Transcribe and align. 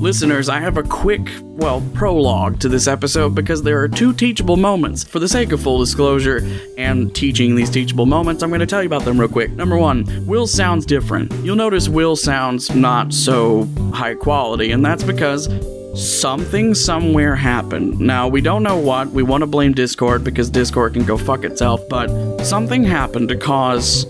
Listeners, 0.00 0.50
I 0.50 0.60
have 0.60 0.76
a 0.76 0.82
quick, 0.82 1.26
well, 1.40 1.82
prologue 1.94 2.60
to 2.60 2.68
this 2.68 2.86
episode 2.86 3.34
because 3.34 3.62
there 3.62 3.80
are 3.80 3.88
two 3.88 4.12
teachable 4.12 4.58
moments. 4.58 5.02
For 5.02 5.18
the 5.18 5.28
sake 5.28 5.52
of 5.52 5.62
full 5.62 5.78
disclosure 5.78 6.46
and 6.76 7.14
teaching 7.14 7.56
these 7.56 7.70
teachable 7.70 8.04
moments, 8.04 8.42
I'm 8.42 8.50
going 8.50 8.60
to 8.60 8.66
tell 8.66 8.82
you 8.82 8.88
about 8.88 9.06
them 9.06 9.18
real 9.18 9.30
quick. 9.30 9.52
Number 9.52 9.78
one, 9.78 10.26
Will 10.26 10.46
sounds 10.46 10.84
different. 10.84 11.32
You'll 11.44 11.56
notice 11.56 11.88
Will 11.88 12.14
sounds 12.14 12.74
not 12.74 13.14
so 13.14 13.64
high 13.94 14.14
quality, 14.14 14.70
and 14.70 14.84
that's 14.84 15.02
because 15.02 15.48
something 15.96 16.74
somewhere 16.74 17.34
happened. 17.34 17.98
Now, 17.98 18.28
we 18.28 18.42
don't 18.42 18.62
know 18.62 18.76
what. 18.76 19.08
We 19.08 19.22
want 19.22 19.40
to 19.42 19.46
blame 19.46 19.72
Discord 19.72 20.24
because 20.24 20.50
Discord 20.50 20.92
can 20.92 21.06
go 21.06 21.16
fuck 21.16 21.42
itself, 21.42 21.80
but 21.88 22.44
something 22.44 22.84
happened 22.84 23.30
to 23.30 23.36
cause 23.36 24.04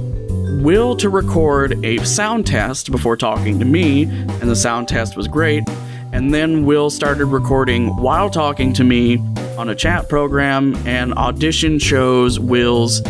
Will 0.49 0.97
to 0.97 1.09
record 1.09 1.85
a 1.85 1.99
sound 2.05 2.46
test 2.46 2.91
before 2.91 3.17
talking 3.17 3.59
to 3.59 3.65
me, 3.65 4.05
and 4.05 4.43
the 4.43 4.57
sound 4.57 4.89
test 4.89 5.17
was 5.17 5.27
great. 5.29 5.65
And 6.13 6.33
then 6.33 6.65
Will 6.65 6.89
started 6.89 7.27
recording 7.27 7.95
while 7.96 8.31
talking 8.31 8.73
to 8.75 8.85
me 8.85 9.18
on 9.59 9.68
a 9.68 9.75
chat 9.75 10.09
program, 10.09 10.75
and 10.87 11.13
Audition 11.14 11.79
shows 11.79 12.39
Will's 12.39 13.03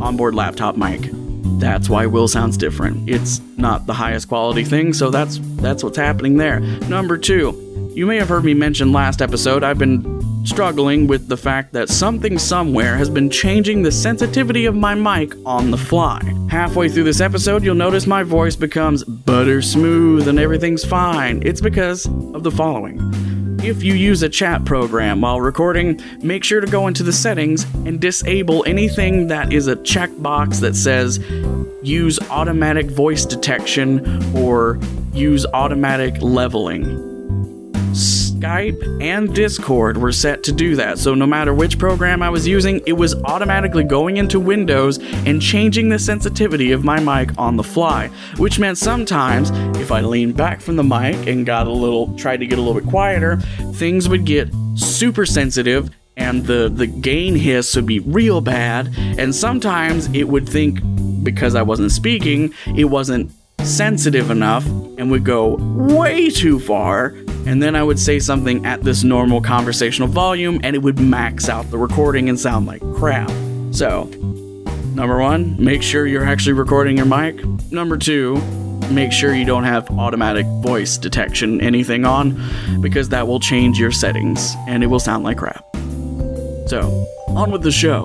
onboard 0.00 0.34
laptop 0.34 0.76
mic. 0.76 1.08
That's 1.58 1.88
why 1.88 2.06
Will 2.06 2.28
sounds 2.28 2.56
different. 2.56 3.08
It's 3.08 3.40
not 3.56 3.86
the 3.86 3.94
highest 3.94 4.28
quality 4.28 4.64
thing, 4.64 4.92
so 4.92 5.10
that's 5.10 5.38
that's 5.56 5.82
what's 5.82 5.96
happening 5.96 6.36
there. 6.36 6.60
Number 6.60 7.16
2. 7.16 7.92
You 7.94 8.06
may 8.06 8.16
have 8.16 8.28
heard 8.28 8.44
me 8.44 8.54
mention 8.54 8.92
last 8.92 9.22
episode 9.22 9.62
I've 9.62 9.78
been 9.78 10.02
struggling 10.44 11.06
with 11.06 11.28
the 11.28 11.36
fact 11.36 11.72
that 11.72 11.88
something 11.88 12.38
somewhere 12.38 12.96
has 12.96 13.10
been 13.10 13.30
changing 13.30 13.82
the 13.82 13.90
sensitivity 13.90 14.66
of 14.66 14.74
my 14.74 14.94
mic 14.94 15.34
on 15.44 15.70
the 15.70 15.76
fly. 15.76 16.20
Halfway 16.48 16.88
through 16.88 17.04
this 17.04 17.20
episode, 17.20 17.64
you'll 17.64 17.74
notice 17.74 18.06
my 18.06 18.22
voice 18.22 18.54
becomes 18.54 19.02
butter 19.02 19.62
smooth 19.62 20.28
and 20.28 20.38
everything's 20.38 20.84
fine. 20.84 21.42
It's 21.44 21.60
because 21.60 22.06
of 22.06 22.42
the 22.42 22.50
following. 22.50 23.00
If 23.62 23.82
you 23.82 23.94
use 23.94 24.22
a 24.22 24.28
chat 24.28 24.66
program 24.66 25.22
while 25.22 25.40
recording, 25.40 25.98
make 26.20 26.44
sure 26.44 26.60
to 26.60 26.66
go 26.66 26.86
into 26.86 27.02
the 27.02 27.14
settings 27.14 27.64
and 27.86 27.98
disable 27.98 28.62
anything 28.66 29.28
that 29.28 29.54
is 29.54 29.68
a 29.68 29.76
checkbox 29.76 30.60
that 30.60 30.76
says 30.76 31.18
use 31.82 32.18
automatic 32.28 32.90
voice 32.90 33.24
detection 33.24 34.36
or 34.36 34.78
use 35.14 35.46
automatic 35.54 36.20
leveling. 36.20 37.14
Skype 38.44 39.02
and 39.02 39.34
Discord 39.34 39.96
were 39.96 40.12
set 40.12 40.42
to 40.42 40.52
do 40.52 40.76
that. 40.76 40.98
So 40.98 41.14
no 41.14 41.26
matter 41.26 41.54
which 41.54 41.78
program 41.78 42.22
I 42.22 42.28
was 42.28 42.46
using, 42.46 42.82
it 42.86 42.92
was 42.92 43.14
automatically 43.24 43.84
going 43.84 44.18
into 44.18 44.38
Windows 44.38 44.98
and 45.24 45.40
changing 45.40 45.88
the 45.88 45.98
sensitivity 45.98 46.70
of 46.72 46.84
my 46.84 47.00
mic 47.00 47.30
on 47.38 47.56
the 47.56 47.62
fly, 47.62 48.08
which 48.36 48.58
meant 48.58 48.76
sometimes 48.76 49.48
if 49.78 49.90
I 49.90 50.02
leaned 50.02 50.36
back 50.36 50.60
from 50.60 50.76
the 50.76 50.84
mic 50.84 51.26
and 51.26 51.46
got 51.46 51.66
a 51.66 51.72
little 51.72 52.14
tried 52.18 52.40
to 52.40 52.46
get 52.46 52.58
a 52.58 52.60
little 52.60 52.78
bit 52.78 52.90
quieter, 52.90 53.38
things 53.76 54.10
would 54.10 54.26
get 54.26 54.50
super 54.74 55.24
sensitive 55.24 55.88
and 56.18 56.44
the 56.44 56.68
the 56.68 56.86
gain 56.86 57.34
hiss 57.34 57.74
would 57.74 57.86
be 57.86 58.00
real 58.00 58.42
bad 58.42 58.92
and 58.96 59.34
sometimes 59.34 60.06
it 60.12 60.24
would 60.24 60.46
think 60.46 60.80
because 61.24 61.54
I 61.54 61.62
wasn't 61.62 61.92
speaking, 61.92 62.52
it 62.76 62.84
wasn't 62.84 63.32
sensitive 63.62 64.30
enough 64.30 64.66
and 64.98 65.10
would 65.10 65.24
go 65.24 65.56
way 65.56 66.28
too 66.28 66.60
far 66.60 67.14
and 67.46 67.62
then 67.62 67.76
I 67.76 67.82
would 67.82 67.98
say 67.98 68.18
something 68.18 68.64
at 68.64 68.82
this 68.82 69.04
normal 69.04 69.40
conversational 69.40 70.08
volume, 70.08 70.60
and 70.62 70.74
it 70.74 70.80
would 70.80 70.98
max 70.98 71.48
out 71.48 71.70
the 71.70 71.78
recording 71.78 72.28
and 72.28 72.38
sound 72.38 72.66
like 72.66 72.80
crap. 72.94 73.30
So, 73.70 74.04
number 74.94 75.20
one, 75.20 75.62
make 75.62 75.82
sure 75.82 76.06
you're 76.06 76.24
actually 76.24 76.54
recording 76.54 76.96
your 76.96 77.06
mic. 77.06 77.44
Number 77.70 77.96
two, 77.96 78.36
make 78.90 79.12
sure 79.12 79.34
you 79.34 79.44
don't 79.44 79.64
have 79.64 79.90
automatic 79.98 80.46
voice 80.62 80.96
detection 80.96 81.60
anything 81.60 82.04
on, 82.04 82.40
because 82.80 83.08
that 83.10 83.26
will 83.26 83.40
change 83.40 83.78
your 83.78 83.92
settings 83.92 84.54
and 84.66 84.82
it 84.82 84.86
will 84.86 85.00
sound 85.00 85.24
like 85.24 85.38
crap. 85.38 85.64
So, 86.66 87.06
on 87.28 87.50
with 87.50 87.62
the 87.62 87.72
show. 87.72 88.04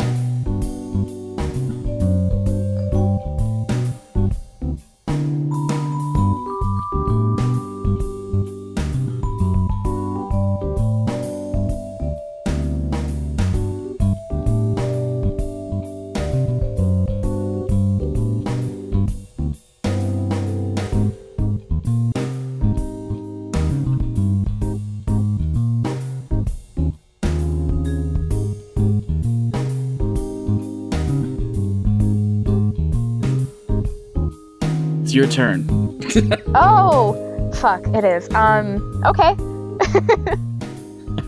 Your 35.20 35.28
turn. 35.28 35.68
oh, 36.56 37.52
fuck, 37.56 37.86
it 37.90 38.06
is. 38.06 38.34
Um, 38.34 39.04
okay. 39.06 39.36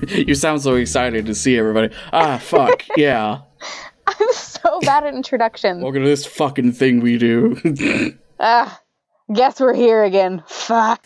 you 0.25 0.34
sound 0.34 0.62
so 0.62 0.75
excited 0.75 1.25
to 1.25 1.35
see 1.35 1.57
everybody. 1.57 1.94
Ah, 2.13 2.38
fuck, 2.38 2.85
yeah. 2.96 3.41
I'm 4.07 4.34
so 4.34 4.79
bad 4.79 5.03
at 5.03 5.13
introductions. 5.13 5.84
Welcome 5.84 6.03
to 6.03 6.07
this 6.07 6.25
fucking 6.25 6.72
thing 6.72 7.02
we 7.02 7.18
do. 7.18 8.18
Ah, 8.44 8.81
guess 9.31 9.59
we're 9.59 9.75
here 9.75 10.03
again. 10.03 10.41
Fuck. 10.47 11.06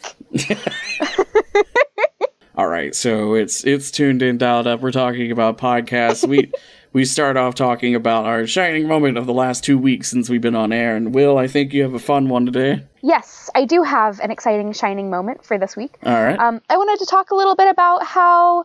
All 2.55 2.67
right, 2.67 2.95
so 2.95 3.33
it's 3.33 3.65
it's 3.65 3.91
tuned 3.91 4.21
in, 4.21 4.37
dialed 4.37 4.67
up. 4.67 4.79
We're 4.79 4.93
talking 4.93 5.33
about 5.33 5.57
podcasts. 5.57 6.25
We 6.25 6.49
we 6.95 7.03
start 7.03 7.35
off 7.35 7.55
talking 7.55 7.93
about 7.93 8.23
our 8.23 8.47
shining 8.47 8.87
moment 8.87 9.17
of 9.17 9.25
the 9.25 9.33
last 9.33 9.65
two 9.65 9.77
weeks 9.77 10.09
since 10.09 10.29
we've 10.29 10.39
been 10.39 10.55
on 10.55 10.71
air. 10.71 10.95
And 10.95 11.13
Will, 11.13 11.37
I 11.37 11.45
think 11.45 11.73
you 11.73 11.83
have 11.83 11.93
a 11.93 11.99
fun 11.99 12.29
one 12.29 12.45
today. 12.45 12.85
Yes, 13.03 13.49
I 13.53 13.65
do 13.65 13.83
have 13.83 14.21
an 14.21 14.31
exciting 14.31 14.71
shining 14.71 15.09
moment 15.09 15.43
for 15.43 15.57
this 15.57 15.75
week. 15.75 15.97
All 16.03 16.13
right. 16.13 16.39
Um, 16.39 16.61
I 16.69 16.77
wanted 16.77 17.03
to 17.03 17.05
talk 17.05 17.31
a 17.31 17.35
little 17.35 17.57
bit 17.57 17.67
about 17.67 18.05
how 18.05 18.63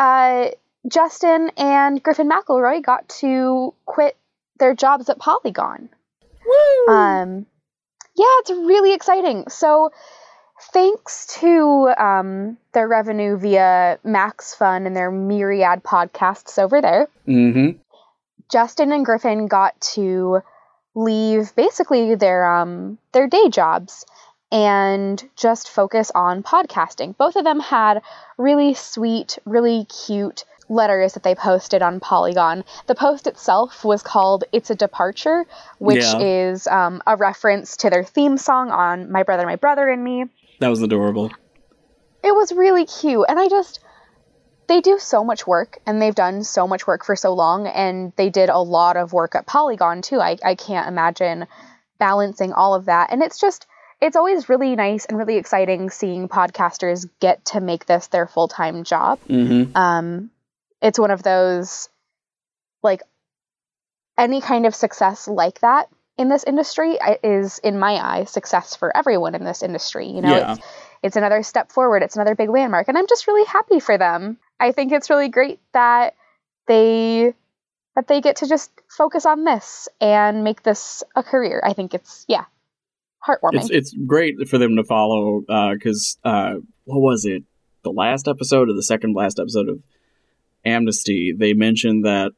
uh, 0.00 0.48
Justin 0.88 1.52
and 1.56 2.02
Griffin 2.02 2.28
McElroy 2.28 2.82
got 2.82 3.08
to 3.20 3.72
quit 3.86 4.16
their 4.58 4.74
jobs 4.74 5.08
at 5.08 5.20
Polygon. 5.20 5.88
Woo! 6.44 6.92
Um, 6.92 7.46
yeah, 8.16 8.24
it's 8.40 8.50
really 8.50 8.92
exciting. 8.92 9.44
So 9.48 9.92
thanks 10.72 11.38
to 11.40 11.92
um, 11.98 12.56
their 12.72 12.88
revenue 12.88 13.36
via 13.36 13.98
Max 14.04 14.54
Fun 14.54 14.86
and 14.86 14.94
their 14.96 15.10
myriad 15.10 15.82
podcasts 15.82 16.58
over 16.58 16.80
there, 16.80 17.08
mm-hmm. 17.26 17.78
Justin 18.50 18.92
and 18.92 19.04
Griffin 19.04 19.46
got 19.46 19.80
to 19.94 20.40
leave 20.94 21.54
basically 21.56 22.14
their 22.14 22.44
um, 22.44 22.98
their 23.12 23.26
day 23.26 23.48
jobs 23.48 24.04
and 24.50 25.22
just 25.36 25.70
focus 25.70 26.12
on 26.14 26.42
podcasting. 26.42 27.16
Both 27.16 27.36
of 27.36 27.44
them 27.44 27.60
had 27.60 28.02
really 28.36 28.74
sweet, 28.74 29.38
really 29.46 29.86
cute 29.86 30.44
letters 30.68 31.14
that 31.14 31.22
they 31.22 31.34
posted 31.34 31.82
on 31.82 32.00
Polygon. 32.00 32.64
The 32.86 32.94
post 32.94 33.26
itself 33.26 33.84
was 33.84 34.02
called 34.02 34.44
It's 34.52 34.70
a 34.70 34.74
Departure, 34.74 35.46
which 35.78 36.04
Yeah. 36.04 36.18
is 36.18 36.66
um, 36.66 37.02
a 37.06 37.16
reference 37.16 37.78
to 37.78 37.90
their 37.90 38.04
theme 38.04 38.36
song 38.36 38.70
on 38.70 39.10
My 39.10 39.22
Brother, 39.22 39.46
My 39.46 39.56
Brother 39.56 39.88
and 39.88 40.04
Me. 40.04 40.26
That 40.62 40.70
was 40.70 40.80
adorable. 40.80 41.32
It 42.22 42.32
was 42.32 42.52
really 42.52 42.86
cute. 42.86 43.26
And 43.28 43.36
I 43.36 43.48
just, 43.48 43.80
they 44.68 44.80
do 44.80 45.00
so 45.00 45.24
much 45.24 45.44
work 45.44 45.80
and 45.84 46.00
they've 46.00 46.14
done 46.14 46.44
so 46.44 46.68
much 46.68 46.86
work 46.86 47.04
for 47.04 47.16
so 47.16 47.34
long. 47.34 47.66
And 47.66 48.12
they 48.14 48.30
did 48.30 48.48
a 48.48 48.60
lot 48.60 48.96
of 48.96 49.12
work 49.12 49.34
at 49.34 49.44
Polygon 49.44 50.02
too. 50.02 50.20
I, 50.20 50.36
I 50.44 50.54
can't 50.54 50.86
imagine 50.86 51.48
balancing 51.98 52.52
all 52.52 52.74
of 52.76 52.84
that. 52.84 53.10
And 53.10 53.24
it's 53.24 53.40
just, 53.40 53.66
it's 54.00 54.14
always 54.14 54.48
really 54.48 54.76
nice 54.76 55.04
and 55.04 55.18
really 55.18 55.36
exciting 55.36 55.90
seeing 55.90 56.28
podcasters 56.28 57.08
get 57.18 57.44
to 57.46 57.60
make 57.60 57.86
this 57.86 58.06
their 58.06 58.28
full 58.28 58.46
time 58.46 58.84
job. 58.84 59.18
Mm-hmm. 59.28 59.76
Um, 59.76 60.30
it's 60.80 61.00
one 61.00 61.10
of 61.10 61.24
those, 61.24 61.88
like, 62.84 63.02
any 64.16 64.40
kind 64.40 64.64
of 64.66 64.76
success 64.76 65.26
like 65.26 65.58
that 65.62 65.88
in 66.18 66.28
this 66.28 66.44
industry 66.44 66.98
is, 67.22 67.58
in 67.58 67.78
my 67.78 67.92
eyes, 67.94 68.30
success 68.30 68.76
for 68.76 68.94
everyone 68.96 69.34
in 69.34 69.44
this 69.44 69.62
industry. 69.62 70.06
You 70.08 70.20
know, 70.20 70.36
Yeah. 70.36 70.52
it's, 70.54 70.66
it's 71.02 71.16
another 71.16 71.42
step 71.42 71.72
forward. 71.72 72.02
It's 72.02 72.16
another 72.16 72.34
big 72.34 72.50
landmark, 72.50 72.88
and 72.88 72.96
I'm 72.96 73.06
just 73.08 73.26
really 73.26 73.46
happy 73.46 73.80
for 73.80 73.98
them. 73.98 74.38
I 74.60 74.72
think 74.72 74.92
it's 74.92 75.10
really 75.10 75.28
great 75.28 75.58
that 75.72 76.14
they 76.68 77.34
that 77.94 78.08
they 78.08 78.20
get 78.20 78.36
to 78.36 78.48
just 78.48 78.70
focus 78.88 79.26
on 79.26 79.44
this 79.44 79.88
and 80.00 80.44
make 80.44 80.62
this 80.62 81.02
a 81.14 81.22
career. 81.22 81.60
I 81.64 81.72
think 81.72 81.92
it's 81.94 82.24
yeah, 82.28 82.44
heartwarming. 83.26 83.62
It's 83.62 83.70
it's 83.70 83.96
great 84.06 84.36
for 84.48 84.58
them 84.58 84.76
to 84.76 84.84
follow 84.84 85.40
because 85.40 86.18
uh, 86.24 86.54
what 86.84 87.00
was 87.00 87.24
it? 87.24 87.42
The 87.82 87.90
last 87.90 88.28
episode 88.28 88.68
or 88.68 88.74
the 88.74 88.82
second 88.82 89.14
last 89.14 89.40
episode 89.40 89.68
of 89.68 89.82
Amnesty, 90.64 91.34
they 91.36 91.52
mentioned 91.52 92.04
that 92.04 92.32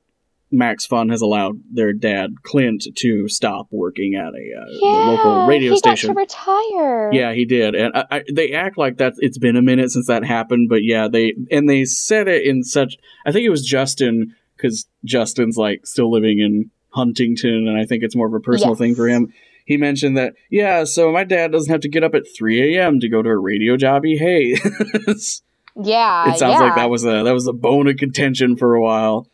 Max 0.56 0.86
Fun 0.86 1.08
has 1.10 1.20
allowed 1.20 1.60
their 1.72 1.92
dad 1.92 2.42
Clint 2.42 2.86
to 2.96 3.28
stop 3.28 3.66
working 3.70 4.14
at 4.14 4.28
a 4.34 4.60
uh, 4.60 4.66
Yeah, 4.68 4.88
local 5.10 5.46
radio 5.46 5.72
he 5.72 5.78
station. 5.78 6.08
got 6.08 6.14
to 6.14 6.20
retire. 6.20 7.12
Yeah, 7.12 7.32
he 7.32 7.44
did, 7.44 7.74
and 7.74 7.94
I, 7.94 8.04
I, 8.10 8.22
they 8.32 8.52
act 8.52 8.78
like 8.78 8.98
that. 8.98 9.14
It's 9.18 9.38
been 9.38 9.56
a 9.56 9.62
minute 9.62 9.90
since 9.90 10.06
that 10.06 10.24
happened, 10.24 10.68
but 10.68 10.82
yeah, 10.82 11.08
they 11.08 11.34
and 11.50 11.68
they 11.68 11.84
said 11.84 12.28
it 12.28 12.44
in 12.46 12.62
such. 12.64 12.96
I 13.26 13.32
think 13.32 13.44
it 13.44 13.50
was 13.50 13.64
Justin 13.64 14.34
because 14.56 14.86
Justin's 15.04 15.56
like 15.56 15.86
still 15.86 16.10
living 16.10 16.38
in 16.38 16.70
Huntington, 16.90 17.66
and 17.68 17.76
I 17.78 17.84
think 17.86 18.02
it's 18.02 18.16
more 18.16 18.26
of 18.28 18.34
a 18.34 18.40
personal 18.40 18.72
Yes. 18.72 18.78
thing 18.78 18.94
for 18.94 19.08
him. 19.08 19.32
He 19.66 19.76
mentioned 19.78 20.16
that, 20.18 20.34
yeah, 20.50 20.84
so 20.84 21.10
my 21.10 21.24
dad 21.24 21.50
doesn't 21.50 21.70
have 21.72 21.80
to 21.80 21.88
get 21.88 22.04
up 22.04 22.14
at 22.14 22.24
3 22.36 22.76
a.m. 22.76 23.00
to 23.00 23.08
go 23.08 23.22
to 23.22 23.30
a 23.30 23.38
radio 23.38 23.78
job 23.78 24.04
he 24.04 24.18
hates. 24.18 25.42
yeah. 25.82 26.30
it 26.30 26.38
sounds 26.38 26.52
yeah. 26.52 26.58
like 26.60 26.76
that 26.76 26.90
was 26.90 27.04
a 27.04 27.22
that 27.24 27.32
was 27.32 27.46
a 27.46 27.52
bone 27.52 27.86
of 27.88 27.96
contention 27.96 28.56
for 28.56 28.74
a 28.74 28.82
while. 28.82 29.26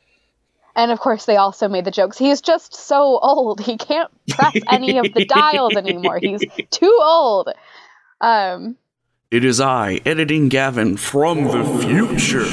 And 0.80 0.90
of 0.90 0.98
course, 0.98 1.26
they 1.26 1.36
also 1.36 1.68
made 1.68 1.84
the 1.84 1.90
jokes. 1.90 2.16
He's 2.16 2.40
just 2.40 2.74
so 2.74 3.18
old; 3.20 3.60
he 3.60 3.76
can't 3.76 4.10
press 4.30 4.54
any 4.70 4.96
of 4.96 5.12
the 5.12 5.26
dials 5.26 5.76
anymore. 5.76 6.18
He's 6.22 6.42
too 6.70 6.98
old. 7.02 7.50
Um, 8.22 8.76
It 9.30 9.44
is 9.44 9.60
I, 9.60 10.00
editing 10.06 10.48
Gavin 10.48 10.96
from 10.96 11.44
the 11.44 11.64
future. 11.84 12.44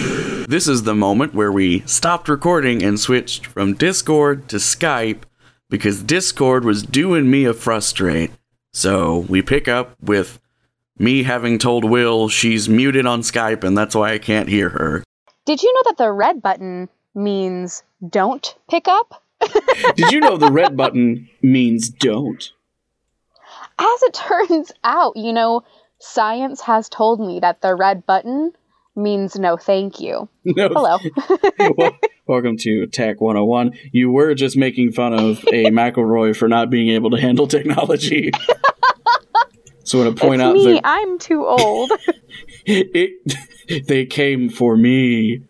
This 0.45 0.67
is 0.67 0.83
the 0.83 0.93
moment 0.93 1.33
where 1.33 1.53
we 1.53 1.79
stopped 1.85 2.27
recording 2.27 2.83
and 2.83 2.99
switched 2.99 3.45
from 3.45 3.75
Discord 3.75 4.49
to 4.49 4.57
Skype 4.57 5.23
because 5.69 6.03
Discord 6.03 6.65
was 6.65 6.83
doing 6.83 7.31
me 7.31 7.45
a 7.45 7.53
frustrate. 7.53 8.31
So 8.73 9.19
we 9.29 9.41
pick 9.41 9.69
up 9.69 9.95
with 10.01 10.39
me 10.99 11.23
having 11.23 11.59
told 11.59 11.85
Will 11.85 12.27
she's 12.27 12.67
muted 12.67 13.05
on 13.05 13.21
Skype 13.21 13.63
and 13.63 13.77
that's 13.77 13.95
why 13.95 14.11
I 14.11 14.17
can't 14.17 14.49
hear 14.49 14.69
her. 14.69 15.03
did 15.45 15.63
you 15.63 15.73
know 15.73 15.81
that 15.85 15.97
the 15.97 16.11
red 16.11 16.41
button 16.41 16.89
means 17.17 17.83
"don't 18.07 18.55
pick 18.69 18.87
up"? 18.87 19.23
Did 19.95 20.11
you 20.11 20.19
know 20.21 20.37
the 20.37 20.51
red 20.51 20.77
button 20.77 21.27
means 21.41 21.89
don't? 21.89 22.51
As 23.79 24.03
it 24.03 24.13
turns 24.27 24.71
out, 24.83 25.17
you 25.17 25.33
know, 25.33 25.63
science 25.99 26.61
has 26.61 26.87
told 26.89 27.19
me 27.19 27.39
that 27.39 27.61
the 27.61 27.75
red 27.75 28.05
button 28.05 28.53
means 28.95 29.35
no 29.35 29.57
thank 29.57 29.99
you. 29.99 30.29
No. 30.45 30.69
Hello. 30.69 30.97
Well, 31.77 31.97
welcome 32.25 32.57
to 32.59 32.87
Tech 32.87 33.19
101. 33.21 33.73
You 33.91 34.09
were 34.11 34.33
just 34.33 34.55
making 34.57 34.91
fun 34.93 35.13
of 35.13 35.39
a 35.51 35.65
McElroy 35.65 36.35
for 36.35 36.47
not 36.47 36.69
being 36.69 36.89
able 36.89 37.09
to 37.11 37.17
handle 37.19 37.47
technology. 37.47 38.31
so 39.83 39.99
I 39.99 40.05
want 40.05 40.17
to 40.17 40.21
point 40.25 40.41
it's 40.41 40.47
out 40.47 40.53
me. 40.55 40.73
that 40.73 40.81
I'm 40.83 41.19
too 41.19 41.45
old. 41.45 41.91
it, 42.65 43.85
they 43.87 44.05
came 44.05 44.49
for 44.49 44.75
me. 44.77 45.41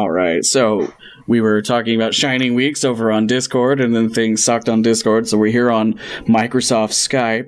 All 0.00 0.10
right, 0.10 0.42
so 0.42 0.90
we 1.26 1.42
were 1.42 1.60
talking 1.60 1.94
about 1.94 2.14
Shining 2.14 2.54
Weeks 2.54 2.84
over 2.84 3.12
on 3.12 3.26
Discord, 3.26 3.82
and 3.82 3.94
then 3.94 4.08
things 4.08 4.42
sucked 4.42 4.66
on 4.66 4.80
Discord, 4.80 5.28
so 5.28 5.36
we're 5.36 5.52
here 5.52 5.70
on 5.70 6.00
Microsoft 6.20 6.92
Skype. 6.92 7.44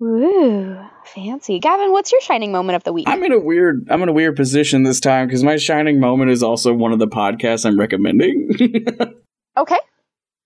Ooh, 0.00 0.78
fancy. 1.04 1.58
Gavin, 1.58 1.90
what's 1.90 2.12
your 2.12 2.20
shining 2.20 2.52
moment 2.52 2.76
of 2.76 2.84
the 2.84 2.92
week? 2.92 3.08
I'm 3.08 3.20
in 3.24 3.32
a 3.32 3.40
weird, 3.40 3.88
I'm 3.90 4.00
in 4.04 4.08
a 4.08 4.12
weird 4.12 4.36
position 4.36 4.84
this 4.84 5.00
time 5.00 5.26
because 5.26 5.42
my 5.42 5.56
shining 5.56 5.98
moment 5.98 6.30
is 6.30 6.40
also 6.40 6.72
one 6.72 6.92
of 6.92 7.00
the 7.00 7.08
podcasts 7.08 7.66
I'm 7.66 7.80
recommending. 7.80 8.48
okay. 9.56 9.78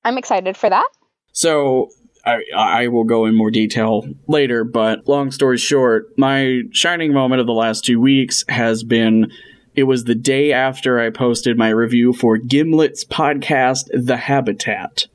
I'm 0.02 0.16
excited 0.16 0.56
for 0.56 0.70
that. 0.70 0.88
So 1.32 1.90
I, 2.24 2.38
I 2.56 2.88
will 2.88 3.04
go 3.04 3.26
in 3.26 3.36
more 3.36 3.50
detail 3.50 4.06
later, 4.26 4.64
but 4.64 5.06
long 5.06 5.32
story 5.32 5.58
short, 5.58 6.16
my 6.16 6.62
shining 6.72 7.12
moment 7.12 7.42
of 7.42 7.46
the 7.46 7.52
last 7.52 7.84
two 7.84 8.00
weeks 8.00 8.42
has 8.48 8.82
been 8.82 9.30
it 9.74 9.84
was 9.84 10.04
the 10.04 10.14
day 10.14 10.52
after 10.52 10.98
I 11.00 11.10
posted 11.10 11.56
my 11.56 11.68
review 11.70 12.12
for 12.12 12.36
Gimlet's 12.38 13.04
podcast, 13.04 13.84
The 13.92 14.16
Habitat. 14.16 15.06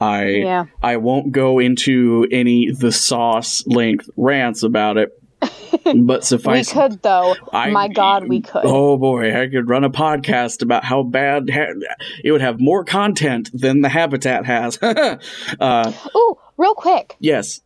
I 0.00 0.26
Yeah. 0.26 0.64
I 0.82 0.96
won't 0.98 1.32
go 1.32 1.58
into 1.58 2.26
any 2.30 2.70
the 2.70 2.92
sauce 2.92 3.62
length 3.66 4.10
rants 4.16 4.62
about 4.62 4.96
it, 4.98 5.10
but 6.04 6.24
suffice 6.24 6.74
We 6.74 6.80
could, 6.80 7.02
though. 7.02 7.34
I- 7.52 7.70
My 7.70 7.88
God, 7.88 8.28
we 8.28 8.40
could. 8.40 8.62
Oh 8.64 8.96
boy, 8.96 9.40
I 9.40 9.48
could 9.48 9.68
run 9.68 9.84
a 9.84 9.90
podcast 9.90 10.62
about 10.62 10.84
how 10.84 11.02
bad 11.04 11.48
ha- 11.50 11.74
it 12.24 12.32
would 12.32 12.40
have 12.40 12.58
more 12.60 12.84
content 12.84 13.50
than 13.54 13.80
the 13.82 13.88
Habitat 13.88 14.44
has. 14.46 14.78
uh, 14.82 15.92
Ooh, 16.16 16.38
real 16.56 16.74
quick. 16.74 17.16
yes, 17.20 17.60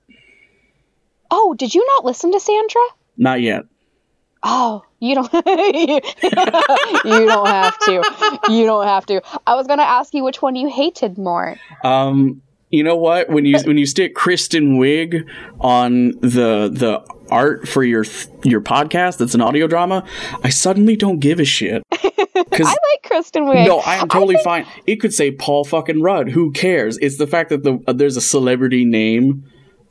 Oh, 1.31 1.55
did 1.55 1.75
you 1.75 1.85
not 1.87 2.05
listen 2.05 2.32
to 2.32 2.40
Sandra? 2.40 2.81
not 3.17 3.40
yet. 3.40 3.64
Oh, 4.43 4.82
you 5.00 5.14
don't. 5.14 5.32
you 7.05 7.26
don't 7.26 7.46
have 7.46 7.79
to. 7.81 8.40
You 8.49 8.67
don't 8.67 8.87
have 8.87 9.06
to. 9.06 9.20
I 9.46 9.55
was 9.55 9.67
gonna 9.67 9.82
ask 9.82 10.14
you 10.14 10.25
which 10.25 10.40
one 10.43 10.55
you 10.56 10.69
hated 10.69 11.19
more. 11.19 11.56
Um, 11.85 12.43
you 12.70 12.82
know 12.85 12.96
what? 12.96 13.31
When 13.31 13.44
you 13.46 13.58
when 13.64 13.79
you 13.79 13.87
stick 13.87 14.14
Kristen 14.14 14.79
Wiig 14.79 15.29
on 15.61 16.11
the 16.20 16.69
the 16.73 17.02
art 17.31 17.67
for 17.69 17.82
your 17.82 18.05
your 18.44 18.61
podcast, 18.61 19.19
that's 19.19 19.35
an 19.35 19.40
audio 19.40 19.67
drama. 19.67 20.05
I 20.44 20.50
suddenly 20.50 20.96
don't 20.96 21.19
give 21.20 21.40
a 21.40 21.44
shit. 21.44 21.82
Because 22.50 22.69
I 22.69 22.70
like 22.70 23.02
Kristen 23.05 23.44
Wiig. 23.44 23.67
no, 23.67 23.81
I 23.81 23.96
am 23.96 24.08
totally 24.08 24.37
think- 24.37 24.44
fine. 24.44 24.67
It 24.87 24.96
could 24.96 25.12
say 25.12 25.32
Paul 25.32 25.64
fucking 25.64 26.00
Rudd. 26.02 26.31
Who 26.31 26.52
cares? 26.52 26.96
It's 26.99 27.19
the 27.19 27.26
fact 27.26 27.50
that 27.50 27.62
the 27.64 27.81
uh, 27.87 27.93
there's 27.93 28.17
a 28.17 28.20
celebrity 28.20 28.85
name 28.85 29.44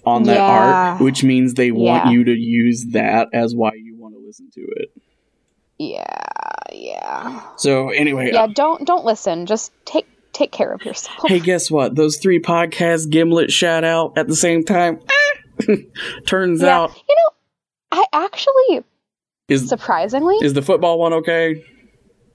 on 0.05 0.23
that 0.23 0.35
Yeah. 0.37 0.47
art, 0.93 1.01
which 1.01 1.23
means 1.25 1.53
they 1.55 1.71
want 1.71 2.05
Yeah. 2.05 2.11
you 2.11 2.23
to 2.23 2.31
use 2.31 2.85
that 2.93 3.27
as 3.33 3.53
why 3.53 3.71
you 3.75 3.86
to 3.86 3.86
listen 4.27 4.49
to 4.53 4.61
it. 4.75 4.89
Yeah, 5.79 6.03
yeah, 6.73 7.41
So 7.57 7.89
anyway, 7.89 8.31
yeah. 8.33 8.43
uh, 8.43 8.47
Don't 8.47 8.85
don't 8.85 9.05
listen. 9.05 9.45
Just 9.45 9.71
take 9.85 10.07
take 10.33 10.51
care 10.51 10.71
of 10.73 10.83
yourself. 10.83 11.17
hey, 11.27 11.39
guess 11.39 11.71
what? 11.71 11.95
Those 11.95 12.17
three 12.17 12.39
podcasts 12.41 13.09
Gimlet 13.09 13.51
shout 13.51 13.83
out 13.83 14.17
at 14.17 14.27
the 14.27 14.35
same 14.35 14.63
time. 14.63 14.99
Turns 16.27 16.61
Yeah. 16.61 16.81
out 16.81 16.95
You 17.09 17.15
know, 17.15 17.35
I 17.91 18.05
actually 18.13 18.83
is 19.47 19.69
surprisingly 19.69 20.35
is 20.37 20.53
the 20.53 20.61
football 20.61 20.99
one 20.99 21.13
okay? 21.13 21.63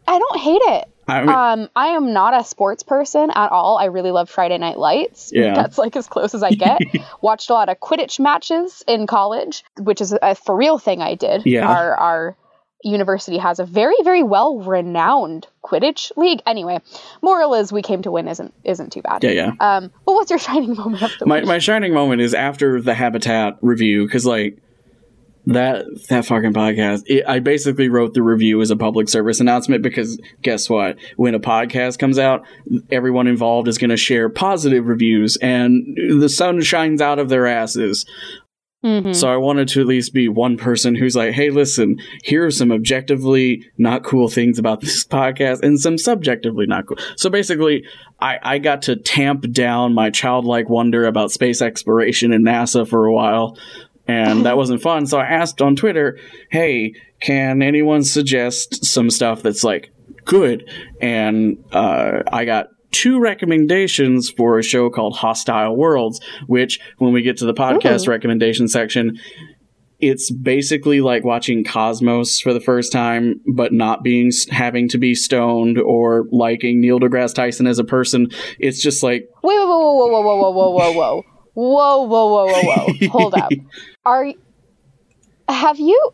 I 0.06 0.18
don't 0.18 0.40
hate 0.40 0.62
it. 0.62 0.88
I 1.08 1.20
mean, 1.20 1.28
Um, 1.30 1.68
I 1.74 1.88
am 1.88 2.12
not 2.12 2.32
a 2.40 2.44
sports 2.44 2.82
person 2.82 3.30
at 3.34 3.50
all. 3.50 3.76
I 3.78 3.86
really 3.86 4.10
love 4.12 4.30
Friday 4.30 4.58
Night 4.58 4.78
Lights. 4.78 5.30
Yeah. 5.34 5.54
That's 5.54 5.78
like 5.78 5.96
as 5.96 6.06
close 6.06 6.34
as 6.34 6.42
I 6.42 6.50
get. 6.50 6.80
Watched 7.22 7.50
a 7.50 7.54
lot 7.54 7.68
of 7.68 7.80
Quidditch 7.80 8.20
matches 8.20 8.84
in 8.86 9.06
college, 9.06 9.64
which 9.78 10.00
is 10.00 10.14
a 10.22 10.34
for 10.34 10.54
real 10.56 10.78
thing 10.78 11.02
I 11.02 11.14
did. 11.16 11.42
Yeah. 11.44 11.66
Our 11.68 11.94
our 11.96 12.36
university 12.84 13.38
has 13.38 13.60
a 13.60 13.64
very 13.64 13.94
very 14.02 14.22
well 14.22 14.58
renowned 14.58 15.46
Quidditch 15.64 16.10
league. 16.16 16.40
Anyway, 16.46 16.78
moral 17.22 17.54
is 17.54 17.72
we 17.72 17.82
came 17.82 18.02
to 18.02 18.10
win 18.10 18.28
isn't 18.28 18.52
isn't 18.64 18.92
too 18.92 19.02
bad. 19.02 19.22
yeah, 19.24 19.30
yeah. 19.30 19.52
Um, 19.60 19.90
but 20.06 20.14
what's 20.14 20.30
your 20.30 20.38
shining 20.48 20.74
moment 20.74 21.02
of 21.02 21.10
the 21.18 21.26
My 21.26 21.38
week? 21.38 21.46
my 21.46 21.58
shining 21.58 21.94
moment 21.94 22.20
is 22.20 22.34
after 22.34 22.80
the 22.80 22.94
Habitat 22.94 23.58
review 23.60 24.04
because 24.06 24.26
like 24.26 24.58
that 25.46 25.84
that 26.08 26.24
fucking 26.26 26.52
podcast. 26.52 27.02
It, 27.06 27.24
I 27.26 27.40
basically 27.40 27.88
wrote 27.88 28.14
the 28.14 28.22
review 28.22 28.60
as 28.60 28.70
a 28.70 28.76
public 28.76 29.08
service 29.08 29.40
announcement 29.40 29.82
because 29.82 30.20
guess 30.42 30.70
what? 30.70 30.96
When 31.16 31.34
a 31.34 31.40
podcast 31.40 31.98
comes 31.98 32.18
out, 32.18 32.44
everyone 32.90 33.26
involved 33.26 33.68
is 33.68 33.78
going 33.78 33.90
to 33.90 33.96
share 33.96 34.28
positive 34.28 34.86
reviews, 34.86 35.36
and 35.36 35.96
the 36.20 36.28
sun 36.28 36.60
shines 36.62 37.00
out 37.00 37.18
of 37.18 37.28
their 37.28 37.46
asses. 37.46 38.06
Mhm. 38.84 39.14
So 39.14 39.32
I 39.32 39.36
wanted 39.36 39.68
to 39.68 39.80
at 39.80 39.86
least 39.86 40.12
be 40.12 40.28
one 40.28 40.56
person 40.56 40.96
who's 40.96 41.14
like, 41.14 41.34
hey, 41.34 41.50
listen, 41.50 41.98
here 42.24 42.44
are 42.44 42.50
some 42.50 42.72
objectively 42.72 43.64
not 43.78 44.02
cool 44.02 44.28
things 44.28 44.58
about 44.58 44.80
this 44.80 45.04
podcast 45.06 45.62
and 45.62 45.78
some 45.78 45.96
subjectively 45.98 46.66
not 46.66 46.86
cool. 46.86 46.98
So 47.16 47.30
basically, 47.30 47.84
I, 48.20 48.38
I 48.42 48.58
got 48.58 48.82
to 48.82 48.96
tamp 48.96 49.52
down 49.52 49.94
my 49.94 50.10
childlike 50.10 50.68
wonder 50.68 51.04
about 51.04 51.30
space 51.30 51.62
exploration 51.62 52.32
and 52.32 52.44
NASA 52.44 52.86
for 52.88 53.06
a 53.06 53.12
while. 53.12 53.56
And 54.06 54.46
that 54.46 54.56
wasn't 54.56 54.82
fun. 54.82 55.06
So 55.06 55.18
I 55.18 55.26
asked 55.26 55.62
on 55.62 55.76
Twitter, 55.76 56.18
hey, 56.50 56.94
can 57.20 57.62
anyone 57.62 58.02
suggest 58.02 58.84
some 58.84 59.10
stuff 59.10 59.42
that's 59.42 59.62
like 59.62 59.92
good? 60.24 60.68
And 61.00 61.64
uh, 61.72 62.22
I 62.32 62.44
got 62.44 62.68
two 62.90 63.20
recommendations 63.20 64.30
for 64.30 64.58
a 64.58 64.62
show 64.62 64.90
called 64.90 65.16
Hostile 65.16 65.76
Worlds, 65.76 66.20
which 66.46 66.80
when 66.98 67.12
we 67.12 67.22
get 67.22 67.38
to 67.38 67.46
the 67.46 67.54
podcast 67.54 68.06
Ooh. 68.06 68.10
recommendation 68.10 68.68
section, 68.68 69.18
it's 70.02 70.32
basically 70.32 71.00
like 71.00 71.24
watching 71.24 71.62
Cosmos 71.64 72.40
for 72.40 72.52
the 72.52 72.60
first 72.60 72.92
time, 72.92 73.40
but 73.46 73.72
not 73.72 74.02
being 74.02 74.32
having 74.50 74.88
to 74.88 74.98
be 74.98 75.14
stoned 75.14 75.78
or 75.78 76.26
liking 76.32 76.80
Neil 76.80 76.98
deGrasse 76.98 77.34
Tyson 77.34 77.68
as 77.68 77.78
a 77.78 77.84
person. 77.84 78.28
It's 78.58 78.82
just 78.82 79.04
like 79.04 79.28
Wait, 79.44 79.54
whoa, 79.54 79.66
whoa, 79.66 80.06
whoa, 80.08 80.20
whoa, 80.20 80.36
whoa, 80.36 80.50
whoa, 80.50 80.70
whoa, 80.70 80.92
whoa, 80.92 81.22
whoa, 81.54 82.02
whoa, 82.02 82.06
whoa, 82.06 82.46
whoa, 82.46 82.62
whoa. 82.62 83.08
Hold 83.08 83.34
up. 83.34 83.50
Are 84.04 84.32
have 85.48 85.78
you 85.78 86.10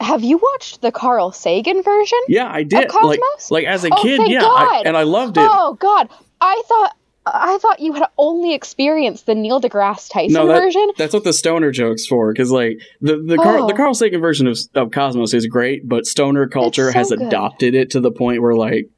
have 0.00 0.22
you 0.24 0.38
watched 0.38 0.80
the 0.80 0.90
Carl 0.92 1.32
Sagan 1.32 1.82
version? 1.82 2.18
yeah, 2.28 2.50
I 2.50 2.62
did 2.64 2.88
Cosmos? 2.88 3.50
like 3.50 3.64
like 3.64 3.64
as 3.66 3.84
a 3.84 3.88
Oh, 3.92 4.02
kid, 4.02 4.20
yeah, 4.28 4.44
I, 4.44 4.82
and 4.84 4.96
I 4.96 5.04
loved 5.04 5.36
it. 5.38 5.48
Oh 5.48 5.74
God, 5.74 6.08
I 6.40 6.62
thought 6.66 6.96
I 7.24 7.56
thought 7.58 7.78
you 7.78 7.92
had 7.92 8.08
only 8.18 8.52
experienced 8.52 9.26
the 9.26 9.34
Neil 9.36 9.60
deGrasse 9.60 10.10
Tyson 10.10 10.32
No, 10.32 10.48
that- 10.48 10.60
version. 10.60 10.90
That's 10.98 11.14
what 11.14 11.22
the 11.24 11.32
stoner 11.32 11.70
jokes 11.70 12.04
for, 12.04 12.32
because 12.32 12.50
like 12.50 12.80
the 13.00 13.16
the, 13.18 13.36
Carl, 13.36 13.64
Oh. 13.64 13.66
the 13.68 13.74
Carl 13.74 13.94
Sagan 13.94 14.20
version 14.20 14.48
of, 14.48 14.58
of 14.74 14.90
Cosmos 14.90 15.32
is 15.32 15.46
great, 15.46 15.88
but 15.88 16.04
stoner 16.06 16.48
culture 16.48 16.90
so 16.90 16.98
has 16.98 17.10
good. 17.10 17.22
adopted 17.22 17.74
it 17.76 17.90
to 17.90 18.00
the 18.00 18.10
point 18.10 18.42
where 18.42 18.54
like 18.56 18.88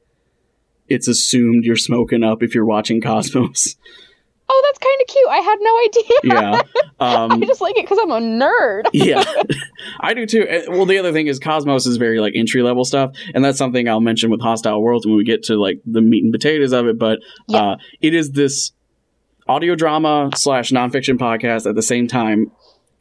it's 0.87 1.07
assumed 1.07 1.65
you're 1.65 1.75
smoking 1.75 2.23
up 2.23 2.41
if 2.43 2.53
you're 2.55 2.65
watching 2.65 2.99
Cosmos. 3.01 3.75
Oh, 4.47 4.63
that's 4.65 4.77
kind 4.79 5.01
of 5.01 5.07
cute. 5.07 5.27
I 5.27 5.37
had 5.37 5.57
no 5.61 5.79
idea. 5.85 6.19
Yeah. 6.23 6.61
Um, 6.97 7.43
I 7.43 7.45
just 7.45 7.59
like 7.59 7.77
it 7.77 7.83
because 7.83 7.97
I'm 8.01 8.09
a 8.11 8.21
nerd. 8.21 8.83
yeah, 8.93 9.21
I 9.99 10.13
do 10.13 10.25
too. 10.25 10.47
Uh, 10.47 10.61
Well, 10.69 10.85
the 10.85 10.97
other 10.97 11.11
thing 11.11 11.27
is 11.27 11.39
Cosmos 11.39 11.85
is 11.85 11.97
very 11.97 12.21
like 12.21 12.31
entry 12.37 12.61
level 12.61 12.85
stuff, 12.85 13.11
and 13.33 13.43
that's 13.43 13.57
something 13.57 13.89
I'll 13.89 13.99
mention 13.99 14.31
with 14.31 14.39
Hostile 14.39 14.81
Worlds 14.81 15.05
when 15.05 15.17
we 15.17 15.25
get 15.25 15.43
to 15.43 15.57
like 15.57 15.81
the 15.85 15.99
meat 15.99 16.23
and 16.23 16.31
potatoes 16.31 16.71
of 16.71 16.87
it. 16.87 16.97
But 16.97 17.19
Yeah. 17.49 17.71
uh, 17.71 17.77
it 17.99 18.13
is 18.13 18.31
this 18.31 18.71
audio 19.45 19.75
drama 19.75 20.29
slash 20.35 20.71
nonfiction 20.71 21.17
podcast 21.17 21.67
at 21.69 21.75
the 21.75 21.81
same 21.83 22.07
time, 22.07 22.49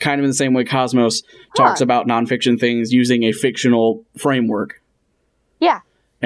kind 0.00 0.18
of 0.20 0.24
in 0.24 0.30
the 0.30 0.34
same 0.34 0.54
way 0.54 0.64
Cosmos 0.64 1.22
talks 1.56 1.80
about 1.80 2.08
nonfiction 2.08 2.58
things 2.58 2.92
using 2.92 3.22
a 3.22 3.30
fictional 3.30 4.04
framework. 4.18 4.82
Yeah. 5.60 5.80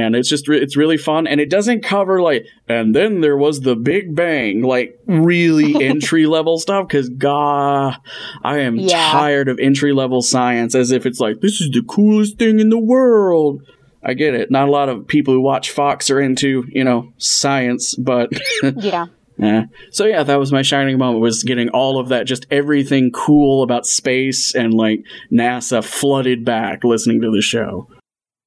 And 0.05 0.14
it's 0.14 0.28
just 0.28 0.47
re- 0.47 0.61
it's 0.61 0.76
really 0.76 0.97
fun, 0.97 1.26
and 1.26 1.40
it 1.40 1.50
doesn't 1.50 1.83
cover 1.83 2.23
like, 2.23 2.47
and 2.69 2.95
then 2.95 3.21
there 3.21 3.37
was 3.37 3.61
the 3.61 3.75
Big 3.75 4.14
Bang, 4.14 4.62
like 4.62 4.97
really 5.07 5.85
entry 5.85 6.26
level 6.26 6.59
stuff. 6.59 6.87
Because 6.87 7.09
God, 7.09 7.97
I 8.45 8.59
am 8.61 8.76
Yeah. 8.76 9.11
tired 9.11 9.49
of 9.49 9.59
entry 9.59 9.93
level 9.93 10.23
science 10.23 10.75
as 10.76 10.93
if 10.93 11.05
it's 11.05 11.19
like 11.21 11.40
this 11.40 11.61
is 11.61 11.71
the 11.71 11.83
coolest 11.83 12.38
thing 12.38 12.61
in 12.61 12.69
the 12.71 12.78
world. 12.78 13.62
I 14.05 14.14
get 14.14 14.35
it. 14.35 14.50
Not 14.50 14.69
a 14.69 14.71
lot 14.71 14.88
of 14.88 15.09
people 15.09 15.35
who 15.35 15.40
watch 15.40 15.71
Fox 15.73 16.11
are 16.11 16.21
into 16.21 16.64
you 16.69 16.85
know 16.85 17.12
science, 17.19 17.97
but 17.97 18.31
Yeah. 18.76 19.07
yeah. 19.37 19.64
So 19.90 20.07
yeah, 20.07 20.23
that 20.23 20.38
was 20.38 20.52
my 20.52 20.62
shining 20.62 20.97
moment 20.99 21.21
was 21.21 21.43
getting 21.43 21.71
all 21.71 21.99
of 21.99 22.09
that, 22.11 22.25
just 22.26 22.47
everything 22.52 23.11
cool 23.11 23.64
about 23.64 23.85
space 23.87 24.55
and 24.55 24.73
like 24.73 25.00
NASA 25.33 25.83
flooded 25.85 26.45
back 26.45 26.85
listening 26.85 27.21
to 27.23 27.31
the 27.33 27.43
show. 27.43 27.88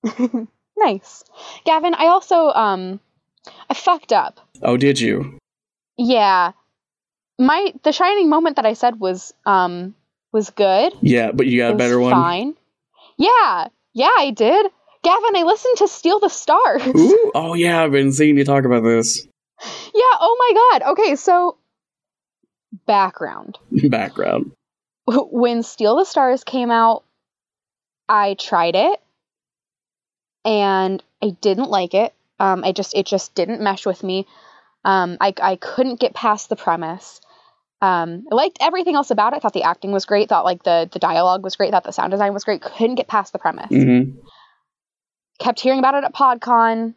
Nice. 0.77 1.23
Gavin, 1.65 1.93
I 1.93 2.07
also 2.07 2.47
um 2.49 2.99
I 3.69 3.73
fucked 3.73 4.13
up. 4.13 4.39
Oh, 4.61 4.77
did 4.77 4.99
you? 4.99 5.37
Yeah. 5.97 6.51
My 7.39 7.73
the 7.83 7.91
shining 7.91 8.29
moment 8.29 8.57
that 8.57 8.65
I 8.65 8.73
said 8.73 8.99
was 8.99 9.33
um 9.45 9.95
was 10.31 10.49
good. 10.49 10.93
Yeah, 11.01 11.31
but 11.31 11.47
you 11.47 11.59
got 11.59 11.71
It 11.71 11.75
a 11.75 11.77
better 11.77 11.99
one. 11.99 12.11
Fine. 12.11 12.55
Yeah. 13.17 13.67
Yeah, 13.93 14.09
I 14.17 14.31
did. 14.31 14.71
Gavin, 15.03 15.35
I 15.35 15.43
listened 15.43 15.77
to 15.77 15.87
Steal 15.87 16.19
the 16.19 16.29
Stars. 16.29 16.83
Ooh, 16.87 17.31
oh 17.33 17.53
yeah, 17.55 17.83
I've 17.83 17.91
been 17.91 18.13
seeing 18.13 18.37
you 18.37 18.45
talk 18.45 18.65
about 18.65 18.83
this. 18.83 19.27
Yeah, 19.63 20.17
oh 20.19 20.35
my 20.39 20.79
god. 20.79 20.91
Okay, 20.91 21.15
so 21.15 21.57
background. 22.85 23.57
Background. 23.89 24.51
When 25.07 25.63
Steal 25.63 25.97
the 25.97 26.05
Stars 26.05 26.43
came 26.43 26.71
out, 26.71 27.03
I 28.07 28.35
tried 28.35 28.75
it 28.75 28.99
and 30.45 31.03
I 31.21 31.29
didn't 31.41 31.69
like 31.69 31.93
it. 31.93 32.13
Um 32.39 32.63
I 32.63 32.71
just 32.71 32.95
it 32.95 33.05
just 33.05 33.35
didn't 33.35 33.61
mesh 33.61 33.85
with 33.85 34.03
me. 34.03 34.27
Um 34.83 35.17
I 35.21 35.33
I 35.41 35.55
couldn't 35.55 35.99
get 35.99 36.13
past 36.13 36.49
the 36.49 36.55
premise. 36.55 37.21
Um 37.81 38.25
I 38.31 38.35
liked 38.35 38.57
everything 38.61 38.95
else 38.95 39.11
about 39.11 39.33
it. 39.33 39.41
Thought 39.41 39.53
the 39.53 39.63
acting 39.63 39.91
was 39.91 40.05
great, 40.05 40.29
thought 40.29 40.45
like 40.45 40.63
the 40.63 40.89
the 40.91 40.99
dialogue 40.99 41.43
was 41.43 41.55
great, 41.55 41.71
thought 41.71 41.83
the 41.83 41.91
sound 41.91 42.11
design 42.11 42.33
was 42.33 42.43
great. 42.43 42.61
Couldn't 42.61 42.95
get 42.95 43.07
past 43.07 43.33
the 43.33 43.39
premise. 43.39 43.69
hmm 43.69 44.11
kept 45.41 45.59
hearing 45.59 45.79
about 45.79 45.95
it 45.95 46.03
at 46.03 46.13
PodCon, 46.13 46.93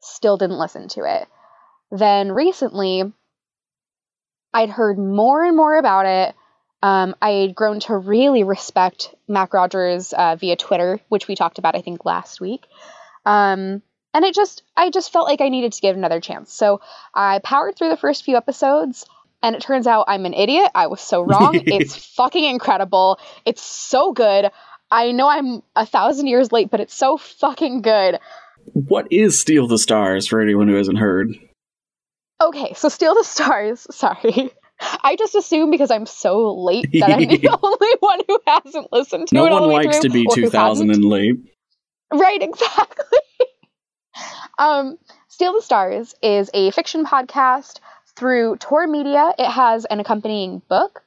still 0.00 0.36
didn't 0.36 0.58
listen 0.58 0.88
to 0.88 1.04
it. 1.04 1.28
Then 1.90 2.32
recently, 2.32 3.12
I'd 4.54 4.70
heard 4.70 4.98
more 4.98 5.44
and 5.44 5.56
more 5.56 5.76
about 5.76 6.06
it. 6.06 6.34
Um, 6.82 7.14
I 7.22 7.30
had 7.30 7.54
grown 7.54 7.80
to 7.80 7.96
really 7.96 8.42
respect 8.42 9.14
Mac 9.28 9.54
Rogers 9.54 10.12
uh, 10.12 10.36
via 10.36 10.56
Twitter, 10.56 11.00
which 11.08 11.28
we 11.28 11.36
talked 11.36 11.58
about, 11.58 11.76
I 11.76 11.80
think, 11.80 12.04
last 12.04 12.40
week. 12.40 12.66
Um, 13.24 13.82
and 14.14 14.24
it 14.24 14.34
just, 14.34 14.62
I 14.76 14.90
just 14.90 15.12
felt 15.12 15.28
like 15.28 15.40
I 15.40 15.48
needed 15.48 15.72
to 15.72 15.80
give 15.80 15.96
another 15.96 16.20
chance. 16.20 16.52
So 16.52 16.80
I 17.14 17.38
powered 17.38 17.76
through 17.76 17.90
the 17.90 17.96
first 17.96 18.24
few 18.24 18.36
episodes, 18.36 19.06
and 19.42 19.54
it 19.54 19.62
turns 19.62 19.86
out 19.86 20.06
I'm 20.08 20.26
an 20.26 20.34
idiot. 20.34 20.70
I 20.74 20.88
was 20.88 21.00
so 21.00 21.22
wrong. 21.22 21.54
it's 21.66 21.96
fucking 21.96 22.44
incredible. 22.44 23.18
It's 23.44 23.62
so 23.62 24.12
good. 24.12 24.50
I 24.90 25.12
know 25.12 25.28
I'm 25.28 25.62
a 25.74 25.86
thousand 25.86 26.26
years 26.26 26.52
late, 26.52 26.70
but 26.70 26.80
it's 26.80 26.94
so 26.94 27.16
fucking 27.16 27.82
good. 27.82 28.18
What 28.74 29.06
is 29.10 29.40
Steal 29.40 29.66
the 29.66 29.78
Stars 29.78 30.26
for 30.26 30.40
anyone 30.40 30.68
who 30.68 30.74
hasn't 30.74 30.98
heard? 30.98 31.32
Okay, 32.40 32.74
so 32.74 32.88
Steal 32.88 33.14
the 33.14 33.24
Stars. 33.24 33.86
Sorry. 33.94 34.52
I 35.02 35.16
just 35.18 35.34
assume 35.34 35.70
because 35.70 35.90
I'm 35.90 36.06
so 36.06 36.54
late 36.54 36.88
that 36.92 37.10
I'm 37.10 37.26
the 37.26 37.58
only 37.62 37.96
one 38.00 38.20
who 38.26 38.40
hasn't 38.46 38.92
listened 38.92 39.28
to 39.28 39.34
No 39.34 39.46
it 39.46 39.52
all 39.52 39.68
one 39.68 39.84
likes 39.84 40.00
to 40.00 40.10
be 40.10 40.26
2000 40.32 40.90
and 40.90 41.04
late. 41.04 41.36
Right, 42.12 42.42
exactly. 42.42 43.18
um, 44.58 44.98
Steal 45.28 45.54
the 45.54 45.62
Stars 45.62 46.14
is 46.22 46.50
a 46.52 46.70
fiction 46.72 47.04
podcast 47.06 47.80
through 48.16 48.56
Tor 48.56 48.86
Media. 48.86 49.32
It 49.38 49.50
has 49.50 49.84
an 49.84 50.00
accompanying 50.00 50.62
book. 50.68 51.02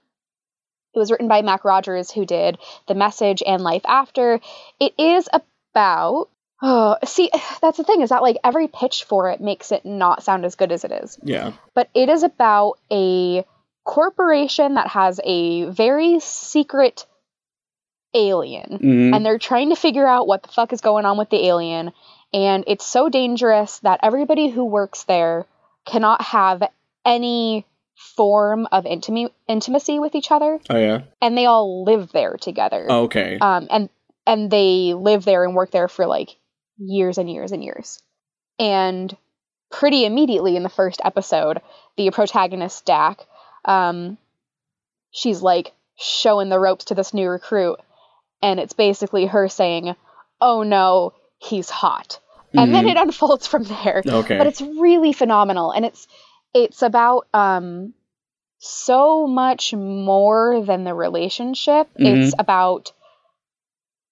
It 0.93 0.99
was 0.99 1.11
written 1.11 1.27
by 1.27 1.41
Mac 1.41 1.65
Rogers, 1.65 2.09
who 2.09 2.25
did 2.25 2.57
The 2.87 2.95
Message 2.95 3.43
and 3.45 3.63
Life 3.63 3.83
After. 3.85 4.39
It 4.79 4.93
is 4.97 5.29
about. 5.33 6.29
Oh, 6.61 6.97
see, 7.05 7.29
that's 7.61 7.77
the 7.77 7.83
thing 7.83 8.01
is 8.01 8.09
that 8.09 8.21
like 8.21 8.37
every 8.43 8.67
pitch 8.67 9.03
for 9.03 9.29
it 9.29 9.41
makes 9.41 9.71
it 9.71 9.85
not 9.85 10.23
sound 10.23 10.45
as 10.45 10.55
good 10.55 10.71
as 10.71 10.83
it 10.83 10.91
is. 10.91 11.19
Yeah. 11.21 11.51
But 11.73 11.89
it 11.93 12.09
is 12.09 12.23
about 12.23 12.79
a 12.91 13.45
corporation 13.85 14.73
that 14.75 14.87
has 14.87 15.21
a 15.23 15.65
very 15.69 16.19
secret 16.19 17.05
alien 18.13 18.79
Mhm. 18.81 19.15
and 19.15 19.25
they're 19.25 19.37
trying 19.37 19.69
to 19.69 19.75
figure 19.75 20.07
out 20.07 20.27
what 20.27 20.41
the 20.43 20.49
fuck 20.49 20.71
is 20.73 20.81
going 20.81 21.05
on 21.05 21.17
with 21.17 21.29
the 21.29 21.45
alien 21.47 21.91
and 22.33 22.63
it's 22.67 22.85
so 22.85 23.07
dangerous 23.09 23.79
that 23.79 23.99
everybody 24.03 24.47
who 24.49 24.65
works 24.65 25.03
there 25.03 25.45
cannot 25.85 26.21
have 26.21 26.63
any 27.05 27.65
form 28.15 28.67
of 28.71 28.85
intimi- 28.85 29.31
intimacy 29.47 29.99
with 29.99 30.15
each 30.15 30.31
other 30.31 30.59
Oh 30.69 30.77
yeah. 30.77 31.01
and 31.21 31.37
they 31.37 31.45
all 31.45 31.83
live 31.83 32.11
there 32.11 32.37
together 32.37 32.87
Okay. 32.89 33.37
um, 33.39 33.67
and 33.69 33.89
and 34.25 34.49
they 34.49 34.93
live 34.93 35.23
there 35.25 35.43
and 35.43 35.53
work 35.55 35.71
there 35.71 35.87
for 35.87 36.07
like 36.07 36.35
years 36.77 37.17
and 37.19 37.29
years 37.29 37.51
and 37.51 37.63
years. 37.63 38.01
And 38.57 39.15
pretty 39.69 40.03
immediately 40.05 40.55
in 40.55 40.63
the 40.63 40.69
first 40.69 40.99
episode, 41.03 41.61
the 41.95 42.09
protagonist 42.09 42.85
Dak, 42.85 43.25
um, 43.65 44.17
she's 45.11 45.41
like 45.41 45.73
showing 45.97 46.49
the 46.49 46.59
ropes 46.59 46.85
to 46.85 46.95
this 46.95 47.13
new 47.13 47.29
recruit, 47.29 47.79
and 48.41 48.59
it's 48.59 48.73
basically 48.73 49.25
her 49.25 49.47
saying, 49.49 49.95
"Oh 50.41 50.63
no, 50.63 51.13
he's 51.37 51.69
hot," 51.69 52.19
and 52.53 52.73
then 52.73 52.85
Mhm. 52.85 52.91
it 52.91 52.97
unfolds 52.97 53.47
from 53.47 53.63
there. 53.63 54.01
Okay. 54.05 54.37
but 54.37 54.47
it's 54.47 54.61
really 54.61 55.13
phenomenal 55.13 55.71
and 55.71 55.85
it's 55.85 56.07
it's 56.53 56.81
about 56.81 57.27
um 57.33 57.93
so 58.59 59.27
much 59.27 59.73
more 59.73 60.61
than 60.61 60.83
the 60.85 60.93
relationship. 60.93 61.89
It's 61.95 62.33
about 62.39 62.91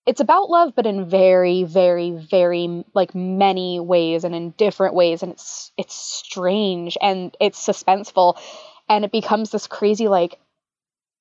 it's 0.05 0.19
about 0.19 0.49
love 0.49 0.73
but 0.75 0.85
in 0.85 1.05
very 1.05 1.63
very 1.63 2.11
very 2.11 2.83
like 2.93 3.15
many 3.15 3.79
ways 3.79 4.25
and 4.25 4.35
in 4.35 4.49
different 4.51 4.95
ways 4.95 5.23
and 5.23 5.31
it's 5.31 5.71
it's 5.77 5.95
strange 5.95 6.97
and 7.01 7.35
it's 7.39 7.65
suspenseful 7.65 8.37
and 8.89 9.05
it 9.05 9.11
becomes 9.11 9.49
this 9.51 9.67
crazy 9.67 10.07
like 10.07 10.39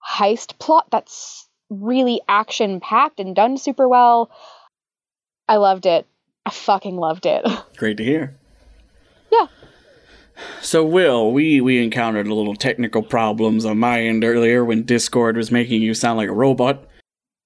heist 0.07 0.59
plot 0.59 0.87
that's 0.91 1.49
really 1.71 2.21
action 2.29 2.81
packed 2.81 3.21
and 3.21 3.35
done 3.35 3.57
super 3.57 3.89
well 3.89 4.31
i 5.49 5.57
loved 5.57 5.87
it 5.87 6.07
i 6.45 6.51
fucking 6.51 6.97
loved 6.97 7.25
it 7.27 7.45
Great 7.77 7.97
to 7.97 8.05
hear. 8.05 8.37
Yeah. 9.31 9.47
So, 10.61 10.85
Will, 10.85 11.33
we 11.33 11.61
we 11.61 11.83
encountered 11.83 12.27
a 12.27 12.35
little 12.35 12.55
technical 12.55 13.03
problems 13.03 13.65
on 13.65 13.79
my 13.79 14.03
end 14.03 14.25
earlier 14.25 14.65
when 14.65 14.83
Discord 14.83 15.37
was 15.37 15.51
making 15.51 15.83
you 15.83 15.95
sound 15.95 16.17
like 16.19 16.29
a 16.29 16.33
robot. 16.35 16.85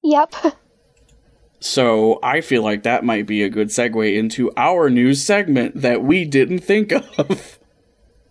yep 0.03 0.35
So, 1.61 2.19
I 2.23 2.43
feel 2.43 2.63
like 2.63 2.83
that 2.83 3.05
might 3.05 3.27
be 3.27 3.43
a 3.43 3.49
good 3.49 3.69
segue 3.69 4.17
into 4.17 4.53
our 4.57 4.91
news 4.91 5.23
segment 5.25 5.81
that 5.81 6.03
we 6.03 6.25
didn't 6.25 6.61
think 6.61 6.93
of. 6.93 7.56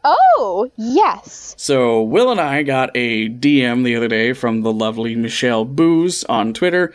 Oh, 0.07 0.69
yes. 0.77 1.55
So, 1.57 2.03
Will 2.03 2.29
and 2.29 2.39
I 2.39 2.62
got 2.62 2.91
a 2.93 3.27
DM 3.27 3.83
the 3.83 3.95
other 3.95 4.07
day 4.07 4.33
from 4.33 4.62
the 4.62 4.71
lovely 4.71 5.15
Michelle 5.15 5.65
Booze 5.65 6.24
on 6.25 6.53
Twitter 6.53 6.93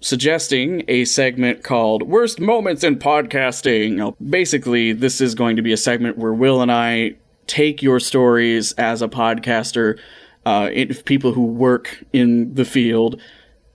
suggesting 0.00 0.82
a 0.88 1.04
segment 1.04 1.62
called 1.62 2.02
Worst 2.02 2.40
Moments 2.40 2.82
in 2.82 2.98
Podcasting. 2.98 4.14
Basically, 4.30 4.94
this 4.94 5.20
is 5.20 5.34
going 5.34 5.56
to 5.56 5.62
be 5.62 5.72
a 5.72 5.76
segment 5.76 6.16
where 6.16 6.32
Will 6.32 6.62
and 6.62 6.72
I 6.72 7.16
take 7.46 7.82
your 7.82 8.00
stories 8.00 8.72
as 8.72 9.02
a 9.02 9.08
podcaster, 9.08 9.98
uh, 10.46 10.70
if 10.72 11.04
people 11.04 11.32
who 11.32 11.44
work 11.44 12.02
in 12.14 12.54
the 12.54 12.64
field, 12.64 13.20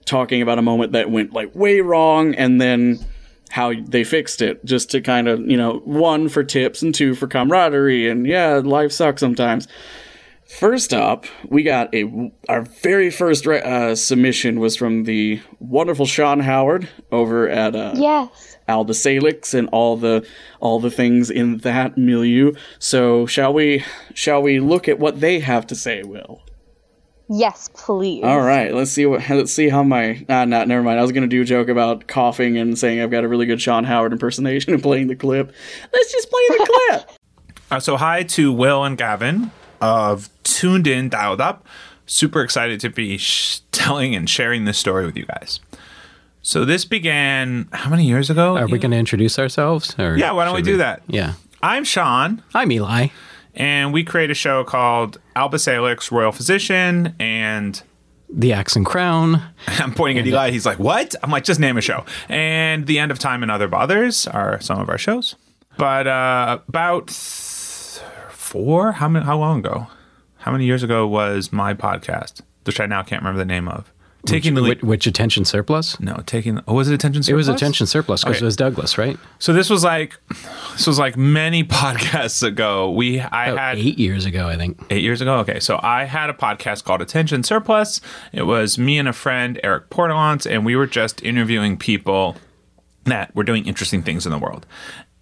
talking 0.06 0.42
about 0.42 0.58
a 0.58 0.62
moment 0.62 0.90
that 0.90 1.08
went 1.08 1.32
like 1.32 1.54
way 1.54 1.80
wrong 1.80 2.34
and 2.34 2.60
then 2.60 2.98
how 3.50 3.72
they 3.86 4.04
fixed 4.04 4.42
it 4.42 4.64
just 4.64 4.90
to 4.90 5.00
kind 5.00 5.28
of 5.28 5.40
you 5.40 5.56
know 5.56 5.78
one 5.84 6.28
for 6.28 6.42
tips 6.42 6.82
and 6.82 6.94
two 6.94 7.14
for 7.14 7.26
camaraderie 7.26 8.08
and 8.08 8.26
yeah 8.26 8.60
life 8.62 8.92
sucks 8.92 9.20
sometimes 9.20 9.68
First 10.48 10.94
up, 10.94 11.26
we 11.48 11.64
got 11.64 11.92
a 11.92 12.32
our 12.48 12.62
very 12.62 13.10
first 13.10 13.48
uh, 13.48 13.96
submission 13.96 14.60
was 14.60 14.76
from 14.76 15.02
the 15.02 15.40
wonderful 15.58 16.06
Sean 16.06 16.38
Howard 16.38 16.88
over 17.10 17.48
at 17.48 17.74
uh, 17.74 17.94
yes 17.96 18.56
Alba 18.68 18.94
Salix 18.94 19.54
and 19.54 19.68
all 19.70 19.96
the 19.96 20.26
all 20.60 20.78
the 20.78 20.90
things 20.90 21.30
in 21.30 21.58
that 21.58 21.98
milieu. 21.98 22.52
So 22.78 23.26
shall 23.26 23.52
we 23.52 23.84
shall 24.14 24.40
we 24.40 24.60
look 24.60 24.88
at 24.88 25.00
what 25.00 25.20
they 25.20 25.40
have 25.40 25.66
to 25.66 25.74
say, 25.74 26.04
Will? 26.04 26.42
Yes, 27.28 27.70
please. 27.74 28.22
All 28.22 28.40
right, 28.40 28.72
let's 28.72 28.90
see 28.92 29.04
what 29.06 29.28
let's 29.28 29.52
see 29.52 29.68
how 29.68 29.82
my 29.82 30.24
ah 30.28 30.44
not 30.44 30.68
never 30.68 30.82
mind. 30.82 30.98
I 30.98 31.02
was 31.02 31.12
gonna 31.12 31.26
do 31.26 31.42
a 31.42 31.44
joke 31.44 31.68
about 31.68 32.06
coughing 32.06 32.56
and 32.56 32.78
saying 32.78 33.00
I've 33.00 33.10
got 33.10 33.24
a 33.24 33.28
really 33.28 33.46
good 33.46 33.60
Sean 33.60 33.84
Howard 33.84 34.12
impersonation 34.12 34.72
and 34.74 34.82
playing 34.82 35.08
the 35.08 35.16
clip. 35.16 35.52
Let's 35.92 36.12
just 36.12 36.30
play 36.30 36.40
the 36.58 36.70
clip. 36.90 37.10
Uh, 37.68 37.80
so 37.80 37.96
hi 37.96 38.22
to 38.22 38.52
Will 38.52 38.84
and 38.84 38.96
Gavin 38.96 39.50
of 39.80 40.28
Tuned 40.44 40.86
In 40.86 41.08
Dialed 41.08 41.40
Up. 41.40 41.66
Super 42.06 42.42
excited 42.42 42.78
to 42.78 42.90
be 42.90 43.18
sh- 43.18 43.58
telling 43.72 44.14
and 44.14 44.30
sharing 44.30 44.66
this 44.66 44.78
story 44.78 45.04
with 45.04 45.16
you 45.16 45.26
guys. 45.26 45.58
So 46.42 46.64
this 46.64 46.84
began 46.84 47.66
how 47.72 47.90
many 47.90 48.06
years 48.06 48.30
ago? 48.30 48.56
Are 48.56 48.68
we 48.68 48.78
going 48.78 48.92
to 48.92 48.96
introduce 48.96 49.36
ourselves? 49.36 49.96
Or 49.98 50.16
Yeah, 50.16 50.30
why 50.30 50.44
don't 50.44 50.54
we 50.54 50.60
should 50.60 50.66
do 50.66 50.76
that? 50.76 51.02
Yeah. 51.08 51.32
I'm 51.60 51.82
Sean, 51.82 52.40
I'm 52.54 52.70
Eli. 52.70 53.08
And 53.56 53.92
we 53.92 54.04
create 54.04 54.30
a 54.30 54.34
show 54.34 54.62
called 54.62 55.18
Alba 55.34 55.58
Salix 55.58 56.12
Royal 56.12 56.32
Physician, 56.32 57.14
and 57.18 57.82
The 58.28 58.52
Axe 58.52 58.76
and 58.76 58.86
Crown. 58.86 59.42
I'm 59.66 59.94
pointing 59.94 60.18
at 60.18 60.26
Eli. 60.26 60.50
He's 60.50 60.66
like, 60.66 60.78
"What?" 60.78 61.14
I'm 61.22 61.30
like, 61.30 61.44
"Just 61.44 61.58
name 61.58 61.76
a 61.76 61.80
show." 61.80 62.04
And 62.28 62.86
The 62.86 62.98
End 62.98 63.10
of 63.10 63.18
Time 63.18 63.42
and 63.42 63.50
Other 63.50 63.68
Bothers 63.68 64.26
are 64.26 64.60
some 64.60 64.78
of 64.78 64.88
our 64.88 64.98
shows. 64.98 65.34
But 65.78 66.06
uh, 66.06 66.60
about 66.68 67.08
th- 67.08 68.02
four, 68.30 68.92
how 68.92 69.08
many? 69.08 69.24
How 69.24 69.36
long 69.36 69.58
ago? 69.60 69.88
How 70.38 70.52
many 70.52 70.64
years 70.64 70.82
ago 70.82 71.06
was 71.06 71.52
my 71.52 71.74
podcast, 71.74 72.40
which 72.64 72.78
I 72.78 72.86
now 72.86 73.02
can't 73.02 73.20
remember 73.20 73.38
the 73.38 73.44
name 73.44 73.68
of? 73.68 73.92
Taking 74.26 74.54
the 74.54 74.62
Which, 74.62 74.82
which 74.82 75.06
attention 75.06 75.44
surplus? 75.44 75.98
No, 76.00 76.22
taking. 76.26 76.60
Oh, 76.68 76.74
was 76.74 76.88
it 76.90 76.94
attention? 76.94 77.22
Surplus? 77.22 77.32
It 77.32 77.36
was 77.36 77.48
attention 77.48 77.86
surplus 77.86 78.22
because 78.24 78.36
Okay. 78.36 78.44
it 78.44 78.46
was 78.46 78.56
Douglas, 78.56 78.98
right? 78.98 79.18
So 79.38 79.52
this 79.52 79.70
was 79.70 79.82
like, 79.84 80.16
this 80.72 80.86
was 80.86 80.98
like 80.98 81.16
many 81.16 81.64
podcasts 81.64 82.42
ago. 82.42 82.90
We 82.90 83.20
I 83.20 83.46
About 83.50 83.76
had 83.76 83.78
eight 83.78 83.98
years 83.98 84.24
ago, 84.26 84.48
I 84.48 84.56
think. 84.56 84.82
eight 84.90 85.02
years 85.02 85.20
ago. 85.20 85.36
Okay, 85.38 85.60
so 85.60 85.80
I 85.82 86.04
had 86.04 86.28
a 86.28 86.34
podcast 86.34 86.84
called 86.84 87.00
Attention 87.02 87.42
Surplus. 87.42 88.00
It 88.32 88.42
was 88.42 88.76
me 88.78 88.98
and 88.98 89.08
a 89.08 89.12
friend, 89.12 89.58
Eric 89.64 89.90
Portalance, 89.90 90.46
and 90.46 90.64
we 90.66 90.76
were 90.76 90.86
just 90.86 91.22
interviewing 91.22 91.76
people 91.76 92.36
that 93.04 93.34
were 93.34 93.44
doing 93.44 93.64
interesting 93.66 94.02
things 94.02 94.26
in 94.26 94.32
the 94.32 94.38
world. 94.38 94.66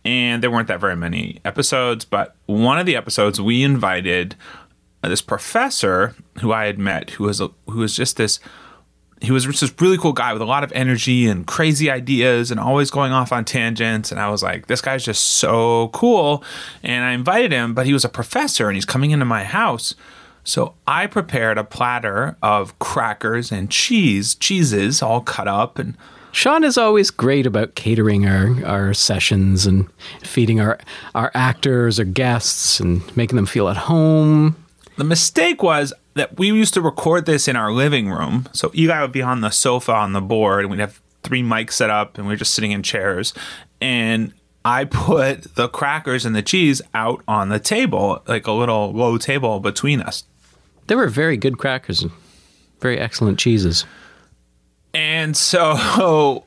And 0.06 0.42
there 0.42 0.50
weren't 0.50 0.68
that 0.68 0.80
very 0.80 0.96
many 0.96 1.40
episodes, 1.44 2.04
but 2.04 2.37
one 2.46 2.78
of 2.78 2.84
the 2.87 2.94
episodes 2.96 3.40
we 3.40 3.62
invited 3.62 4.37
uh, 5.02 5.08
this 5.08 5.23
professor 5.23 6.14
who 6.40 6.52
I 6.52 6.66
had 6.66 6.78
met, 6.78 7.11
who 7.11 7.25
was 7.25 7.40
a, 7.40 7.49
who 7.66 7.78
was 7.80 7.94
just 7.96 8.16
this 8.16 8.38
he 9.21 9.33
was 9.33 9.47
just 9.47 9.61
this 9.61 9.75
really 9.80 9.99
cool 9.99 10.12
guy 10.12 10.33
with 10.33 10.42
a 10.42 10.47
lot 10.47 10.64
of 10.64 10.73
energy 10.73 11.26
and 11.26 11.47
crazy 11.47 11.90
ideas 11.90 12.50
and 12.50 12.61
always 12.61 12.90
going 12.90 13.12
off 13.12 13.33
on 13.33 13.44
tangents. 13.44 14.11
And 14.11 14.21
I 14.21 14.28
was 14.28 14.42
like, 14.42 14.66
this 14.66 14.80
guy's 14.80 15.04
just 15.04 15.23
so 15.23 15.88
cool. 15.88 16.44
And 16.83 17.04
I 17.04 17.12
invited 17.12 17.52
him, 17.52 17.75
but 17.75 17.87
he 17.87 17.92
was 17.92 18.04
a 18.04 18.09
professor 18.09 18.68
and 18.68 18.76
he's 18.76 18.85
coming 18.85 19.12
into 19.12 19.25
my 19.25 19.44
house. 19.44 19.94
So 20.44 20.75
I 20.87 21.06
prepared 21.06 21.56
a 21.56 21.64
platter 21.64 22.37
of 22.42 22.78
crackers 22.78 23.50
and 23.50 23.71
cheese, 23.71 24.35
cheeses 24.35 25.00
all 25.00 25.23
cut 25.23 25.49
up. 25.49 25.78
And 25.78 25.97
Sean 26.33 26.64
is 26.64 26.76
always 26.76 27.11
great 27.11 27.47
about 27.47 27.76
catering 27.76 28.26
our, 28.26 28.62
our 28.66 28.94
sessions 28.94 29.64
and 29.64 29.88
feeding 30.23 30.61
our, 30.61 30.78
our 31.14 31.30
actors 31.35 31.99
or 31.99 32.04
guests 32.04 32.78
and 32.78 33.16
making 33.16 33.37
them 33.37 33.47
feel 33.47 33.68
at 33.68 33.76
home. 33.76 34.56
the 34.99 35.04
mistake 35.04 35.62
was 35.62 35.94
that 36.14 36.38
we 36.38 36.49
used 36.49 36.75
to 36.75 36.80
record 36.80 37.26
this 37.26 37.49
in 37.49 37.56
our 37.56 37.73
living 37.73 38.11
room. 38.11 38.49
So 38.52 38.71
Eli 38.75 39.00
would 39.02 39.12
be 39.12 39.23
on 39.23 39.40
the 39.40 39.50
sofa 39.50 39.92
on 39.92 40.12
the 40.12 40.21
board, 40.21 40.61
and 40.61 40.71
we'd 40.71 40.80
have 40.80 41.00
three 41.23 41.42
mics 41.42 41.73
set 41.73 41.90
up, 41.90 42.16
and 42.16 42.26
we 42.26 42.33
were 42.33 42.38
just 42.38 42.54
sitting 42.54 42.71
in 42.71 42.83
chairs. 42.83 43.35
And 43.80 44.33
I 44.64 44.85
put 44.85 45.54
the 45.56 45.68
crackers 45.68 46.25
and 46.25 46.35
the 46.35 46.42
cheese 46.42 46.80
out 46.94 47.23
on 47.28 47.49
the 47.49 47.59
table, 47.59 48.23
like 48.26 48.47
a 48.47 48.52
little 48.52 48.92
low 48.92 49.18
table 49.18 49.61
between 49.61 50.00
us. 50.00 50.25
They 50.87 50.94
were 50.94 51.09
very 51.09 51.37
good 51.37 51.59
crackers 51.59 52.02
and 52.02 52.12
very 52.80 52.99
excellent 52.99 53.38
cheeses. 53.38 53.85
And 54.92 55.37
so 55.37 56.44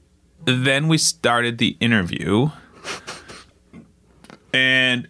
then 0.44 0.88
we 0.88 0.98
started 0.98 1.58
the 1.58 1.76
interview, 1.80 2.50
and 4.52 5.08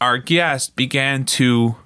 our 0.00 0.18
guest 0.18 0.74
began 0.76 1.24
to 1.24 1.76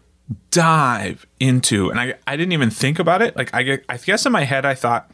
dive 0.50 1.26
into, 1.38 1.90
and 1.90 2.00
I, 2.00 2.14
I 2.26 2.36
didn't 2.36 2.52
even 2.52 2.70
think 2.70 2.98
about 2.98 3.22
it. 3.22 3.36
Like 3.36 3.50
I, 3.52 3.80
I 3.88 3.96
guess 3.98 4.24
in 4.24 4.32
my 4.32 4.44
head 4.44 4.64
I 4.64 4.74
thought 4.74 5.10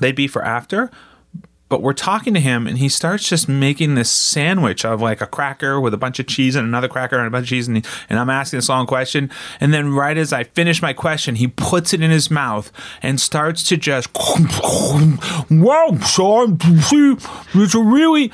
they'd 0.00 0.14
be 0.14 0.28
for 0.28 0.44
after, 0.44 0.90
but 1.68 1.82
we're 1.82 1.92
talking 1.92 2.32
to 2.34 2.40
him, 2.40 2.66
and 2.66 2.78
he 2.78 2.88
starts 2.88 3.28
just 3.28 3.48
making 3.48 3.94
this 3.94 4.10
sandwich 4.10 4.84
of 4.84 5.02
like 5.02 5.20
a 5.20 5.26
cracker 5.26 5.80
with 5.80 5.92
a 5.92 5.98
bunch 5.98 6.18
of 6.18 6.26
cheese 6.26 6.56
and 6.56 6.66
another 6.66 6.88
cracker 6.88 7.18
and 7.18 7.26
a 7.26 7.30
bunch 7.30 7.46
of 7.46 7.48
cheese, 7.48 7.68
and, 7.68 7.86
and 8.08 8.18
I'm 8.18 8.30
asking 8.30 8.58
this 8.58 8.68
long 8.68 8.86
question, 8.86 9.30
and 9.60 9.74
then 9.74 9.92
right 9.92 10.16
as 10.16 10.32
I 10.32 10.44
finish 10.44 10.80
my 10.80 10.92
question, 10.92 11.34
he 11.34 11.48
puts 11.48 11.92
it 11.92 12.00
in 12.00 12.10
his 12.10 12.30
mouth 12.30 12.72
and 13.02 13.20
starts 13.20 13.62
to 13.64 13.76
just, 13.76 14.08
wow, 15.50 15.98
see, 16.00 17.16
it's 17.54 17.74
a 17.74 17.80
really, 17.80 18.32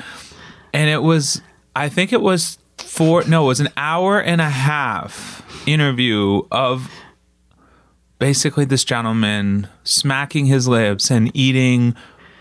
and 0.71 0.89
it 0.89 1.01
was, 1.01 1.41
I 1.75 1.89
think 1.89 2.13
it 2.13 2.21
was 2.21 2.57
four, 2.77 3.23
no, 3.25 3.45
it 3.45 3.47
was 3.47 3.59
an 3.59 3.69
hour 3.75 4.21
and 4.21 4.39
a 4.39 4.49
half 4.49 5.44
interview 5.65 6.41
of 6.51 6.89
basically 8.19 8.65
this 8.65 8.83
gentleman 8.83 9.67
smacking 9.83 10.45
his 10.45 10.67
lips 10.67 11.11
and 11.11 11.31
eating 11.35 11.95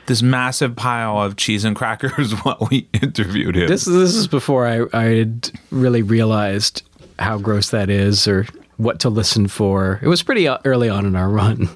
this 0.07 0.23
massive 0.23 0.77
pile 0.77 1.21
of 1.21 1.37
cheese 1.37 1.65
and 1.65 1.75
crackers 1.75 2.33
while 2.43 2.69
we 2.71 2.89
interviewed 2.93 3.57
him. 3.57 3.69
This, 3.69 3.85
this 3.85 4.15
is 4.15 4.29
before 4.29 4.67
I, 4.67 4.85
I 4.93 5.05
had 5.05 5.51
really 5.71 6.03
realized 6.03 6.83
how 7.19 7.39
gross 7.39 7.71
that 7.71 7.91
is 7.91 8.29
or 8.29 8.47
what 8.77 9.01
to 9.01 9.09
listen 9.09 9.49
for. 9.49 10.01
It 10.03 10.09
was 10.09 10.23
pretty 10.23 10.49
uh, 10.49 10.59
early 10.65 10.89
on 10.89 11.07
in 11.07 11.17
our 11.17 11.29
run. 11.29 11.69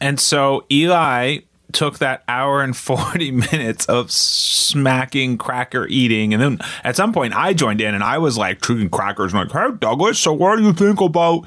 and 0.00 0.18
so 0.18 0.64
Eli 0.70 1.38
took 1.72 1.98
that 1.98 2.22
hour 2.28 2.62
and 2.62 2.76
40 2.76 3.30
minutes 3.52 3.86
of 3.86 4.10
smacking 4.10 5.38
cracker 5.38 5.86
eating 5.88 6.32
and 6.34 6.42
then 6.42 6.58
at 6.84 6.96
some 6.96 7.12
point 7.12 7.34
I 7.34 7.52
joined 7.52 7.80
in 7.80 7.94
and 7.94 8.04
I 8.04 8.18
was 8.18 8.38
like 8.38 8.60
treating 8.60 8.90
crackers 8.90 9.32
and 9.32 9.42
like 9.42 9.52
hey 9.52 9.76
Douglas 9.78 10.18
so 10.18 10.32
what 10.32 10.56
do 10.56 10.62
you 10.62 10.72
think 10.72 11.00
about 11.00 11.44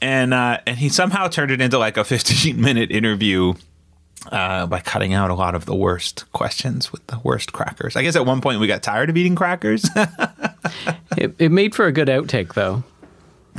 and 0.00 0.34
uh, 0.34 0.58
and 0.66 0.78
he 0.78 0.88
somehow 0.88 1.28
turned 1.28 1.50
it 1.50 1.60
into 1.60 1.78
like 1.78 1.96
a 1.96 2.04
15 2.04 2.60
minute 2.60 2.90
interview 2.90 3.54
uh, 4.30 4.66
by 4.66 4.80
cutting 4.80 5.12
out 5.12 5.30
a 5.30 5.34
lot 5.34 5.54
of 5.54 5.66
the 5.66 5.74
worst 5.74 6.30
questions 6.32 6.92
with 6.92 7.06
the 7.08 7.18
worst 7.22 7.52
crackers. 7.52 7.94
I 7.96 8.02
guess 8.02 8.16
at 8.16 8.24
one 8.24 8.40
point 8.40 8.58
we 8.58 8.66
got 8.66 8.82
tired 8.82 9.10
of 9.10 9.16
eating 9.16 9.34
crackers. 9.34 9.88
It, 11.16 11.34
it 11.38 11.52
made 11.52 11.74
for 11.74 11.86
a 11.86 11.92
good 11.92 12.08
outtake, 12.08 12.54
though. 12.54 12.82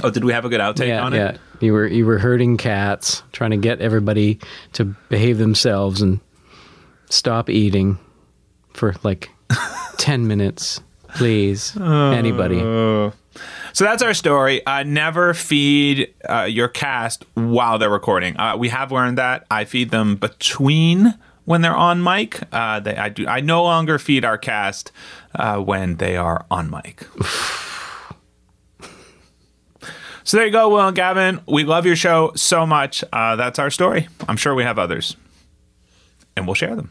Oh, 0.04 0.10
did 0.10 0.24
we 0.24 0.34
have 0.34 0.46
a 0.46 0.50
good 0.50 0.62
outtake 0.62 0.88
yeah, 0.88 1.04
on 1.04 1.14
yeah. 1.14 1.30
it? 1.30 1.40
You 1.60 1.74
were 1.74 1.88
you 1.88 2.06
were 2.06 2.18
herding 2.18 2.58
cats, 2.58 3.24
trying 3.32 3.52
to 3.52 3.58
get 3.58 3.82
everybody 3.82 4.40
to 4.74 4.86
behave 5.10 5.38
themselves 5.38 6.02
and 6.02 6.20
stop 7.10 7.50
eating 7.50 7.98
for 8.74 8.96
like 9.04 9.30
ten 9.98 10.28
minutes, 10.28 10.82
please. 11.16 11.76
Anybody? 11.78 12.60
So 13.76 13.84
that's 13.84 14.02
our 14.02 14.14
story. 14.14 14.66
Uh, 14.66 14.84
never 14.84 15.34
feed 15.34 16.14
uh, 16.30 16.44
your 16.44 16.70
cast 16.70 17.26
while 17.34 17.78
they're 17.78 17.90
recording. 17.90 18.40
Uh, 18.40 18.56
we 18.56 18.70
have 18.70 18.90
learned 18.90 19.18
that. 19.18 19.46
I 19.52 19.66
feed 19.66 19.92
them 19.92 20.16
between 20.16 21.14
when 21.44 21.62
they're 21.62 21.76
on 21.76 22.02
mic. 22.02 22.42
Uh, 22.54 22.80
they, 22.80 22.96
I 22.96 23.10
do. 23.10 23.28
I 23.28 23.42
no 23.42 23.64
longer 23.64 24.00
feed 24.00 24.24
our 24.24 24.38
cast 24.38 24.94
uh, 25.34 25.60
when 25.60 25.98
they 25.98 26.16
are 26.16 26.46
on 26.50 26.70
mic. 26.70 27.06
so 30.26 30.38
there 30.38 30.46
you 30.46 30.52
go, 30.52 30.68
Will 30.68 30.88
and 30.88 30.96
Gavin. 30.96 31.40
We 31.48 31.64
love 31.64 31.86
your 31.86 31.96
show 31.96 32.34
so 32.36 32.66
much. 32.66 33.04
Uh, 33.14 33.38
that's 33.38 33.60
our 33.60 33.70
story. 33.70 34.10
I'm 34.28 34.36
sure 34.38 34.54
we 34.54 34.64
have 34.64 34.78
others, 34.78 35.16
and 36.36 36.46
we'll 36.46 36.56
share 36.56 36.76
them. 36.76 36.90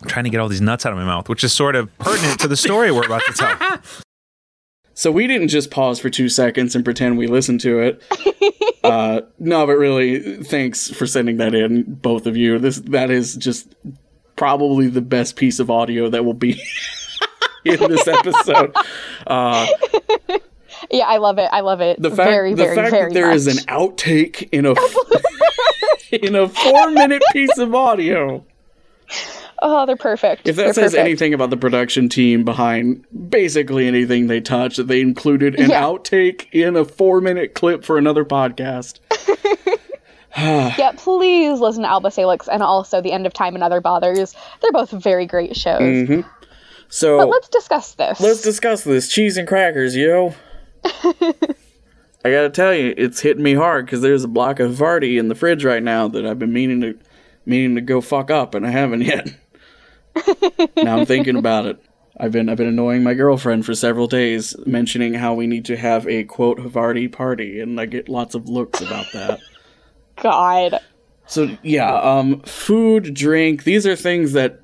I'm 0.00 0.08
trying 0.08 0.24
to 0.24 0.30
get 0.30 0.40
all 0.40 0.48
these 0.48 0.60
nuts 0.60 0.86
out 0.86 0.92
of 0.92 0.98
my 0.98 1.04
mouth, 1.04 1.28
which 1.28 1.44
is 1.44 1.52
sort 1.52 1.76
of 1.76 1.96
pertinent 1.98 2.40
to 2.40 2.48
the 2.48 2.56
story 2.56 2.90
we're 2.90 3.04
about 3.04 3.22
to 3.26 3.32
tell. 3.32 3.78
So 4.98 5.12
we 5.12 5.28
didn't 5.28 5.46
just 5.46 5.70
pause 5.70 6.00
for 6.00 6.10
two 6.10 6.28
seconds 6.28 6.74
and 6.74 6.84
pretend 6.84 7.18
we 7.18 7.28
listened 7.28 7.60
to 7.60 7.78
it. 7.78 8.02
uh, 8.82 9.20
no, 9.38 9.64
but 9.64 9.74
really, 9.74 10.42
thanks 10.42 10.90
for 10.90 11.06
sending 11.06 11.36
that 11.36 11.54
in, 11.54 11.84
both 11.84 12.26
of 12.26 12.36
you. 12.36 12.58
This 12.58 12.80
that 12.80 13.08
is 13.08 13.36
just 13.36 13.76
probably 14.34 14.88
the 14.88 15.00
best 15.00 15.36
piece 15.36 15.60
of 15.60 15.70
audio 15.70 16.10
that 16.10 16.24
will 16.24 16.34
be 16.34 16.60
in 17.64 17.90
this 17.90 18.06
episode. 18.08 18.74
Uh, 19.26 19.66
Yeah, 20.90 21.06
I 21.06 21.16
love 21.16 21.38
it. 21.38 21.48
I 21.52 21.60
love 21.60 21.80
it. 21.80 22.00
the 22.00 22.08
fact, 22.10 22.30
very, 22.30 22.54
the 22.54 22.62
very, 22.62 22.76
fact 22.76 22.90
very 22.90 23.08
that 23.08 23.14
there 23.14 23.26
much. 23.28 23.36
is 23.36 23.46
an 23.48 23.64
outtake 23.66 24.48
in 24.52 24.64
a 24.64 24.74
in 26.24 26.34
a 26.36 26.48
four 26.48 26.90
minute 26.90 27.22
piece 27.32 27.58
of 27.58 27.74
audio. 27.74 28.44
Oh, 29.60 29.86
they're 29.86 29.96
perfect. 29.96 30.46
If 30.48 30.54
that 30.56 30.62
They're 30.64 30.72
says 30.74 30.92
perfect. 30.92 31.00
anything 31.04 31.34
about 31.34 31.50
the 31.50 31.56
production 31.56 32.08
team 32.08 32.44
behind 32.44 33.04
basically 33.28 33.88
anything 33.88 34.28
they 34.28 34.40
touch, 34.40 34.76
that 34.76 34.86
they 34.86 35.00
included 35.00 35.58
an 35.58 35.70
Yeah. 35.70 35.82
outtake 35.82 36.46
in 36.52 36.76
a 36.76 36.84
four 36.84 37.20
minute 37.20 37.54
clip 37.54 37.82
for 37.84 37.98
another 37.98 38.24
podcast. 38.24 39.00
Yeah, 40.36 40.92
please 40.96 41.58
listen 41.58 41.82
to 41.82 41.88
Alba 41.88 42.12
Salix 42.12 42.46
and 42.46 42.62
also 42.62 43.00
The 43.00 43.10
End 43.10 43.26
of 43.26 43.32
Time 43.32 43.56
and 43.56 43.64
Other 43.64 43.80
Bothers. 43.80 44.34
They're 44.62 44.70
both 44.70 44.90
very 44.92 45.26
great 45.26 45.56
shows. 45.56 45.80
Mm-hmm. 45.80 46.20
So 46.88 47.18
But 47.18 47.28
let's 47.28 47.48
discuss 47.48 47.94
this. 47.94 48.20
let's 48.20 48.42
discuss 48.42 48.82
this 48.84 49.08
cheese 49.08 49.36
and 49.36 49.46
crackers, 49.46 49.94
yo. 49.94 50.34
I 50.84 52.30
gotta 52.30 52.50
tell 52.50 52.74
you, 52.74 52.94
it's 52.96 53.20
hitting 53.20 53.42
me 53.42 53.54
hard 53.54 53.86
because 53.86 54.00
there's 54.00 54.24
a 54.24 54.28
block 54.28 54.58
of 54.60 54.72
Havarti 54.72 55.18
in 55.18 55.28
the 55.28 55.34
fridge 55.34 55.64
right 55.64 55.82
now 55.82 56.08
that 56.08 56.26
I've 56.26 56.38
been 56.38 56.52
meaning 56.52 56.80
to 56.80 56.98
meaning 57.46 57.74
to 57.76 57.80
go 57.80 58.00
fuck 58.00 58.30
up, 58.30 58.54
and 58.54 58.66
I 58.66 58.70
haven't 58.70 59.02
yet. 59.02 59.28
now 60.76 60.98
I'm 60.98 61.06
thinking 61.06 61.36
about 61.36 61.66
it. 61.66 61.78
I've 62.18 62.32
been 62.32 62.48
I've 62.48 62.56
been 62.56 62.66
annoying 62.66 63.02
my 63.04 63.14
girlfriend 63.14 63.64
for 63.64 63.74
several 63.74 64.06
days, 64.08 64.56
mentioning 64.66 65.14
how 65.14 65.34
we 65.34 65.46
need 65.46 65.64
to 65.66 65.76
have 65.76 66.06
a 66.08 66.24
quote 66.24 66.58
Havarti 66.58 67.10
party, 67.10 67.60
and 67.60 67.80
I 67.80 67.86
get 67.86 68.08
lots 68.08 68.34
of 68.34 68.48
looks 68.48 68.80
about 68.80 69.06
that. 69.12 69.40
God. 70.16 70.80
So 71.26 71.56
yeah, 71.62 71.94
um, 71.94 72.40
food, 72.40 73.14
drink, 73.14 73.64
these 73.64 73.86
are 73.86 73.94
things 73.94 74.32
that 74.32 74.60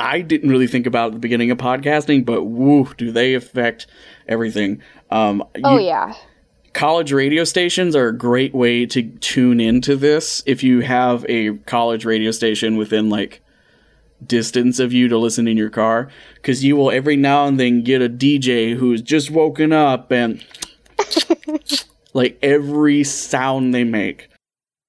I 0.00 0.20
didn't 0.20 0.48
really 0.50 0.68
think 0.68 0.86
about 0.86 1.08
at 1.08 1.12
the 1.14 1.18
beginning 1.18 1.50
of 1.50 1.58
podcasting, 1.58 2.24
but 2.24 2.44
woo, 2.44 2.88
do 2.96 3.10
they 3.10 3.34
affect 3.34 3.86
everything. 4.28 4.80
Um, 5.10 5.42
Oh 5.64 5.76
you- 5.78 5.86
yeah. 5.86 6.14
college 6.72 7.12
radio 7.12 7.42
stations 7.44 7.96
are 7.96 8.08
a 8.08 8.16
great 8.16 8.54
way 8.54 8.86
to 8.86 9.02
tune 9.18 9.58
into 9.60 9.96
this 9.96 10.42
if 10.46 10.62
you 10.62 10.80
have 10.80 11.26
a 11.28 11.54
college 11.66 12.04
radio 12.04 12.30
station 12.30 12.76
within 12.76 13.10
like 13.10 13.40
distance 14.24 14.78
of 14.78 14.92
you 14.92 15.08
to 15.08 15.18
listen 15.18 15.48
in 15.48 15.56
your 15.56 15.70
car 15.70 16.08
because 16.36 16.64
you 16.64 16.76
will 16.76 16.90
every 16.90 17.16
now 17.16 17.46
and 17.46 17.58
then 17.58 17.82
get 17.84 18.02
a 18.02 18.08
dj 18.08 18.74
who's 18.76 19.00
just 19.00 19.30
woken 19.30 19.72
up 19.72 20.10
and 20.10 20.44
like 22.14 22.36
every 22.42 23.04
sound 23.04 23.72
they 23.72 23.84
make 23.84 24.28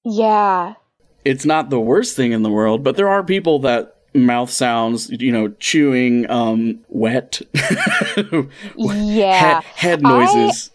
Yeah. 0.03 0.73
it's 1.23 1.45
not 1.45 1.69
the 1.69 1.79
worst 1.79 2.15
thing 2.15 2.31
in 2.31 2.41
the 2.43 2.49
world 2.49 2.83
but 2.83 2.95
there 2.97 3.07
are 3.09 3.23
people 3.23 3.59
that 3.59 3.95
mouth 4.13 4.49
sounds 4.49 5.09
you 5.09 5.31
know 5.31 5.49
chewing 5.59 6.29
um 6.31 6.79
wet 6.89 7.41
Yeah. 8.75 9.61
head, 9.61 9.63
head 9.63 10.01
noises 10.01 10.71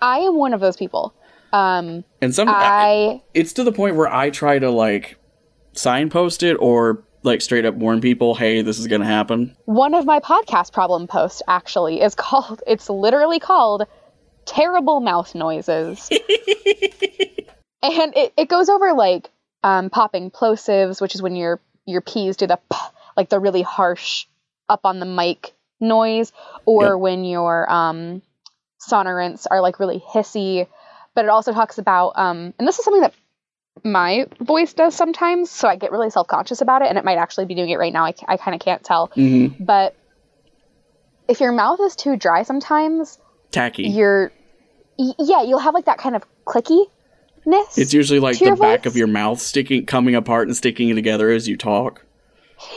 I 0.00 0.18
am 0.18 0.36
one 0.36 0.52
of 0.52 0.60
those 0.60 0.76
people. 0.76 1.14
Um 1.52 2.04
and 2.20 2.34
some 2.34 2.48
I 2.48 3.22
it's 3.32 3.52
to 3.54 3.64
the 3.64 3.72
point 3.72 3.96
where 3.96 4.12
I 4.12 4.30
try 4.30 4.58
to 4.58 4.70
like 4.70 5.16
signpost 5.72 6.42
it 6.42 6.54
or 6.54 7.02
like 7.22 7.40
straight 7.40 7.64
up 7.64 7.74
warn 7.74 8.00
people, 8.02 8.34
hey, 8.34 8.60
this 8.60 8.78
is 8.78 8.86
gonna 8.86 9.06
happen. 9.06 9.56
one 9.64 9.94
of 9.94 10.04
my 10.04 10.20
podcast 10.20 10.72
problem 10.72 11.06
posts 11.06 11.42
actually 11.48 12.00
is 12.02 12.14
called 12.24 12.62
it's 12.66 12.88
literally 12.90 13.38
called 13.40 13.86
terrible 14.46 15.00
mouth 15.00 15.34
noises 15.34 16.10
and 17.82 18.14
it, 18.14 18.32
it 18.36 18.48
goes 18.48 18.68
over 18.68 18.92
like 18.92 19.30
um, 19.62 19.88
popping 19.88 20.30
plosives 20.30 21.00
which 21.00 21.14
is 21.14 21.22
when 21.22 21.34
your 21.34 21.60
your 21.86 22.00
p's 22.00 22.36
do 22.36 22.46
the 22.46 22.58
p, 22.70 22.76
like 23.16 23.28
the 23.28 23.38
really 23.38 23.62
harsh 23.62 24.26
up 24.68 24.80
on 24.84 25.00
the 25.00 25.06
mic 25.06 25.52
noise 25.80 26.32
or 26.64 26.92
Yep. 26.96 27.00
when 27.00 27.24
your 27.24 27.70
um, 27.70 28.22
sonorants 28.80 29.46
are 29.50 29.60
like 29.60 29.78
really 29.80 30.00
hissy 30.00 30.66
but 31.14 31.24
it 31.24 31.28
also 31.28 31.52
talks 31.52 31.78
about 31.78 32.10
um, 32.16 32.54
and 32.58 32.66
this 32.66 32.78
is 32.78 32.84
something 32.84 33.02
that 33.02 33.14
my 33.82 34.26
voice 34.40 34.72
does 34.72 34.94
sometimes 34.94 35.50
so 35.50 35.68
i 35.68 35.76
get 35.76 35.90
really 35.92 36.08
self-conscious 36.10 36.60
about 36.60 36.80
it 36.82 36.88
and 36.88 36.96
it 36.96 37.04
might 37.04 37.18
actually 37.18 37.44
be 37.44 37.54
doing 37.54 37.68
it 37.70 37.76
right 37.76 37.92
now 37.92 38.04
i, 38.04 38.14
I 38.28 38.36
kind 38.36 38.54
of 38.54 38.60
can't 38.60 38.82
tell 38.84 39.08
Mm-hmm. 39.08 39.62
but 39.64 39.94
if 41.28 41.40
your 41.40 41.52
mouth 41.52 41.80
is 41.80 41.96
too 41.96 42.16
dry 42.16 42.42
sometimes 42.44 43.18
Tacky. 43.50 43.84
you're 43.84 44.30
yeah 44.96 45.42
you'll 45.42 45.58
have 45.58 45.74
like 45.74 45.86
that 45.86 45.98
kind 45.98 46.14
of 46.16 46.24
it's 47.46 47.92
usually 47.94 48.20
like 48.20 48.38
the 48.38 48.46
your 48.46 48.56
back 48.56 48.86
of 48.86 48.96
your 48.96 49.06
mouth 49.06 49.40
sticking 49.40 49.86
coming 49.86 50.14
apart 50.14 50.48
and 50.48 50.56
sticking 50.56 50.94
together 50.94 51.30
as 51.30 51.46
you 51.48 51.56
talk. 51.56 52.04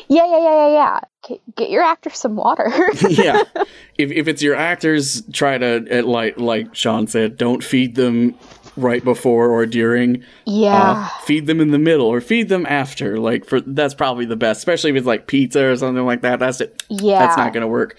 yeah 0.09 0.25
yeah 0.25 0.39
yeah 0.39 0.67
yeah 0.67 0.99
yeah 1.29 1.37
get 1.55 1.69
your 1.69 1.83
actor 1.83 2.09
some 2.09 2.35
water 2.35 2.71
yeah. 3.09 3.43
If 3.97 4.11
if 4.11 4.27
it's 4.27 4.43
your 4.43 4.53
actors, 4.55 5.23
try 5.33 5.57
to 5.57 5.99
uh, 5.99 6.03
like 6.05 6.39
like 6.39 6.75
Sean 6.75 7.07
said, 7.07 7.35
don't 7.35 7.63
feed 7.63 7.95
them 7.95 8.35
right 8.75 9.03
before 9.03 9.49
or 9.49 9.65
during. 9.65 10.23
yeah 10.45 10.91
Uh, 11.09 11.21
feed 11.23 11.47
them 11.47 11.59
in 11.59 11.71
the 11.71 11.79
middle 11.79 12.05
or 12.05 12.21
feed 12.21 12.47
them 12.47 12.67
after. 12.67 13.17
Like 13.17 13.43
for 13.45 13.59
that's 13.61 13.95
probably 13.95 14.25
the 14.25 14.35
best, 14.35 14.59
especially 14.59 14.91
if 14.91 14.97
it's 14.97 15.07
like 15.07 15.25
pizza 15.25 15.65
or 15.65 15.75
something 15.75 16.05
like 16.05 16.21
that. 16.21 16.37
That's 16.39 16.61
it. 16.61 16.83
yeah 16.89 17.17
That's 17.17 17.37
not 17.37 17.53
gonna 17.53 17.67
work. 17.67 17.97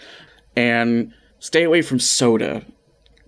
And 0.54 1.12
stay 1.40 1.64
away 1.64 1.82
from 1.82 1.98
soda. 1.98 2.64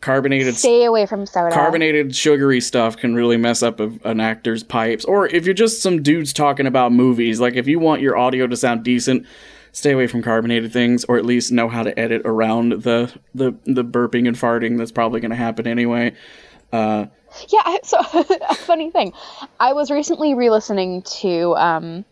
Carbonated 0.00 0.56
stay 0.56 0.84
away 0.84 1.04
from 1.04 1.26
soda 1.26 1.54
carbonated 1.54 2.14
sugary 2.14 2.60
stuff 2.60 2.96
can 2.96 3.14
really 3.14 3.36
mess 3.36 3.62
up 3.62 3.80
a, 3.80 3.92
an 4.04 4.18
actor's 4.18 4.62
pipes. 4.62 5.04
Or 5.04 5.26
if 5.26 5.44
you're 5.44 5.54
just 5.54 5.82
some 5.82 6.02
dudes 6.02 6.32
talking 6.32 6.66
about 6.66 6.92
movies, 6.92 7.38
like 7.38 7.54
if 7.54 7.66
you 7.66 7.78
want 7.78 8.00
your 8.00 8.16
audio 8.16 8.46
to 8.46 8.56
sound 8.56 8.82
decent, 8.82 9.26
stay 9.72 9.90
away 9.90 10.06
from 10.06 10.22
carbonated 10.22 10.72
things, 10.72 11.04
or 11.04 11.18
at 11.18 11.26
least 11.26 11.52
know 11.52 11.68
how 11.68 11.82
to 11.82 11.98
edit 11.98 12.22
around 12.24 12.82
the 12.82 13.12
the, 13.34 13.54
the 13.64 13.84
burping 13.84 14.26
and 14.26 14.36
farting 14.36 14.78
that's 14.78 14.92
probably 14.92 15.20
going 15.20 15.30
to 15.30 15.36
happen 15.36 15.66
anyway. 15.66 16.14
Uh, 16.72 17.06
yeah 17.48 17.76
so 17.82 17.98
a 18.48 18.54
funny 18.54 18.90
thing 18.90 19.12
i 19.60 19.72
was 19.72 19.90
recently 19.90 20.34
re-listening 20.34 21.02
to 21.02 21.54
um 21.56 22.04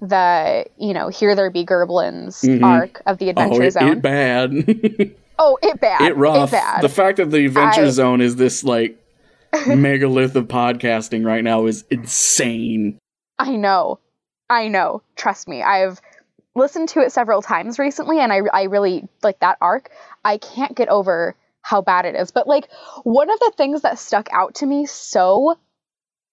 the 0.00 0.66
you 0.76 0.92
know 0.92 1.08
here 1.08 1.34
there 1.34 1.50
be 1.50 1.64
gerblins 1.64 2.62
arc 2.62 3.00
of 3.06 3.18
the 3.18 3.26
oh, 3.26 3.30
adventure 3.30 3.62
it, 3.62 3.72
zone 3.72 3.92
it 3.92 4.02
bad. 4.02 5.16
oh 5.38 5.58
it 5.62 5.80
bad 5.80 6.00
it 6.02 6.16
rough. 6.16 6.50
bad 6.50 6.82
The 6.82 6.88
fact 6.88 7.18
that 7.18 7.30
the 7.30 7.46
Adventure 7.46 7.84
I- 7.86 7.90
Zone 7.90 8.20
is 8.20 8.36
this 8.36 8.64
like 8.64 8.98
megalith 9.66 10.34
of 10.36 10.46
podcasting 10.48 11.24
right 11.24 11.42
now 11.44 11.66
is 11.66 11.84
insane. 11.90 12.98
I 13.38 13.56
know. 13.56 14.00
I 14.50 14.68
know. 14.68 15.02
Trust 15.16 15.48
me. 15.48 15.62
I've 15.62 16.00
listened 16.54 16.88
to 16.90 17.00
it 17.00 17.12
several 17.12 17.42
times 17.42 17.78
recently 17.78 18.18
and 18.20 18.32
I 18.32 18.40
I 18.52 18.62
really 18.64 19.08
like 19.22 19.40
that 19.40 19.58
arc. 19.60 19.90
I 20.24 20.38
can't 20.38 20.74
get 20.76 20.88
over 20.88 21.36
how 21.62 21.80
bad 21.82 22.04
it 22.06 22.14
is. 22.14 22.30
But 22.30 22.46
like 22.46 22.68
one 23.02 23.30
of 23.30 23.38
the 23.40 23.52
things 23.56 23.82
that 23.82 23.98
stuck 23.98 24.28
out 24.32 24.56
to 24.56 24.66
me 24.66 24.86
so 24.86 25.56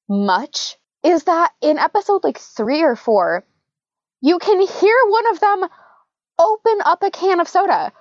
much 0.09 0.77
is 1.03 1.23
that 1.25 1.51
in 1.61 1.77
episode 1.77 2.23
like 2.23 2.37
3 2.39 2.83
or 2.83 2.95
4 2.95 3.43
you 4.21 4.39
can 4.39 4.59
hear 4.61 4.95
one 5.07 5.27
of 5.31 5.39
them 5.39 5.65
open 6.39 6.77
up 6.85 7.03
a 7.03 7.11
can 7.11 7.39
of 7.39 7.47
soda. 7.47 7.91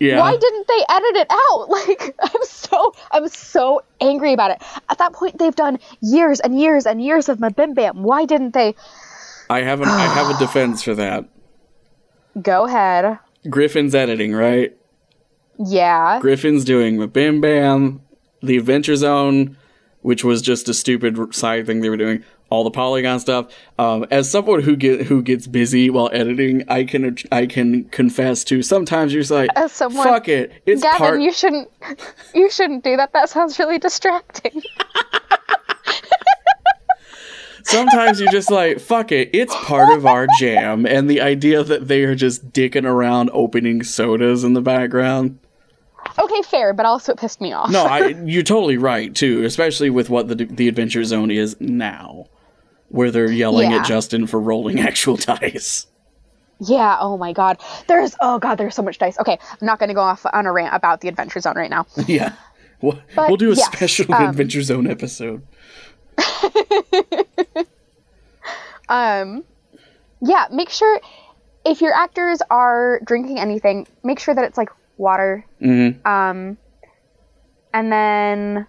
Yeah. 0.00 0.18
Why 0.18 0.34
didn't 0.36 0.66
they 0.66 0.84
edit 0.88 1.16
it 1.16 1.26
out? 1.30 1.68
Like 1.70 2.16
I'm 2.20 2.42
so 2.42 2.94
I'm 3.12 3.28
so 3.28 3.82
angry 4.00 4.32
about 4.32 4.50
it. 4.50 4.62
At 4.88 4.98
that 4.98 5.12
point 5.12 5.38
they've 5.38 5.54
done 5.54 5.78
years 6.00 6.40
and 6.40 6.58
years 6.58 6.86
and 6.86 7.02
years 7.02 7.28
of 7.28 7.38
my 7.38 7.50
bim 7.50 7.74
bam. 7.74 8.02
Why 8.02 8.24
didn't 8.24 8.54
they 8.54 8.74
I 9.50 9.62
have 9.62 9.80
an 9.80 9.88
I 9.88 10.06
have 10.06 10.34
a 10.34 10.38
defense 10.44 10.82
for 10.82 10.94
that. 10.94 11.28
Go 12.40 12.66
ahead. 12.66 13.18
Griffin's 13.48 13.94
editing, 13.94 14.32
right? 14.32 14.76
Yeah. 15.58 16.20
Griffin's 16.20 16.64
doing 16.64 16.98
the 16.98 17.06
Bim 17.06 17.40
Bam, 17.40 18.00
the 18.42 18.56
Adventure 18.56 18.96
Zone, 18.96 19.56
which 20.02 20.24
was 20.24 20.40
just 20.40 20.68
a 20.68 20.74
stupid 20.74 21.34
side 21.34 21.66
thing 21.66 21.80
they 21.80 21.90
were 21.90 21.96
doing. 21.96 22.24
All 22.50 22.64
the 22.64 22.70
polygon 22.70 23.20
stuff. 23.20 23.46
Um, 23.78 24.04
as 24.10 24.28
someone 24.30 24.60
who 24.62 24.74
get 24.76 25.02
who 25.02 25.22
gets 25.22 25.46
busy 25.46 25.88
while 25.88 26.10
editing, 26.12 26.64
I 26.68 26.82
can 26.84 27.16
I 27.30 27.46
can 27.46 27.84
confess 27.84 28.42
to 28.44 28.62
sometimes 28.62 29.12
you're 29.12 29.22
just 29.22 29.30
like, 29.30 29.50
As 29.56 29.70
someone- 29.72 30.06
fuck 30.06 30.26
it, 30.28 30.52
it's 30.66 30.82
Gavin, 30.82 30.98
part. 30.98 31.20
you 31.20 31.32
shouldn't 31.32 31.70
you 32.34 32.50
shouldn't 32.50 32.82
do 32.84 32.96
that. 32.96 33.12
That 33.12 33.28
sounds 33.28 33.58
really 33.58 33.78
distracting. 33.78 34.62
sometimes 37.62 38.20
you're 38.20 38.32
just 38.32 38.50
like, 38.50 38.80
fuck 38.80 39.12
it, 39.12 39.30
it's 39.32 39.54
part 39.56 39.96
of 39.96 40.06
our 40.06 40.26
jam. 40.38 40.86
And 40.86 41.08
the 41.08 41.20
idea 41.20 41.62
that 41.62 41.88
they 41.88 42.02
are 42.02 42.14
just 42.14 42.50
dicking 42.52 42.84
around 42.84 43.30
opening 43.32 43.82
sodas 43.82 44.44
in 44.44 44.54
the 44.54 44.60
background. 44.62 45.38
okay, 46.18 46.42
fair, 46.42 46.72
but 46.72 46.86
also 46.86 47.12
it 47.12 47.18
pissed 47.18 47.40
me 47.40 47.52
off. 47.52 47.70
No, 47.70 47.84
I, 47.84 48.08
you're 48.24 48.42
totally 48.42 48.76
right 48.76 49.14
too, 49.14 49.44
especially 49.44 49.90
with 49.90 50.10
what 50.10 50.28
the 50.28 50.34
the 50.34 50.66
Adventure 50.68 51.04
Zone 51.04 51.30
is 51.30 51.56
now, 51.60 52.26
where 52.90 53.10
they're 53.10 53.30
yelling 53.32 53.70
Yeah. 53.70 53.78
at 53.78 53.86
Justin 53.86 54.26
for 54.26 54.38
rolling 54.38 54.78
actual 54.90 55.16
dice. 55.16 55.86
Yeah, 56.60 56.98
oh 57.00 57.16
my 57.16 57.32
god. 57.32 57.58
There's 57.88 58.14
oh 58.20 58.38
god, 58.38 58.56
there's 58.56 58.74
so 58.74 58.82
much 58.82 58.98
dice. 58.98 59.18
Okay, 59.18 59.38
I'm 59.50 59.66
not 59.66 59.78
gonna 59.78 59.94
go 59.94 60.02
off 60.02 60.26
on 60.30 60.44
a 60.46 60.52
rant 60.52 60.74
about 60.74 61.00
the 61.00 61.08
Adventure 61.08 61.40
Zone 61.40 61.56
right 61.56 61.70
now. 61.70 61.86
yeah, 62.06 62.34
we'll, 62.82 62.98
But, 63.16 63.28
we'll 63.28 63.38
do 63.38 63.50
a 63.52 63.54
yes, 63.54 63.66
special 63.72 64.12
um, 64.14 64.28
Adventure 64.28 64.62
Zone 64.62 64.86
episode. 64.86 65.42
Um 68.88 69.44
yeah, 70.20 70.46
make 70.50 70.68
sure 70.68 71.00
if 71.64 71.80
your 71.80 71.94
actors 71.94 72.40
are 72.50 73.00
drinking 73.04 73.38
anything, 73.38 73.86
make 74.02 74.18
sure 74.18 74.34
that 74.34 74.44
it's 74.44 74.58
like 74.58 74.70
water. 74.96 75.46
Mhm. 75.62 76.04
Um 76.04 76.58
and 77.72 77.92
then 77.92 78.66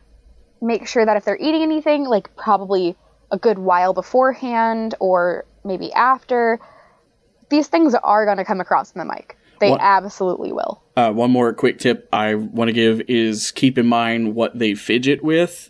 make 0.61 0.87
sure 0.87 1.03
that 1.03 1.17
if 1.17 1.25
they're 1.25 1.37
eating 1.37 1.63
anything, 1.63 2.05
like 2.05 2.35
probably 2.35 2.95
a 3.31 3.37
good 3.37 3.57
while 3.59 3.93
beforehand 3.93 4.95
or 4.99 5.45
maybe 5.63 5.91
after, 5.93 6.59
these 7.49 7.67
things 7.67 7.95
are 7.95 8.25
going 8.25 8.37
to 8.37 8.45
come 8.45 8.59
across 8.61 8.91
in 8.93 8.99
the 8.99 9.05
mic. 9.05 9.37
They 9.59 9.71
What- 9.71 9.81
absolutely 9.81 10.51
will. 10.51 10.81
Uh, 10.97 11.11
one 11.11 11.31
more 11.31 11.53
quick 11.53 11.79
tip 11.79 12.09
I 12.11 12.35
want 12.35 12.67
to 12.69 12.73
give 12.73 13.01
is 13.07 13.51
keep 13.51 13.77
in 13.77 13.87
mind 13.87 14.35
what 14.35 14.57
they 14.57 14.73
fidget 14.75 15.23
with, 15.23 15.69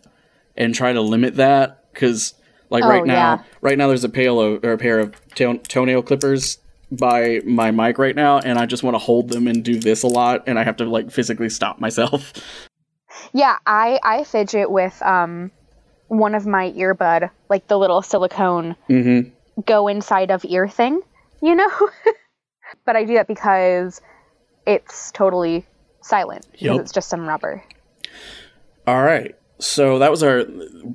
and 0.57 0.73
try 0.73 0.91
to 0.93 1.01
limit 1.01 1.35
that 1.35 1.85
because, 1.93 2.33
like 2.69 2.83
Oh, 2.83 2.89
right 2.89 3.05
now, 3.05 3.13
yeah. 3.13 3.43
right 3.61 3.77
now 3.77 3.87
there's 3.87 4.03
a 4.03 4.09
pail 4.09 4.39
of 4.41 4.63
or 4.63 4.73
a 4.73 4.77
pair 4.77 4.99
of 4.99 5.13
toe- 5.35 5.57
toenail 5.67 6.01
clippers 6.03 6.57
by 6.91 7.41
my 7.45 7.71
mic 7.71 7.97
right 7.99 8.15
now, 8.15 8.39
and 8.39 8.57
I 8.59 8.65
just 8.65 8.81
want 8.83 8.95
to 8.95 8.99
hold 8.99 9.29
them 9.29 9.47
and 9.47 9.63
do 9.63 9.79
this 9.79 10.03
a 10.03 10.07
lot, 10.07 10.43
and 10.47 10.57
I 10.59 10.63
have 10.63 10.77
to 10.77 10.85
like 10.85 11.11
physically 11.11 11.49
stop 11.49 11.79
myself. 11.79 12.33
Yeah, 13.33 13.57
I 13.65 13.99
I 14.03 14.23
fidget 14.23 14.71
with 14.71 15.01
um 15.03 15.51
one 16.11 16.35
of 16.35 16.45
my 16.45 16.71
earbud, 16.71 17.29
like 17.49 17.67
the 17.69 17.77
little 17.77 18.01
silicone 18.01 18.75
mm-hmm. 18.89 19.29
go 19.61 19.87
inside 19.87 20.29
of 20.29 20.43
ear 20.43 20.67
thing, 20.67 20.99
you 21.41 21.55
know? 21.55 21.69
but 22.85 22.97
I 22.97 23.05
do 23.05 23.13
that 23.13 23.27
because 23.29 24.01
it's 24.67 25.11
totally 25.13 25.65
silent 26.01 26.45
because 26.51 26.65
Yep. 26.65 26.79
it's 26.81 26.91
just 26.91 27.07
some 27.07 27.25
rubber. 27.25 27.63
All 28.85 29.01
right. 29.01 29.33
So 29.59 29.99
that 29.99 30.11
was 30.11 30.21
our 30.21 30.43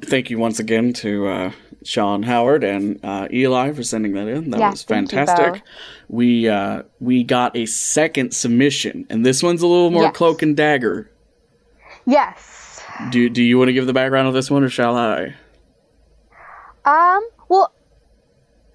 thank 0.03 0.29
you 0.29 0.39
once 0.39 0.59
again 0.59 0.93
to 0.95 1.29
uh, 1.29 1.53
Sean 1.83 2.23
Howard 2.25 2.63
and 2.63 3.01
uh, 3.03 3.27
Eli 3.33 3.73
for 3.73 3.83
sending 3.85 4.13
that 4.15 4.29
in. 4.29 4.51
That 4.51 4.61
Yeah, 4.61 4.71
was 4.73 4.83
you 4.83 4.87
fantastic. 4.95 5.53
both. 5.55 5.63
we 6.09 6.47
uh, 6.49 6.83
we 7.01 7.25
got 7.25 7.57
a 7.57 7.65
second 7.65 8.35
submission, 8.35 9.07
and 9.09 9.25
this 9.25 9.43
one's 9.43 9.63
a 9.63 9.67
little 9.67 9.91
more 9.91 10.03
Yes. 10.03 10.17
cloak 10.17 10.43
and 10.43 10.55
dagger. 10.57 11.11
Yes. 12.07 12.56
Do 13.11 13.29
Do 13.29 13.43
you 13.43 13.59
want 13.59 13.69
to 13.69 13.73
give 13.73 13.87
the 13.87 13.93
background 13.93 14.29
of 14.29 14.35
this 14.35 14.51
one, 14.51 14.63
or 14.65 14.69
shall 14.69 14.97
I? 14.97 15.35
Um, 16.85 17.29
well, 17.49 17.73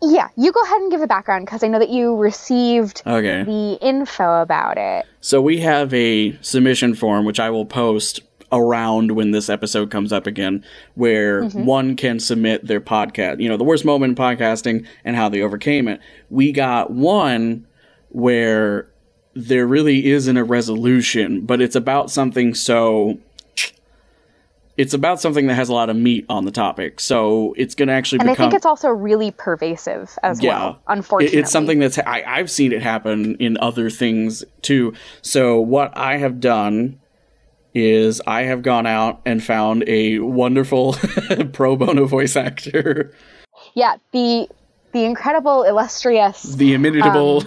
yeah, 0.01 0.29
you 0.35 0.51
go 0.51 0.61
ahead 0.63 0.81
and 0.81 0.91
give 0.91 0.99
the 0.99 1.07
background 1.07 1.45
because 1.45 1.63
I 1.63 1.67
know 1.67 1.79
that 1.79 1.89
you 1.89 2.15
received 2.15 3.03
Okay. 3.07 3.43
the 3.43 3.77
info 3.81 4.41
about 4.41 4.77
it. 4.77 5.05
So 5.21 5.41
we 5.41 5.59
have 5.59 5.93
a 5.93 6.37
submission 6.41 6.93
form 6.95 7.25
which 7.25 7.39
I 7.39 7.49
will 7.49 7.65
post 7.65 8.19
around 8.51 9.11
when 9.13 9.31
this 9.31 9.49
episode 9.49 9.91
comes 9.91 10.11
up 10.11 10.27
again, 10.27 10.65
where 10.95 11.45
one 11.45 11.95
can 11.95 12.19
submit 12.19 12.67
their 12.67 12.81
podcast, 12.81 13.39
you 13.39 13.47
know, 13.47 13.55
the 13.55 13.63
worst 13.63 13.85
moment 13.85 14.17
in 14.19 14.23
podcasting 14.23 14.85
and 15.05 15.15
how 15.15 15.29
they 15.29 15.41
overcame 15.41 15.87
it. 15.87 16.01
We 16.29 16.51
got 16.51 16.91
one 16.91 17.65
where 18.09 18.89
there 19.35 19.65
really 19.65 20.07
isn't 20.07 20.35
a 20.35 20.43
resolution, 20.43 21.45
but 21.45 21.61
it's 21.61 21.77
about 21.77 22.11
something 22.11 22.53
so 22.53 23.17
it's 24.81 24.95
about 24.95 25.21
something 25.21 25.45
that 25.45 25.53
has 25.53 25.69
a 25.69 25.73
lot 25.73 25.91
of 25.91 25.95
meat 25.95 26.25
on 26.27 26.43
the 26.45 26.51
topic. 26.51 26.99
So 26.99 27.53
it's 27.55 27.75
going 27.75 27.87
to 27.87 27.93
actually 27.93 28.21
And 28.21 28.31
I 28.31 28.33
think 28.33 28.55
it's 28.55 28.65
also 28.65 28.89
really 28.89 29.29
pervasive 29.29 30.17
as 30.23 30.41
yeah, 30.41 30.57
well, 30.57 30.81
unfortunately. 30.87 31.37
it's 31.37 31.51
something 31.51 31.77
that's 31.77 31.99
I, 31.99 32.23
I've 32.25 32.49
seen 32.49 32.71
it 32.71 32.81
happen 32.81 33.35
in 33.35 33.57
other 33.59 33.91
things 33.91 34.43
too. 34.63 34.93
So 35.21 35.61
what 35.61 35.95
I 35.95 36.17
have 36.17 36.39
done 36.39 36.99
is 37.75 38.21
I 38.25 38.41
have 38.43 38.63
gone 38.63 38.87
out 38.87 39.21
and 39.23 39.43
found 39.43 39.83
a 39.87 40.17
wonderful 40.17 40.93
pro 41.53 41.75
bono 41.75 42.05
voice 42.05 42.35
actor, 42.35 43.13
Yeah, 43.75 43.97
the 44.11 44.47
the 44.93 45.03
incredible, 45.05 45.61
illustrious, 45.61 46.41
the 46.41 46.73
imitable. 46.73 47.43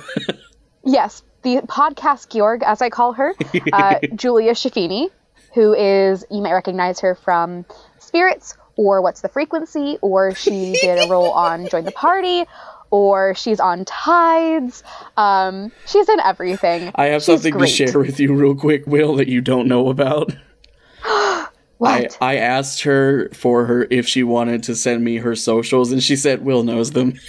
yes, 0.84 1.24
the 1.42 1.56
podcast 1.66 2.28
Georg, 2.28 2.62
as 2.62 2.80
I 2.80 2.90
call 2.90 3.12
her, 3.14 3.34
uh, 3.72 3.98
Julia 4.14 4.52
Schifini, 4.52 5.08
who 5.54 5.72
is, 5.74 6.24
you 6.30 6.42
might 6.42 6.52
recognize 6.52 7.00
her 7.00 7.14
from 7.14 7.64
Spirits 7.98 8.56
or 8.76 9.00
What's 9.00 9.20
the 9.20 9.28
Frequency, 9.28 9.98
or 10.02 10.34
she 10.34 10.76
did 10.80 10.98
a 10.98 11.08
role 11.08 11.30
on 11.30 11.68
Join 11.68 11.84
the 11.84 11.92
Party, 11.92 12.44
or 12.90 13.34
she's 13.34 13.60
on 13.60 13.84
Tides. 13.84 14.82
Um, 15.16 15.70
she's 15.86 16.08
in 16.08 16.18
everything. 16.20 16.90
I 16.96 17.06
have 17.06 17.22
She's 17.22 17.26
something 17.26 17.52
great. 17.52 17.68
to 17.68 17.86
share 17.88 17.98
with 18.00 18.18
you 18.20 18.34
real 18.34 18.54
quick, 18.56 18.84
Will, 18.86 19.14
that 19.16 19.28
you 19.28 19.40
don't 19.40 19.68
know 19.68 19.88
about. 19.90 20.34
I, 21.04 21.46
What? 21.78 22.18
I 22.20 22.36
asked 22.36 22.82
her 22.82 23.28
for 23.32 23.66
her 23.66 23.86
if 23.90 24.06
she 24.08 24.22
wanted 24.22 24.62
to 24.64 24.74
send 24.76 25.04
me 25.04 25.16
her 25.16 25.34
socials, 25.36 25.92
and 25.92 26.02
she 26.02 26.16
said 26.16 26.44
Will 26.44 26.62
knows 26.62 26.90
them. 26.92 27.14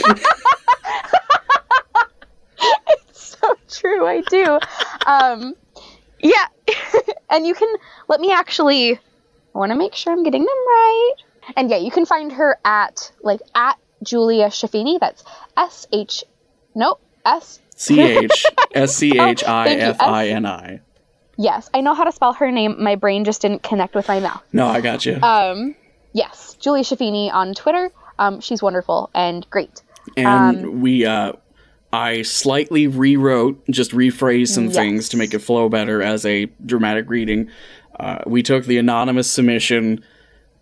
It's 3.08 3.36
so 3.40 3.54
true. 3.70 4.06
I 4.06 4.20
do. 4.22 4.58
Um, 5.06 5.54
yeah, 6.22 6.46
and 7.30 7.46
you 7.46 7.54
can 7.54 7.72
let 8.08 8.20
me 8.20 8.32
actually. 8.32 8.92
I 9.54 9.58
want 9.58 9.72
to 9.72 9.76
make 9.76 9.94
sure 9.94 10.12
I'm 10.12 10.22
getting 10.22 10.42
them 10.42 10.48
right. 10.48 11.14
And 11.56 11.70
yeah, 11.70 11.78
you 11.78 11.90
can 11.90 12.06
find 12.06 12.30
her 12.32 12.58
at 12.64 13.10
like 13.22 13.40
at 13.54 13.78
Julia 14.02 14.46
Schifini. 14.46 15.00
That's 15.00 15.24
S 15.56 15.86
H. 15.92 16.24
Nope. 16.74 17.00
S. 17.24 17.58
C 17.76 18.00
H 18.00 18.46
S 18.74 18.94
C 18.94 19.18
H 19.18 19.42
I 19.46 19.68
F 19.70 20.00
I 20.00 20.28
N 20.28 20.46
I. 20.46 20.80
Yes, 21.36 21.70
I 21.72 21.80
know 21.80 21.94
how 21.94 22.04
to 22.04 22.12
spell 22.12 22.34
her 22.34 22.50
name. 22.52 22.82
My 22.82 22.96
brain 22.96 23.24
just 23.24 23.40
didn't 23.42 23.62
connect 23.62 23.94
with 23.94 24.06
my 24.08 24.20
mouth. 24.20 24.42
No, 24.52 24.66
I 24.68 24.80
got 24.82 25.06
you. 25.06 25.18
Um, 25.22 25.74
yes, 26.12 26.54
Julia 26.60 26.84
Schifini 26.84 27.32
on 27.32 27.54
Twitter. 27.54 27.90
Um, 28.18 28.40
she's 28.40 28.62
wonderful 28.62 29.08
and 29.14 29.48
great. 29.48 29.82
and 30.18 30.66
Um, 30.66 30.80
we 30.82 31.06
uh 31.06 31.32
I 31.92 32.22
slightly 32.22 32.86
rewrote, 32.86 33.62
just 33.70 33.90
rephrased 33.90 34.48
some 34.54 34.66
Yes. 34.66 34.74
things 34.76 35.08
to 35.10 35.16
make 35.16 35.34
it 35.34 35.40
flow 35.40 35.68
better 35.68 36.02
as 36.02 36.24
a 36.24 36.46
dramatic 36.64 37.10
reading. 37.10 37.48
Uh, 37.98 38.18
we 38.26 38.42
took 38.42 38.64
the 38.64 38.78
anonymous 38.78 39.30
submission, 39.30 40.02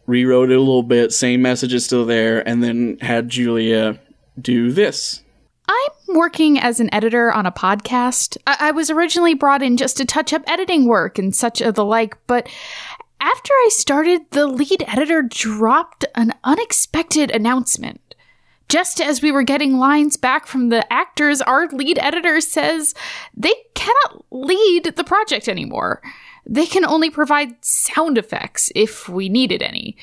rewrote 0.06 0.50
it 0.50 0.56
a 0.56 0.60
little 0.60 0.82
bit, 0.82 1.12
same 1.12 1.42
message 1.42 1.74
is 1.74 1.84
still 1.84 2.06
there, 2.06 2.46
and 2.48 2.62
then 2.62 2.96
had 3.00 3.28
Julia 3.28 3.98
do 4.40 4.72
this. 4.72 5.22
I'm 5.68 6.16
working 6.16 6.58
as 6.58 6.80
an 6.80 6.92
editor 6.94 7.30
on 7.30 7.44
a 7.44 7.52
podcast. 7.52 8.38
I, 8.46 8.56
I 8.60 8.70
was 8.70 8.88
originally 8.88 9.34
brought 9.34 9.62
in 9.62 9.76
just 9.76 9.98
to 9.98 10.06
touch 10.06 10.32
up 10.32 10.42
editing 10.46 10.86
work 10.88 11.18
and 11.18 11.34
such 11.36 11.60
of 11.60 11.74
the 11.74 11.84
like, 11.84 12.16
but 12.26 12.48
after 13.20 13.52
I 13.52 13.68
started, 13.70 14.22
the 14.30 14.46
lead 14.46 14.82
editor 14.86 15.22
dropped 15.22 16.06
an 16.14 16.32
unexpected 16.44 17.30
announcement. 17.30 18.07
Just 18.68 19.00
as 19.00 19.22
we 19.22 19.32
were 19.32 19.42
getting 19.42 19.78
lines 19.78 20.16
back 20.16 20.46
from 20.46 20.68
the 20.68 20.90
actors, 20.92 21.40
our 21.40 21.68
lead 21.68 21.98
editor 21.98 22.40
says 22.40 22.94
they 23.34 23.54
cannot 23.74 24.24
lead 24.30 24.84
the 24.96 25.04
project 25.04 25.48
anymore. 25.48 26.02
They 26.44 26.66
can 26.66 26.84
only 26.84 27.10
provide 27.10 27.64
sound 27.64 28.18
effects 28.18 28.70
if 28.74 29.08
we 29.08 29.28
needed 29.28 29.62
any. 29.62 29.96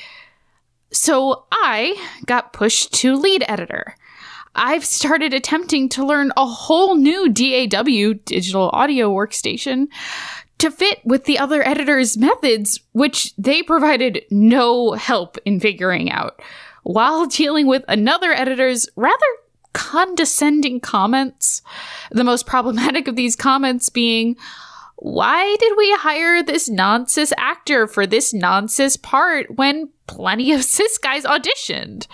So 0.91 1.45
I 1.51 1.95
got 2.25 2.54
pushed 2.54 2.93
to 2.95 3.15
lead 3.15 3.43
editor. 3.47 3.95
I've 4.56 4.86
started 4.86 5.34
attempting 5.34 5.89
to 5.89 6.06
learn 6.06 6.32
a 6.38 6.45
whole 6.45 6.95
new 6.95 7.30
DAW, 7.30 8.13
digital 8.25 8.69
audio 8.71 9.12
workstation, 9.12 9.88
to 10.60 10.71
fit 10.71 11.01
with 11.04 11.25
the 11.25 11.38
other 11.38 11.67
editors' 11.67 12.17
methods, 12.17 12.80
which 12.93 13.36
they 13.36 13.62
provided 13.62 14.23
no 14.32 14.93
help 14.93 15.38
in 15.45 15.60
figuring 15.60 16.10
out, 16.10 16.41
while 16.86 17.26
dealing 17.28 17.67
with 17.67 17.84
another 17.88 18.32
editor's 18.32 18.88
rather 18.95 19.26
condescending 19.74 20.80
comments. 20.80 21.62
The 22.12 22.24
most 22.24 22.45
problematic 22.45 23.10
of 23.10 23.17
these 23.17 23.36
comments 23.36 23.89
being, 23.89 24.38
why 24.95 25.58
did 25.60 25.74
we 25.78 25.91
hire 25.95 26.41
this 26.41 26.69
non 26.69 27.08
cis 27.08 27.34
actor 27.38 27.86
for 27.86 28.08
this 28.08 28.34
non 28.34 28.69
cis 28.69 28.95
part 28.95 29.58
when 29.58 29.89
plenty 30.08 30.54
of 30.54 30.63
cis 30.63 30.98
guys 30.98 31.26
auditioned? 31.26 32.08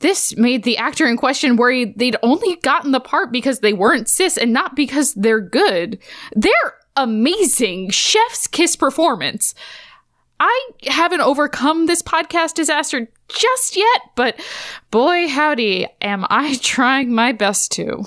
This 0.00 0.36
made 0.36 0.64
the 0.64 0.76
actor 0.76 1.06
in 1.06 1.16
question 1.16 1.56
worry 1.56 1.86
they'd 1.96 2.16
only 2.22 2.56
gotten 2.56 2.92
the 2.92 3.00
part 3.00 3.32
because 3.32 3.60
they 3.60 3.72
weren't 3.72 4.08
cis 4.08 4.36
and 4.36 4.52
not 4.52 4.76
because 4.76 5.14
they're 5.14 5.40
good. 5.40 5.98
They're 6.36 6.74
amazing 6.96 7.90
chef's 7.90 8.46
kiss 8.46 8.76
performance. 8.76 9.54
I 10.38 10.70
haven't 10.86 11.22
overcome 11.22 11.86
this 11.86 12.02
podcast 12.02 12.54
disaster 12.54 13.08
just 13.28 13.76
yet, 13.76 14.02
but 14.14 14.38
boy 14.90 15.28
howdy, 15.28 15.86
am 16.00 16.26
I 16.30 16.56
trying 16.62 17.12
my 17.14 17.32
best 17.32 17.72
to. 17.72 18.04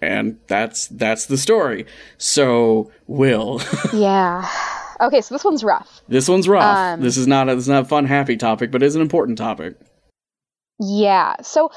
And 0.00 0.38
that's 0.48 0.88
that's 0.88 1.26
the 1.26 1.38
story. 1.38 1.86
So, 2.18 2.90
Will, 3.06 3.60
Yeah. 3.92 4.48
Okay, 5.00 5.20
so 5.20 5.34
this 5.34 5.44
one's 5.44 5.64
rough. 5.64 6.00
this 6.08 6.28
one's 6.28 6.48
rough. 6.48 6.76
Um, 6.76 7.00
this 7.00 7.16
is 7.16 7.26
not 7.26 7.48
a 7.48 7.54
this 7.54 7.64
is 7.64 7.68
not 7.68 7.82
a 7.84 7.88
fun 7.88 8.06
happy 8.06 8.36
topic, 8.36 8.70
but 8.70 8.82
it's 8.82 8.94
an 8.94 9.00
important 9.02 9.38
topic. 9.38 9.76
Yeah. 10.80 11.36
So 11.42 11.70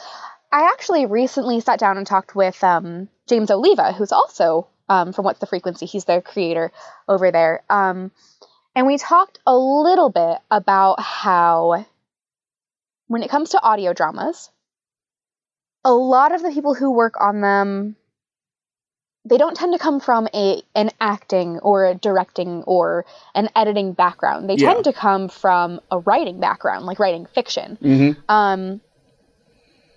I 0.51 0.69
actually 0.73 1.05
recently 1.05 1.59
sat 1.59 1.79
down 1.79 1.97
and 1.97 2.07
talked 2.07 2.35
with 2.35 2.63
um, 2.63 3.09
James 3.27 3.51
Oliva, 3.51 3.93
who's 3.93 4.11
also 4.11 4.67
um, 4.89 5.13
from 5.13 5.25
What's 5.25 5.39
the 5.39 5.47
Frequency. 5.47 5.85
He's 5.85 6.05
their 6.05 6.21
creator 6.21 6.71
over 7.07 7.31
there. 7.31 7.63
Um, 7.69 8.11
and 8.75 8.87
we 8.87 8.97
talked 8.97 9.39
a 9.45 9.55
little 9.55 10.09
bit 10.09 10.39
about 10.51 10.99
how, 10.99 11.85
when 13.07 13.23
it 13.23 13.29
comes 13.29 13.51
to 13.51 13.61
audio 13.61 13.93
dramas, 13.93 14.49
a 15.83 15.93
lot 15.93 16.33
of 16.33 16.41
the 16.41 16.51
people 16.51 16.73
who 16.73 16.91
work 16.91 17.13
on 17.19 17.41
them 17.41 17.95
they 19.27 19.37
don't 19.37 19.57
tend 19.57 19.73
to 19.73 19.79
come 19.79 19.99
from 19.99 20.27
a 20.35 20.61
an 20.75 20.91
acting 21.01 21.57
or 21.59 21.85
a 21.85 21.95
directing 21.95 22.61
or 22.63 23.05
an 23.33 23.49
editing 23.55 23.93
background. 23.93 24.47
They 24.47 24.53
Yeah. 24.53 24.73
tend 24.73 24.83
to 24.83 24.93
come 24.93 25.29
from 25.29 25.81
a 25.89 25.97
writing 25.97 26.39
background, 26.39 26.85
like 26.85 26.99
writing 26.99 27.25
fiction. 27.25 27.79
Mm-hmm. 27.81 28.21
Um, 28.29 28.81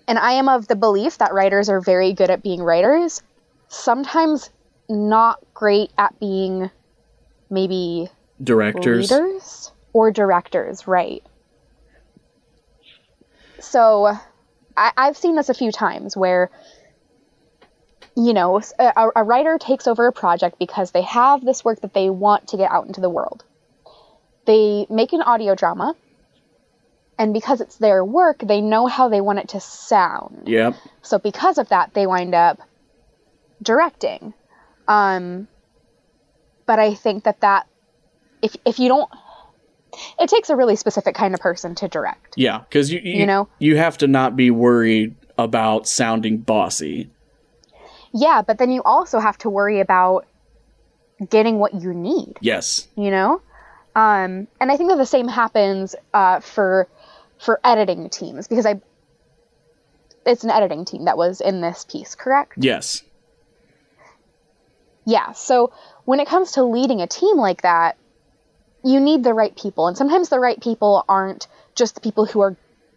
and 0.07 0.17
I 0.17 0.31
am 0.33 0.49
of 0.49 0.67
the 0.67 0.75
belief 0.75 1.19
that 1.19 1.31
writers 1.31 1.69
are 1.69 1.79
very 1.79 2.13
good 2.13 2.31
at 2.31 2.41
being 2.41 2.63
writers, 2.63 3.21
sometimes 3.67 4.49
not 4.89 5.39
great 5.53 5.91
at 5.99 6.19
being 6.19 6.71
maybe 7.51 8.09
Directors. 8.43 9.71
or 9.93 10.09
directors, 10.09 10.87
right? 10.87 11.21
So 13.61 14.17
I, 14.77 14.91
I've 14.97 15.17
seen 15.17 15.35
this 15.35 15.49
a 15.49 15.53
few 15.53 15.71
times 15.71 16.15
where, 16.15 16.49
you 18.15 18.33
know, 18.33 18.61
a 18.79 19.23
writer 19.23 19.57
takes 19.57 19.87
over 19.87 20.07
a 20.07 20.11
project 20.11 20.57
because 20.59 20.91
they 20.91 21.03
have 21.03 21.43
this 21.43 21.63
work 21.63 21.81
that 21.81 21.93
they 21.93 22.09
want 22.09 22.49
to 22.49 22.57
get 22.57 22.71
out 22.71 22.87
into 22.87 23.01
the 23.01 23.09
world. 23.09 23.43
They 24.45 24.87
make 24.89 25.13
an 25.13 25.21
audio 25.21 25.55
drama, 25.55 25.95
and 27.17 27.33
because 27.33 27.61
it's 27.61 27.77
their 27.77 28.03
work, 28.03 28.39
they 28.39 28.61
know 28.61 28.87
how 28.87 29.09
they 29.09 29.21
want 29.21 29.39
it 29.39 29.49
to 29.49 29.59
sound. 29.59 30.47
Yep. 30.47 30.75
So 31.01 31.19
because 31.19 31.57
of 31.57 31.69
that, 31.69 31.93
they 31.93 32.07
wind 32.07 32.33
up 32.33 32.59
directing. 33.61 34.33
Um, 34.87 35.47
but 36.65 36.79
I 36.79 36.93
think 36.95 37.25
that 37.25 37.41
that 37.41 37.67
if 38.41 38.55
if 38.65 38.79
you 38.79 38.87
don't, 38.87 39.09
it 40.19 40.29
takes 40.29 40.49
a 40.49 40.55
really 40.55 40.75
specific 40.75 41.15
kind 41.15 41.33
of 41.33 41.39
person 41.39 41.75
to 41.75 41.87
direct. 41.87 42.35
Yeah, 42.37 42.59
because 42.59 42.91
you, 42.91 42.99
you 42.99 43.19
You 43.21 43.25
know? 43.25 43.47
you 43.59 43.77
have 43.77 43.97
to 43.99 44.07
not 44.07 44.35
be 44.35 44.51
worried 44.51 45.15
about 45.37 45.87
sounding 45.87 46.37
bossy. 46.37 47.09
Yeah, 48.13 48.41
but 48.41 48.57
then 48.57 48.71
you 48.71 48.81
also 48.83 49.19
have 49.19 49.37
to 49.39 49.49
worry 49.49 49.79
about 49.79 50.25
getting 51.29 51.59
what 51.59 51.73
you 51.73 51.93
need. 51.93 52.37
Yes. 52.41 52.87
You 52.95 53.11
know, 53.11 53.41
um, 53.95 54.47
and 54.59 54.71
I 54.71 54.77
think 54.77 54.89
that 54.89 54.97
the 54.97 55.05
same 55.05 55.27
happens 55.27 55.95
uh, 56.13 56.39
for 56.39 56.87
for 57.39 57.59
editing 57.63 58.09
teams 58.09 58.47
because 58.47 58.65
I. 58.65 58.81
It's 60.25 60.43
an 60.43 60.51
editing 60.51 60.85
team 60.85 61.05
that 61.05 61.17
was 61.17 61.41
in 61.41 61.61
this 61.61 61.85
piece, 61.89 62.13
correct? 62.13 62.53
Yes. 62.57 63.03
Yeah. 65.05 65.31
So 65.31 65.71
when 66.05 66.19
it 66.19 66.27
comes 66.27 66.51
to 66.51 66.63
leading 66.63 67.01
a 67.01 67.07
team 67.07 67.37
like 67.37 67.61
that, 67.63 67.97
you 68.83 68.99
need 68.99 69.23
the 69.23 69.33
right 69.33 69.55
people, 69.55 69.87
and 69.87 69.97
sometimes 69.97 70.29
the 70.29 70.39
right 70.39 70.59
people 70.61 71.03
aren't 71.07 71.47
just 71.75 71.95
the 71.95 72.01
people 72.01 72.25
who 72.25 72.41
are 72.41 72.55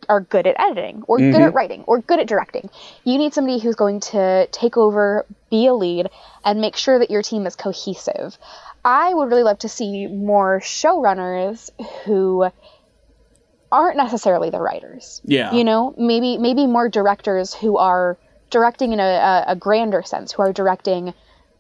are 0.09 0.21
good 0.21 0.49
at 0.49 0.59
editing 0.59 1.05
or 1.07 1.19
good 1.19 1.33
mm-hmm. 1.35 1.43
at 1.45 1.55
writing 1.55 1.85
or 1.87 2.01
good 2.01 2.19
at 2.19 2.27
directing. 2.27 2.69
You 3.05 3.19
need 3.19 3.35
somebody 3.35 3.61
who's 3.61 3.77
going 3.77 4.01
to 4.01 4.49
take 4.51 4.77
over, 4.77 5.25
be 5.49 5.67
a 5.67 5.75
lead, 5.75 6.09
and 6.45 6.61
make 6.61 6.75
sure 6.75 6.99
that 6.99 7.09
your 7.09 7.23
team 7.23 7.47
is 7.47 7.55
cohesive. 7.55 8.37
I 8.85 9.15
would 9.15 9.29
really 9.29 9.45
love 9.45 9.61
to 9.61 9.69
see 9.69 10.09
more 10.09 10.59
showrunners 10.61 11.71
who 12.05 12.51
aren't 13.71 13.97
necessarily 13.97 14.51
the 14.51 14.61
writers 14.61 15.23
Yeah. 15.25 15.53
you 15.55 15.65
know 15.65 15.95
maybe 15.97 16.37
maybe 16.37 16.67
more 16.67 16.89
directors 16.91 17.55
who 17.55 17.79
are 17.79 18.19
directing 18.51 18.93
in 18.93 19.01
a, 19.01 19.03
a, 19.03 19.45
a 19.49 19.57
grander 19.57 20.03
sense 20.03 20.31
who 20.33 20.43
are 20.43 20.53
directing 20.53 21.15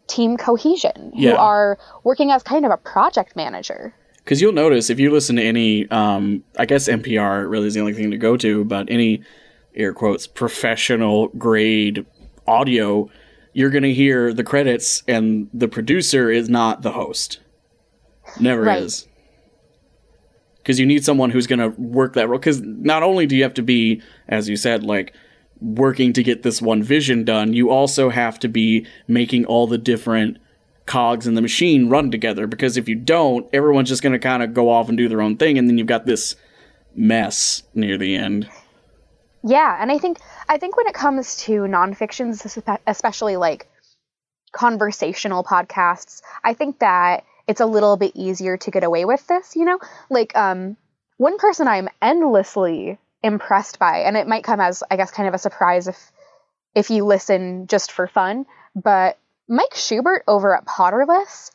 team 0.09 0.37
cohesion 0.37 1.13
who 1.15 1.23
Yeah. 1.23 1.37
are 1.37 1.79
working 2.05 2.31
as 2.31 2.43
kind 2.43 2.67
of 2.67 2.71
a 2.71 2.77
project 2.77 3.35
manager 3.35 3.95
Because 4.25 4.41
you'll 4.41 4.53
notice 4.53 4.89
if 4.89 5.01
you 5.01 5.11
listen 5.11 5.37
to 5.37 5.43
any, 5.43 5.89
um, 5.91 6.45
I 6.57 6.65
guess 6.67 6.89
NPR 6.89 7.49
really 7.51 7.67
is 7.67 7.75
the 7.75 7.81
only 7.81 7.93
thing 7.93 8.11
to 8.13 8.19
go 8.19 8.37
to, 8.37 8.65
but 8.65 8.89
any 8.91 9.23
air 9.75 9.93
quotes 9.93 10.27
professional 10.27 11.29
grade 11.29 12.07
audio, 12.47 13.11
you're 13.53 13.71
going 13.71 13.83
to 13.83 13.93
hear 13.93 14.33
the 14.33 14.45
credits 14.45 15.03
and 15.09 15.49
the 15.53 15.69
producer 15.69 16.31
is 16.31 16.49
not 16.49 16.83
the 16.83 16.93
host. 16.93 17.41
Never 18.39 18.63
Right. 18.63 18.83
is. 18.83 19.09
Because 20.59 20.79
you 20.79 20.87
need 20.87 21.05
someone 21.05 21.31
who's 21.31 21.49
going 21.49 21.59
to 21.59 21.71
work 21.81 22.15
that 22.15 22.29
role. 22.29 22.39
Because 22.39 22.61
not 22.63 23.03
only 23.03 23.27
do 23.27 23.35
you 23.37 23.43
have 23.43 23.55
to 23.55 23.63
be, 23.63 24.01
as 24.29 24.49
you 24.49 24.57
said, 24.57 24.85
like 24.85 25.13
working 25.61 26.13
to 26.13 26.23
get 26.23 26.45
this 26.45 26.63
one 26.63 26.83
vision 26.83 27.25
done, 27.25 27.53
you 27.53 27.71
also 27.71 28.09
have 28.11 28.39
to 28.41 28.49
be 28.49 28.87
making 29.09 29.45
all 29.47 29.67
the 29.67 29.79
different 29.79 30.39
cogs 30.87 31.27
in 31.27 31.35
the 31.35 31.43
machine 31.43 31.89
run 31.89 32.11
together 32.11 32.47
because 32.47 32.77
if 32.77 32.89
you 32.89 32.95
don't, 32.95 33.49
everyone's 33.53 33.89
just 33.89 34.03
going 34.03 34.13
to 34.13 34.19
kind 34.19 34.43
of 34.43 34.53
go 34.55 34.69
off 34.69 34.89
and 34.89 34.99
do 34.99 35.09
their 35.09 35.23
own 35.23 35.37
thing, 35.37 35.59
and 35.59 35.69
then 35.69 35.79
you've 35.79 35.87
got 35.87 36.07
this 36.07 36.35
mess 36.95 37.63
near 37.75 37.97
the 37.97 38.15
end. 38.15 38.49
yeah 39.43 39.79
and 39.81 39.91
i 39.91 39.97
think 39.99 40.19
i 40.49 40.59
think 40.59 40.77
when 40.77 40.87
it 40.87 40.95
comes 40.95 41.37
to 41.37 41.63
nonfictions 41.63 42.43
espe- 42.45 42.79
especially 42.87 43.37
like 43.37 43.67
conversational 44.53 45.43
podcasts 45.43 46.21
i 46.45 46.53
think 46.53 46.79
that 46.81 47.25
it's 47.49 47.61
a 47.61 47.67
little 47.67 47.97
bit 47.97 48.13
easier 48.15 48.57
to 48.59 48.71
get 48.71 48.85
away 48.85 49.05
with 49.05 49.27
this 49.27 49.57
you 49.57 49.65
know 49.65 49.79
like 50.11 50.37
um 50.37 50.77
one 51.17 51.39
person 51.39 51.67
i'm 51.67 51.89
endlessly 52.03 52.99
impressed 53.23 53.79
by 53.79 54.01
and 54.01 54.17
it 54.17 54.29
might 54.29 54.45
come 54.45 54.61
as 54.61 54.83
i 54.91 54.97
guess 54.97 55.11
kind 55.11 55.27
of 55.27 55.35
a 55.35 55.39
surprise 55.39 55.89
if 55.89 56.13
if 56.75 56.91
you 56.91 57.05
listen 57.05 57.67
just 57.67 57.91
for 57.91 58.07
fun 58.07 58.45
but 58.77 59.19
mike 59.49 59.75
schubert 59.75 60.23
over 60.27 60.57
at 60.57 60.65
potterless 60.65 61.51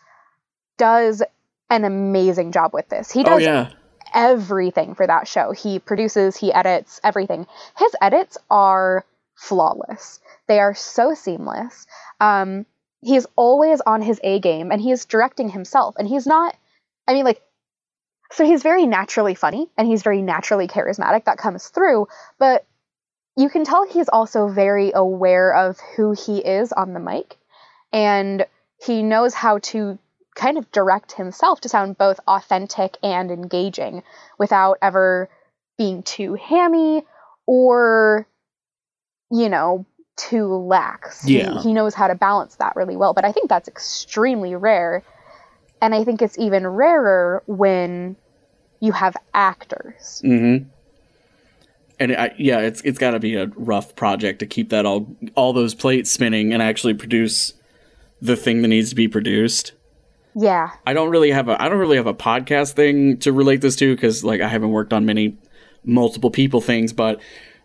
does 0.78 1.24
an 1.70 1.84
amazing 1.84 2.52
job 2.52 2.74
with 2.74 2.88
this 2.90 3.12
he 3.12 3.24
does 3.24 3.42
Oh 3.42 3.46
yeah, 3.46 3.70
everything 4.14 4.96
for 4.96 5.06
that 5.06 5.28
show. 5.28 5.52
He 5.52 5.80
produces, 5.80 6.36
he 6.36 6.54
edits, 6.54 7.00
everything. 7.04 7.48
His 7.78 7.96
edits 8.02 8.38
are 8.50 9.06
flawless. 9.36 10.20
They 10.48 10.60
are 10.60 10.74
so 10.74 11.14
seamless. 11.14 11.86
Um, 12.20 12.66
he 13.02 13.16
is 13.16 13.28
always 13.36 13.82
on 13.82 14.02
his 14.02 14.20
A 14.24 14.40
game 14.40 14.72
and 14.72 14.82
he 14.82 14.92
is 14.92 15.06
directing 15.06 15.50
himself. 15.50 15.96
And 15.98 16.08
he's 16.08 16.26
not, 16.26 16.56
I 17.08 17.14
mean, 17.14 17.26
like, 17.26 17.42
so 18.32 18.44
he's 18.44 18.64
very 18.64 18.88
naturally 18.88 19.36
funny 19.36 19.68
and 19.78 19.88
he's 19.88 20.04
very 20.04 20.22
naturally 20.22 20.68
charismatic. 20.68 21.26
That 21.26 21.38
comes 21.38 21.68
through. 21.68 22.08
But 22.40 22.66
you 23.36 23.50
can 23.50 23.64
tell 23.64 23.88
he's 23.88 24.10
also 24.10 24.48
very 24.48 24.92
aware 24.94 25.54
of 25.54 25.80
who 25.96 26.14
he 26.14 26.40
is 26.40 26.74
on 26.74 26.94
the 26.94 27.00
mic. 27.00 27.37
And 27.92 28.46
he 28.84 29.04
knows 29.04 29.34
how 29.34 29.60
to 29.60 29.98
kind 30.36 30.58
of 30.58 30.72
direct 30.72 31.14
himself 31.14 31.62
to 31.62 31.70
sound 31.70 31.98
both 31.98 32.20
authentic 32.28 32.98
and 33.02 33.32
engaging 33.32 34.04
without 34.38 34.78
ever 34.82 35.30
being 35.78 36.04
too 36.04 36.36
hammy 36.36 37.04
or 37.48 38.28
you 39.32 39.50
know 39.50 39.86
too 40.16 40.48
lax 40.48 41.24
He- 41.24 41.40
Yeah. 41.40 41.62
he, 41.62 41.74
knows 41.74 41.94
how 41.94 42.08
to 42.08 42.16
balance 42.16 42.56
that 42.56 42.76
really 42.76 42.96
well 42.96 43.14
but 43.14 43.26
i 43.26 43.32
think 43.32 43.50
that's 43.50 43.68
extremely 43.68 44.56
rare 44.56 45.04
and 45.82 45.94
i 45.94 46.04
think 46.04 46.22
it's 46.22 46.38
even 46.38 46.66
rarer 46.66 47.44
when 47.48 48.16
you 48.80 48.92
have 48.92 49.16
actors 49.34 50.22
mm-hmm. 50.24 50.70
And 52.00 52.12
I, 52.16 52.32
yeah, 52.38 52.60
it's 52.60 52.82
it's 52.82 53.00
got 53.00 53.12
to 53.12 53.20
be 53.20 53.34
a 53.36 53.48
rough 53.56 53.96
project 53.96 54.38
to 54.40 54.46
keep 54.46 54.70
that 54.70 54.86
all 54.86 55.16
all 55.34 55.52
those 55.52 55.74
plates 55.74 56.12
spinning 56.12 56.54
and 56.54 56.62
actually 56.62 56.94
produce 56.94 57.54
the 58.22 58.36
thing 58.36 58.62
that 58.62 58.68
needs 58.68 58.90
to 58.90 58.96
be 58.96 59.08
produced. 59.08 59.74
yeah 60.36 60.72
I 60.86 60.94
don't 60.94 61.10
really 61.10 61.32
have 61.32 61.50
a 61.50 61.62
I 61.62 61.70
don't 61.70 61.80
really 61.80 61.98
have 61.98 62.08
a 62.08 62.14
podcast 62.14 62.74
thing 62.74 63.18
to 63.20 63.32
relate 63.32 63.62
this 63.62 63.76
to 63.78 63.96
because 63.96 64.24
like 64.24 64.42
I 64.42 64.48
haven't 64.48 64.72
worked 64.72 64.94
on 64.94 65.06
many 65.06 65.38
multiple 65.84 66.32
people 66.32 66.62
things, 66.62 66.94
but 66.94 67.20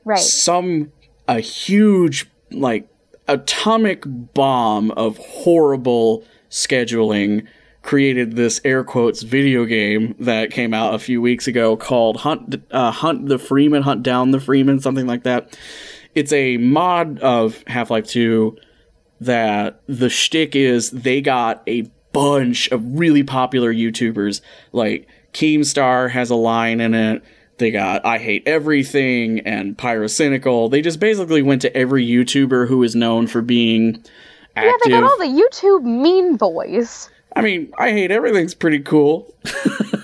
right 0.05 0.19
some 0.19 0.93
a 1.29 1.41
huge 1.41 2.31
like 2.51 2.89
atomic 3.29 4.03
bomb 4.07 4.91
of 4.93 5.17
horrible 5.19 6.25
scheduling 6.51 7.47
created 7.83 8.37
this 8.37 8.61
air 8.65 8.85
quotes 8.85 9.23
video 9.23 9.65
game 9.65 10.15
that 10.21 10.51
came 10.51 10.73
out 10.73 10.95
a 10.95 10.99
few 10.99 11.21
weeks 11.21 11.47
ago 11.49 11.77
called 11.77 12.19
Hunt 12.19 12.63
uh, 12.71 12.91
Hunt 12.91 13.27
the 13.29 13.39
Freeman 13.39 13.83
Hunt 13.83 14.03
Down 14.03 14.31
the 14.31 14.41
Freeman 14.41 14.81
something 14.81 15.07
like 15.07 15.25
that. 15.25 15.59
It's 16.15 16.33
a 16.33 16.59
mod 16.59 17.19
of 17.21 17.65
Half 17.67 17.91
Life 17.91 18.07
Two 18.07 18.57
that 19.25 19.81
the 19.87 20.11
shtick 20.11 20.55
is 20.55 20.91
they 20.91 21.21
got 21.21 21.63
a 21.67 21.83
bunch 22.13 22.71
of 22.71 22.83
really 22.99 23.23
popular 23.23 23.73
YouTubers. 23.73 24.41
Like 24.73 25.09
Keemstar 25.33 26.11
has 26.11 26.31
a 26.31 26.35
line 26.35 26.81
in 26.81 26.95
it. 26.95 27.23
They 27.59 27.71
got 27.71 28.05
I 28.05 28.19
Hate 28.19 28.43
Everything 28.47 29.41
and 29.41 29.77
Pyrocynical. 29.77 30.71
They 30.71 30.83
just 30.83 31.01
basically 31.01 31.43
went 31.43 31.63
to 31.63 31.77
every 31.77 32.07
YouTuber 32.07 32.69
who 32.69 32.83
is 32.83 32.95
known 32.95 33.27
for 33.27 33.43
being 33.43 34.03
yeah 34.57 34.65
active. 34.65 34.81
they 34.85 34.91
got 34.91 35.05
all 35.05 35.17
the 35.17 35.25
youtube 35.25 35.83
mean 35.83 36.37
boys 36.37 37.09
I 37.35 37.43
mean, 37.43 37.73
I 37.79 37.91
Hate 37.91 38.11
Everything's 38.11 38.55
pretty 38.55 38.81
cool. 38.81 39.35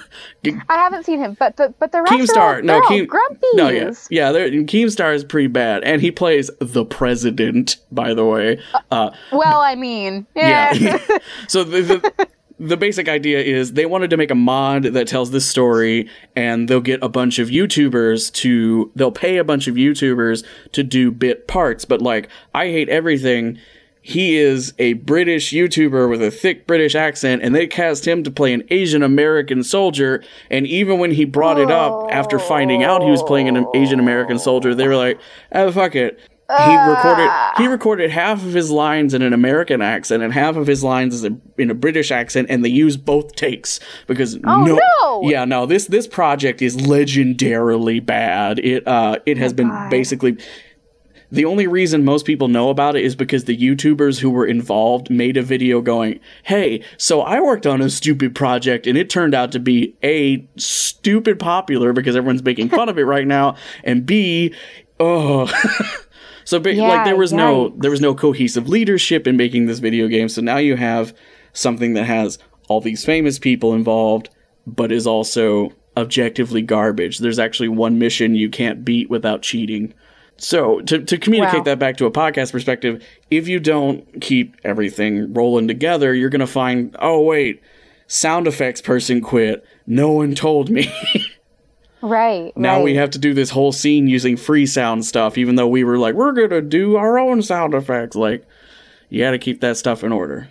i 0.69 0.75
haven't 0.77 1.05
seen 1.05 1.19
him 1.19 1.37
but 1.39 1.57
the 1.57 1.73
but 1.79 1.93
the 1.93 2.03
rest 2.03 2.13
Keemstar, 2.13 2.37
are 2.39 2.63
no, 2.63 2.75
they're 2.75 2.83
Keem, 2.83 3.07
grumpies 3.07 3.55
no, 3.55 3.69
yeah, 3.69 3.93
yeah. 4.11 4.33
they're- 4.33 4.51
Keemstar 4.51 5.15
is 5.15 5.25
pretty 5.25 5.49
bad, 5.49 5.85
and 5.85 6.01
he 6.03 6.11
plays 6.11 6.51
the 6.61 6.85
president. 6.85 7.77
By 7.93 8.15
the 8.15 8.25
way, 8.25 8.61
uh, 8.91 9.11
well 9.33 9.61
i 9.61 9.75
mean 9.75 10.27
yeah, 10.35 10.73
Yeah. 10.75 10.99
so 11.49 11.65
the, 11.65 11.81
the 11.83 12.29
the 12.61 12.77
basic 12.77 13.09
idea 13.09 13.41
is 13.41 13.75
they 13.75 13.87
wanted 13.87 14.11
to 14.11 14.17
make 14.17 14.31
a 14.31 14.35
mod 14.35 14.83
that 14.83 15.07
tells 15.07 15.31
this 15.31 15.47
story, 15.47 16.09
and 16.35 16.69
they'll 16.69 16.81
get 16.81 17.03
a 17.03 17.09
bunch 17.09 17.39
of 17.39 17.49
YouTubers 17.49 18.33
to 18.35 18.91
they'll 18.97 19.13
pay 19.13 19.37
a 19.39 19.45
bunch 19.45 19.69
of 19.69 19.77
YouTubers 19.77 20.45
to 20.73 20.83
do 20.83 21.11
bit 21.11 21.47
parts. 21.47 21.85
But 21.85 22.03
like, 22.03 22.29
I 22.55 22.67
hate 22.67 22.89
everything. 22.89 23.59
He 24.09 24.39
is 24.39 24.73
a 24.79 24.95
British 24.95 25.53
YouTuber 25.53 26.09
with 26.09 26.23
a 26.23 26.31
thick 26.31 26.67
British 26.67 26.95
accent, 26.95 27.43
and 27.43 27.55
they 27.55 27.67
cast 27.67 28.09
him 28.09 28.23
to 28.23 28.31
play 28.31 28.55
an 28.55 28.63
Asian 28.71 29.03
American 29.03 29.63
soldier. 29.63 30.25
And 30.51 30.67
even 30.67 30.99
when 30.99 31.11
he 31.11 31.27
brought 31.27 31.59
it 31.59 31.71
up 31.71 32.09
after 32.11 32.39
finding 32.39 32.83
out 32.83 33.03
he 33.03 33.11
was 33.11 33.23
playing 33.23 33.49
an 33.49 33.67
Asian 33.75 34.01
American 34.01 34.39
soldier, 34.39 34.75
they 34.75 34.89
were 34.89 34.97
like, 34.97 35.21
"Oh 35.53 35.71
fuck 35.71 35.95
it." 35.95 36.19
He 36.49 36.75
recorded 36.75 37.31
he 37.59 37.67
recorded 37.67 38.11
half 38.11 38.43
of 38.43 38.55
his 38.55 38.71
lines 38.71 39.13
in 39.13 39.21
an 39.21 39.35
American 39.35 39.83
accent 39.83 40.23
and 40.23 40.33
half 40.33 40.57
of 40.57 40.67
his 40.67 40.83
lines 40.83 41.15
is 41.15 41.25
in 41.59 41.71
a 41.71 41.75
British 41.75 42.11
accent, 42.11 42.47
and 42.49 42.65
they 42.65 42.71
used 42.71 43.05
both 43.05 43.35
takes 43.37 43.79
because 44.07 44.39
Oh, 44.47 44.65
no! 44.65 45.29
yeah, 45.29 45.45
no, 45.45 45.67
this 45.67 45.89
this 45.89 46.07
project 46.07 46.63
is 46.63 46.79
legendarily 46.79 48.05
bad. 48.05 48.59
It 48.61 48.89
uh 48.89 49.19
it 49.27 49.37
has 49.37 49.53
been 49.53 49.69
God. 49.69 49.91
basically 49.91 50.39
the 51.31 51.45
only 51.45 51.67
reason 51.67 52.05
most 52.05 52.25
people 52.25 52.49
know 52.49 52.71
about 52.71 52.97
it 52.97 53.05
is 53.05 53.15
because 53.15 53.45
the 53.45 53.57
YouTubers 53.57 54.21
who 54.21 54.31
were 54.31 54.47
involved 54.47 55.11
made 55.11 55.37
a 55.37 55.43
video 55.43 55.81
going, 55.81 56.21
"Hey, 56.45 56.83
so 56.97 57.21
I 57.21 57.41
worked 57.41 57.67
on 57.67 57.81
a 57.81 57.91
stupid 57.91 58.35
project 58.35 58.87
and 58.87 58.97
it 58.97 59.11
turned 59.11 59.35
out 59.35 59.53
to 59.53 59.61
be 59.61 59.95
a 60.03 60.47
stupid 60.57 61.39
popular 61.39 61.93
because 61.93 62.17
everyone's 62.17 62.43
making 62.43 62.71
fun 62.71 62.89
of 62.89 62.99
it 62.99 63.05
right 63.05 63.27
now, 63.27 63.57
and 63.85 64.07
B, 64.07 64.55
oh." 65.01 65.51
So 66.49 66.59
ba- 66.59 66.73
like 66.73 67.05
there 67.05 67.15
was 67.15 67.31
no 67.31 67.75
there 67.77 67.91
was 67.91 68.01
no 68.01 68.15
cohesive 68.15 68.71
leadership 68.71 69.27
in 69.27 69.37
making 69.37 69.67
this 69.67 69.81
video 69.81 70.09
game. 70.09 70.31
So 70.31 70.41
now 70.41 70.57
you 70.57 70.77
have 70.77 71.15
something 71.53 71.93
that 71.93 72.05
has 72.05 72.39
all 72.69 72.81
these 72.81 73.05
famous 73.05 73.39
people 73.39 73.75
involved, 73.75 74.31
but 74.67 74.91
is 74.91 75.07
also 75.07 75.73
objectively 75.95 76.63
garbage. 76.63 77.19
There's 77.19 77.39
actually 77.39 77.69
one 77.69 77.99
mission 77.99 78.35
you 78.35 78.49
can't 78.49 78.83
beat 78.83 79.11
without 79.11 79.43
cheating. 79.43 79.93
So 80.41 80.81
to 80.83 81.01
to 81.05 81.19
communicate 81.19 81.59
Wow. 81.59 81.65
that 81.65 81.79
back 81.79 81.97
to 81.99 82.07
a 82.07 82.11
podcast 82.11 82.53
perspective, 82.53 83.05
if 83.31 83.49
you 83.49 83.59
don't 83.61 84.21
keep 84.21 84.57
everything 84.65 85.33
rolling 85.35 85.67
together, 85.69 86.15
you're 86.15 86.31
gonna 86.31 86.47
find 86.47 86.97
oh 87.01 87.21
wait, 87.23 87.61
sound 88.07 88.47
effects 88.47 88.81
person 88.81 89.21
quit. 89.21 89.65
No 89.87 90.11
one 90.13 90.35
told 90.35 90.71
me. 90.71 90.91
Right. 92.01 92.57
now 92.57 92.77
right. 92.77 92.85
we 92.85 92.95
have 92.95 93.11
to 93.11 93.19
do 93.19 93.35
this 93.35 93.51
whole 93.51 93.73
scene 93.73 94.07
using 94.07 94.37
free 94.37 94.67
sound 94.67 95.05
stuff, 95.05 95.37
even 95.37 95.57
though 95.57 95.67
we 95.67 95.83
were 95.83 95.99
like, 95.99 96.15
we're 96.15 96.31
gonna 96.31 96.61
do 96.63 96.95
our 96.95 97.19
own 97.19 97.43
sound 97.43 97.75
effects. 97.75 98.15
Like, 98.15 98.47
you 99.09 99.21
gotta 99.25 99.37
keep 99.39 99.61
that 99.63 99.77
stuff 99.77 100.05
in 100.05 100.13
order. 100.13 100.49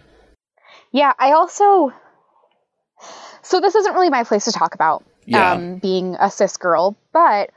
Yeah, 0.91 1.13
I 1.17 1.31
also. 1.31 1.93
So 3.43 3.61
this 3.61 3.75
isn't 3.75 3.93
really 3.93 4.09
my 4.09 4.25
place 4.25 4.43
to 4.43 4.51
talk 4.51 4.75
about 4.75 5.05
Yeah. 5.25 5.53
um, 5.53 5.77
being 5.77 6.17
a 6.19 6.29
cis 6.29 6.57
girl, 6.57 6.97
but 7.13 7.49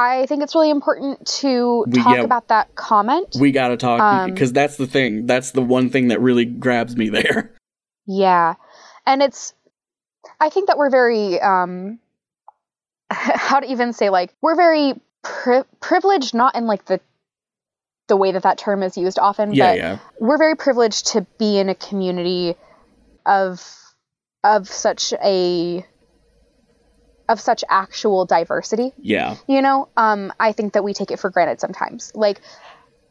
I 0.00 0.26
think 0.26 0.44
it's 0.44 0.54
really 0.54 0.70
important 0.70 1.26
to 1.40 1.84
We- 1.88 2.00
talk 2.02 2.16
yeah. 2.16 2.22
about 2.22 2.48
that 2.48 2.74
comment. 2.76 3.36
We 3.38 3.50
gotta 3.50 3.76
talk 3.76 4.00
Um, 4.00 4.30
because 4.30 4.52
that's 4.52 4.76
the 4.76 4.86
thing. 4.86 5.26
That's 5.26 5.50
the 5.50 5.60
one 5.60 5.90
thing 5.90 6.08
that 6.08 6.20
really 6.20 6.44
grabs 6.44 6.96
me 6.96 7.08
there. 7.10 7.52
Yeah, 8.10 8.54
and 9.04 9.22
it's. 9.22 9.52
I 10.40 10.48
think 10.48 10.68
that 10.68 10.78
we're 10.78 10.88
very. 10.88 11.38
Um, 11.38 11.98
how 13.10 13.60
to 13.60 13.70
even 13.70 13.92
say 13.92 14.08
like 14.08 14.32
we're 14.40 14.56
very 14.56 14.94
pri- 15.22 15.64
privileged, 15.80 16.32
not 16.34 16.54
in 16.54 16.66
like 16.66 16.86
the 16.86 17.00
the 18.06 18.16
way 18.16 18.32
that 18.32 18.44
that 18.44 18.56
term 18.56 18.82
is 18.82 18.96
used 18.96 19.18
often, 19.18 19.52
Yeah, 19.52 19.70
but 19.72 19.76
yeah. 19.78 19.98
we're 20.20 20.38
very 20.38 20.56
privileged 20.56 21.08
to 21.08 21.26
be 21.38 21.58
in 21.58 21.68
a 21.68 21.74
community 21.74 22.54
of 23.26 23.62
of 24.42 24.68
such 24.68 25.12
a 25.22 25.84
of 27.28 27.40
such 27.40 27.62
actual 27.68 28.24
diversity 28.24 28.92
Yeah. 28.98 29.36
you 29.46 29.60
know 29.62 29.88
um 29.96 30.32
i 30.40 30.52
think 30.52 30.72
that 30.72 30.82
we 30.84 30.94
take 30.94 31.10
it 31.10 31.18
for 31.18 31.30
granted 31.30 31.60
sometimes 31.60 32.12
like 32.14 32.40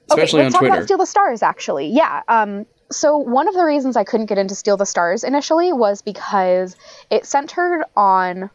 Especially 0.09 0.39
okay, 0.39 0.45
let's 0.45 0.55
on 0.55 0.59
talk 0.59 0.59
Twitter. 0.61 0.73
about 0.75 0.83
steal 0.85 0.97
the 0.97 1.05
stars 1.05 1.43
actually 1.43 1.87
yeah 1.89 2.21
um 2.27 2.65
so 2.91 3.17
one 3.17 3.47
of 3.47 3.53
the 3.55 3.63
reasons 3.63 3.95
i 3.97 4.03
couldn't 4.03 4.27
get 4.27 4.37
into 4.37 4.55
steal 4.55 4.77
the 4.77 4.85
stars 4.85 5.23
initially 5.23 5.73
was 5.73 6.01
because 6.01 6.75
it 7.09 7.25
centered 7.25 7.83
on 7.95 8.49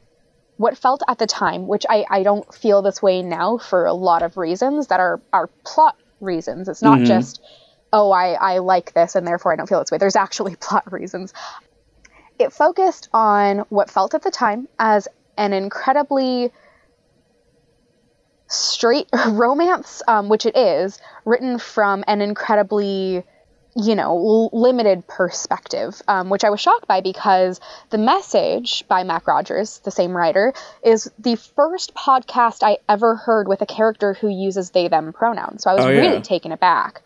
what 0.57 0.77
felt 0.79 1.03
at 1.09 1.19
the 1.19 1.27
time 1.27 1.67
which 1.67 1.85
i 1.91 2.05
i 2.11 2.23
don't 2.23 2.53
feel 2.55 2.81
this 2.83 3.03
way 3.03 3.23
now 3.23 3.59
for 3.59 3.85
a 3.87 3.93
lot 3.93 4.23
of 4.23 4.37
reasons 4.37 4.87
that 4.89 4.99
are 5.01 5.21
are 5.33 5.49
plot 5.65 5.97
reasons 6.21 6.69
it's 6.69 6.83
not 6.83 6.99
Mhm. 7.01 7.07
just 7.07 7.41
oh 7.93 8.11
i 8.13 8.33
i 8.33 8.59
like 8.59 8.95
this 8.95 9.15
and 9.15 9.27
therefore 9.27 9.53
i 9.53 9.57
don't 9.57 9.69
feel 9.69 9.79
this 9.81 9.91
way 9.91 9.99
there's 9.99 10.17
actually 10.17 10.57
plot 10.61 10.91
reasons 10.93 11.33
it 12.39 12.53
focused 12.53 13.09
on 13.13 13.59
what 13.69 13.91
felt 13.91 14.15
at 14.15 14.23
the 14.23 14.31
time 14.31 14.67
as 14.79 15.07
an 15.37 15.53
incredibly 15.53 16.53
straight 18.49 19.09
romance, 19.29 20.03
um, 20.07 20.29
which 20.29 20.47
it 20.47 20.57
is, 20.57 20.99
written 21.25 21.59
from 21.59 22.05
an 22.07 22.21
incredibly, 22.21 23.25
you 23.75 23.95
know, 23.95 24.11
l- 24.11 24.51
limited 24.53 25.07
perspective, 25.07 26.01
um, 26.07 26.29
which 26.29 26.45
I 26.45 26.51
was 26.51 26.61
shocked 26.61 26.87
by 26.87 27.01
because 27.01 27.61
the 27.91 27.99
message 27.99 28.85
by 28.89 29.05
Mac 29.05 29.27
Rogers, 29.27 29.79
the 29.85 29.91
same 29.91 30.15
writer, 30.15 30.53
is 30.85 31.11
the 31.19 31.37
first 31.37 31.95
podcast 31.95 32.59
I 32.63 32.79
ever 32.89 33.17
heard 33.17 33.49
with 33.49 33.63
a 33.63 33.67
character 33.67 34.15
who 34.15 34.29
uses 34.29 34.71
they 34.71 34.89
them 34.89 35.13
pronouns. 35.13 35.63
So 35.63 35.71
I 35.71 35.75
was 35.75 35.85
Oh, 35.85 35.89
yeah. 35.91 36.01
really 36.11 36.23
taken 36.23 36.53
aback. 36.53 37.03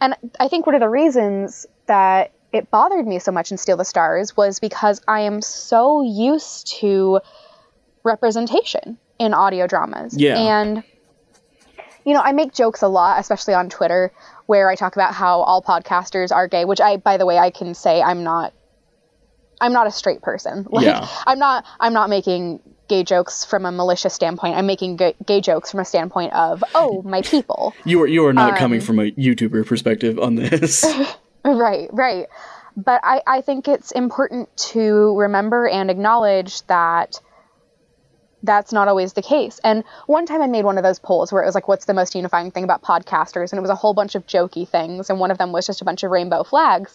And 0.00 0.14
I 0.38 0.48
think 0.48 0.66
one 0.66 0.74
of 0.74 0.82
the 0.82 0.88
reasons 0.88 1.64
that 1.86 2.32
it 2.52 2.70
bothered 2.70 3.06
me 3.06 3.18
so 3.18 3.32
much 3.32 3.50
in 3.50 3.56
Steal 3.56 3.76
the 3.76 3.84
Stars 3.84 4.36
was 4.36 4.60
because 4.60 5.00
I 5.08 5.20
am 5.20 5.40
so 5.40 6.02
used 6.02 6.66
to 6.80 7.20
representation 8.04 8.98
in 9.18 9.34
audio 9.34 9.66
dramas. 9.66 10.16
Yeah. 10.16 10.38
And, 10.38 10.82
you 12.04 12.14
know, 12.14 12.20
I 12.20 12.32
make 12.32 12.52
jokes 12.54 12.82
a 12.82 12.88
lot, 12.88 13.18
especially 13.18 13.54
on 13.54 13.68
Twitter, 13.70 14.12
where 14.46 14.68
I 14.70 14.74
talk 14.76 14.94
about 14.94 15.14
how 15.14 15.40
all 15.40 15.62
podcasters 15.62 16.30
are 16.30 16.46
gay, 16.46 16.64
which 16.64 16.80
I, 16.80 16.98
by 16.98 17.16
the 17.16 17.26
way, 17.26 17.38
I 17.38 17.50
can 17.50 17.74
say 17.74 18.02
I'm 18.02 18.22
not. 18.22 18.52
I'm 19.60 19.72
not 19.72 19.86
a 19.86 19.90
straight 19.90 20.20
person. 20.20 20.66
Like, 20.70 20.84
Yeah. 20.84 21.08
I'm 21.26 21.38
not. 21.38 21.64
I'm 21.80 21.92
not 21.92 22.10
making 22.10 22.60
gay 22.88 23.02
jokes 23.02 23.44
from 23.46 23.64
a 23.64 23.72
malicious 23.72 24.12
standpoint. 24.12 24.56
I'm 24.56 24.66
making 24.66 24.96
gay, 24.96 25.14
gay 25.24 25.40
jokes 25.40 25.70
from 25.70 25.80
a 25.80 25.84
standpoint 25.86 26.34
of, 26.34 26.62
oh, 26.74 27.00
my 27.02 27.22
people. 27.22 27.72
You 27.86 28.02
are 28.02 28.06
you 28.06 28.26
are 28.26 28.32
not 28.34 28.58
coming 28.58 28.80
Um, 28.80 28.86
from 28.86 28.98
a 28.98 29.10
YouTuber 29.12 29.66
perspective 29.66 30.18
on 30.18 30.34
this. 30.36 30.84
Right, 31.46 31.90
right. 31.92 32.26
But 32.74 33.02
I, 33.04 33.20
I 33.26 33.40
think 33.42 33.68
it's 33.68 33.92
important 33.92 34.48
to 34.72 35.14
remember 35.18 35.68
and 35.68 35.90
acknowledge 35.90 36.62
that 36.68 37.20
that's 38.44 38.72
not 38.72 38.88
always 38.88 39.14
the 39.14 39.22
case. 39.22 39.58
And 39.64 39.84
one 40.06 40.26
time 40.26 40.42
I 40.42 40.46
made 40.46 40.64
one 40.64 40.78
of 40.78 40.84
those 40.84 40.98
polls 40.98 41.32
where 41.32 41.42
it 41.42 41.46
was 41.46 41.54
like, 41.54 41.66
what's 41.66 41.86
the 41.86 41.94
most 41.94 42.14
unifying 42.14 42.50
thing 42.50 42.64
about 42.64 42.82
podcasters? 42.82 43.52
And 43.52 43.58
it 43.58 43.62
was 43.62 43.70
a 43.70 43.74
whole 43.74 43.94
bunch 43.94 44.14
of 44.14 44.26
jokey 44.26 44.68
things. 44.68 45.10
And 45.10 45.18
one 45.18 45.30
of 45.30 45.38
them 45.38 45.50
was 45.50 45.66
just 45.66 45.80
a 45.80 45.84
bunch 45.84 46.02
of 46.02 46.10
rainbow 46.10 46.44
flags. 46.44 46.94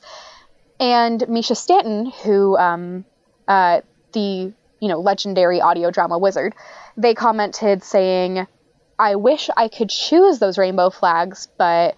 And 0.79 1.27
Misha 1.27 1.55
Stanton, 1.55 2.11
who, 2.23 2.55
um, 2.57 3.05
uh, 3.47 3.81
the, 4.13 4.53
you 4.79 4.87
know, 4.87 4.99
legendary 4.99 5.59
audio 5.59 5.91
drama 5.91 6.17
wizard, 6.17 6.53
they 6.95 7.15
commented 7.15 7.83
saying, 7.83 8.47
I 8.97 9.15
wish 9.15 9.49
I 9.55 9.67
could 9.69 9.89
choose 9.89 10.39
those 10.39 10.57
rainbow 10.57 10.89
flags, 10.89 11.47
but 11.57 11.95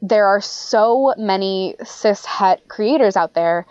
there 0.00 0.26
are 0.26 0.40
so 0.40 1.14
many 1.16 1.76
cis 1.84 2.24
het 2.24 2.68
creators 2.68 3.16
out 3.16 3.34
there 3.34 3.66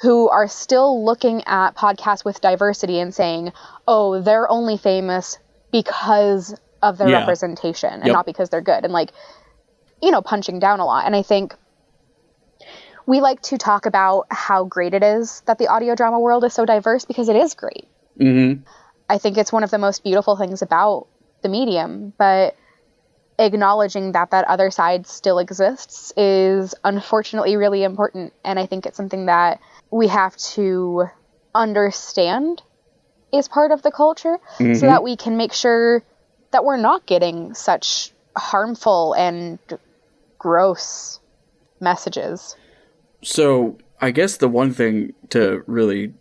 who 0.00 0.28
are 0.28 0.48
still 0.48 1.04
looking 1.04 1.42
at 1.46 1.76
podcasts 1.76 2.24
with 2.24 2.40
diversity 2.40 2.98
and 3.00 3.14
saying, 3.14 3.52
oh, 3.90 4.22
they're 4.22 4.48
only 4.48 4.76
famous 4.76 5.36
because 5.72 6.54
of 6.80 6.96
their 6.96 7.08
Yeah. 7.08 7.18
representation 7.18 7.92
and 7.92 8.04
Yep. 8.06 8.12
not 8.14 8.24
because 8.26 8.48
they're 8.48 8.60
good. 8.60 8.84
And 8.84 8.92
like, 8.92 9.10
you 10.00 10.12
know, 10.12 10.22
punching 10.22 10.60
down 10.60 10.78
a 10.78 10.86
lot. 10.86 11.06
And 11.06 11.16
I 11.16 11.22
think 11.22 11.54
we 13.04 13.20
like 13.20 13.42
to 13.42 13.58
talk 13.58 13.86
about 13.86 14.26
how 14.30 14.64
great 14.64 14.94
it 14.94 15.02
is 15.02 15.42
that 15.46 15.58
the 15.58 15.66
audio 15.66 15.96
drama 15.96 16.20
world 16.20 16.44
is 16.44 16.54
so 16.54 16.64
diverse 16.64 17.04
because 17.04 17.28
it 17.28 17.34
is 17.36 17.54
great. 17.54 17.88
hmm 18.16 18.52
I 19.08 19.18
think 19.18 19.36
it's 19.36 19.52
one 19.52 19.64
of 19.64 19.72
the 19.72 19.78
most 19.78 20.04
beautiful 20.04 20.36
things 20.36 20.62
about 20.62 21.08
the 21.42 21.48
medium, 21.48 22.12
but 22.16 22.54
acknowledging 23.40 24.12
that 24.12 24.30
that 24.30 24.44
other 24.44 24.70
side 24.70 25.08
still 25.08 25.40
exists 25.40 26.12
is 26.16 26.76
unfortunately 26.84 27.56
really 27.56 27.82
important 27.82 28.32
and 28.44 28.56
I 28.56 28.66
think 28.66 28.86
it's 28.86 28.96
something 28.96 29.26
that 29.26 29.58
we 29.90 30.06
have 30.06 30.36
to 30.54 31.06
understand 31.54 32.62
is 33.32 33.48
part 33.48 33.70
of 33.70 33.82
the 33.82 33.90
culture 33.90 34.38
Mhm. 34.58 34.76
so 34.78 34.86
that 34.86 35.02
we 35.02 35.16
can 35.16 35.36
make 35.36 35.52
sure 35.52 36.02
that 36.50 36.64
we're 36.64 36.76
not 36.76 37.06
getting 37.06 37.54
such 37.54 38.12
harmful 38.36 39.12
and 39.14 39.58
gross 40.38 41.20
messages. 41.80 42.56
So 43.22 43.76
I 44.00 44.10
guess 44.10 44.36
the 44.38 44.48
one 44.48 44.72
thing 44.72 45.12
to 45.30 45.62
really 45.66 46.12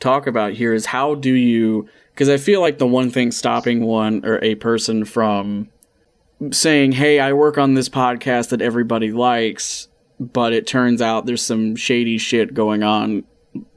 talk 0.00 0.26
about 0.26 0.52
here 0.52 0.74
is 0.74 0.86
how 0.86 1.14
do 1.14 1.32
you 1.32 1.86
because 2.12 2.28
I 2.28 2.36
feel 2.36 2.60
like 2.60 2.78
the 2.78 2.86
one 2.86 3.10
thing 3.10 3.32
stopping 3.32 3.84
one 3.84 4.24
or 4.24 4.38
a 4.42 4.54
person 4.56 5.04
from 5.04 5.68
saying, 6.52 6.92
"Hey, 6.92 7.18
I 7.18 7.32
work 7.32 7.58
on 7.58 7.74
this 7.74 7.88
podcast 7.88 8.50
that 8.50 8.60
everybody 8.62 9.10
likes," 9.12 9.88
but 10.20 10.52
it 10.52 10.66
turns 10.66 11.00
out 11.02 11.26
there's 11.26 11.42
some 11.42 11.74
shady 11.74 12.18
shit 12.18 12.54
going 12.54 12.82
on 12.82 13.24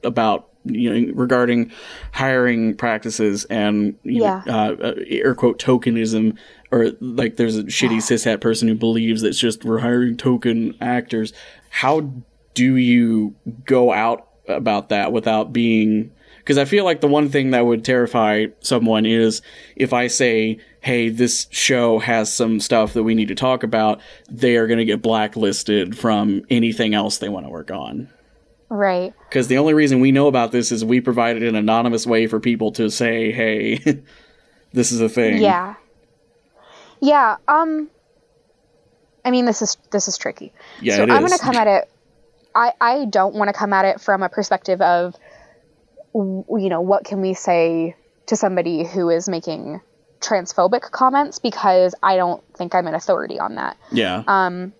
about 0.04 0.47
you 0.68 0.90
know 0.92 1.12
regarding 1.14 1.70
hiring 2.12 2.76
practices 2.76 3.44
and 3.46 3.96
you 4.02 4.22
Yeah. 4.22 4.42
know, 4.46 4.52
uh, 4.52 4.76
uh, 4.88 4.94
air 5.08 5.34
quote 5.34 5.58
tokenism 5.58 6.36
or 6.70 6.92
like 7.00 7.36
there's 7.36 7.56
a 7.56 7.64
shitty 7.64 7.98
cishet 7.98 8.40
person 8.40 8.68
who 8.68 8.74
believes 8.74 9.22
that 9.22 9.28
it's 9.28 9.38
just 9.38 9.64
we're 9.64 9.78
hiring 9.78 10.16
token 10.16 10.74
actors 10.80 11.32
how 11.70 12.10
do 12.54 12.76
you 12.76 13.34
go 13.64 13.92
out 13.92 14.28
about 14.48 14.88
that 14.88 15.12
without 15.12 15.52
being 15.52 16.10
because 16.38 16.56
I 16.56 16.64
feel 16.64 16.84
like 16.86 17.02
the 17.02 17.08
one 17.08 17.28
thing 17.28 17.50
that 17.50 17.66
would 17.66 17.84
terrify 17.84 18.46
someone 18.60 19.04
is 19.04 19.42
if 19.76 19.92
I 19.92 20.06
say, 20.06 20.56
"Hey, 20.80 21.10
this 21.10 21.46
show 21.50 21.98
has 21.98 22.32
some 22.32 22.58
stuff 22.58 22.94
that 22.94 23.02
we 23.02 23.14
need 23.14 23.28
to 23.28 23.34
talk 23.34 23.62
about," 23.62 24.00
they 24.30 24.56
are 24.56 24.66
going 24.66 24.78
to 24.78 24.86
get 24.86 25.02
blacklisted 25.02 25.98
from 25.98 26.40
anything 26.48 26.94
else 26.94 27.18
they 27.18 27.28
want 27.28 27.44
to 27.44 27.50
work 27.50 27.70
on. 27.70 28.08
Right. 28.70 29.14
Because 29.28 29.48
the 29.48 29.58
only 29.58 29.74
reason 29.74 30.00
we 30.00 30.12
know 30.12 30.26
about 30.26 30.52
this 30.52 30.72
is 30.72 30.84
we 30.84 31.00
provided 31.00 31.42
an 31.42 31.56
anonymous 31.56 32.06
way 32.06 32.26
for 32.26 32.38
people 32.38 32.72
to 32.72 32.90
say, 32.90 33.32
"Hey, 33.32 33.78
this 34.72 34.92
is 34.92 35.00
a 35.00 35.08
thing." 35.08 35.42
Yeah. 35.42 35.74
Yeah. 37.00 37.36
Um. 37.46 37.88
I 39.24 39.30
mean, 39.30 39.46
this 39.46 39.62
is 39.62 39.76
this 39.90 40.08
is 40.08 40.18
tricky. 40.18 40.52
Yeah, 40.80 40.96
so 40.96 41.02
I'm 41.02 41.08
going 41.08 41.32
to 41.32 41.38
come 41.38 41.56
at 41.56 41.66
it. 41.66 41.90
I 42.54 42.72
I 42.80 43.04
don't 43.06 43.34
want 43.34 43.48
to 43.48 43.52
come 43.52 43.72
at 43.72 43.84
it 43.84 44.00
from 44.00 44.22
a 44.22 44.28
perspective 44.28 44.80
of, 44.80 45.14
you 46.14 46.44
know, 46.48 46.80
what 46.80 47.04
can 47.04 47.20
we 47.20 47.34
say 47.34 47.96
to 48.26 48.36
somebody 48.36 48.84
who 48.84 49.10
is 49.10 49.28
making 49.28 49.80
transphobic 50.20 50.82
comments 50.90 51.38
because 51.38 51.94
I 52.02 52.16
don't 52.16 52.42
think 52.56 52.74
I'm 52.74 52.86
an 52.86 52.94
authority 52.94 53.38
on 53.38 53.56
that. 53.56 53.76
Yeah. 53.92 54.24
Um, 54.26 54.72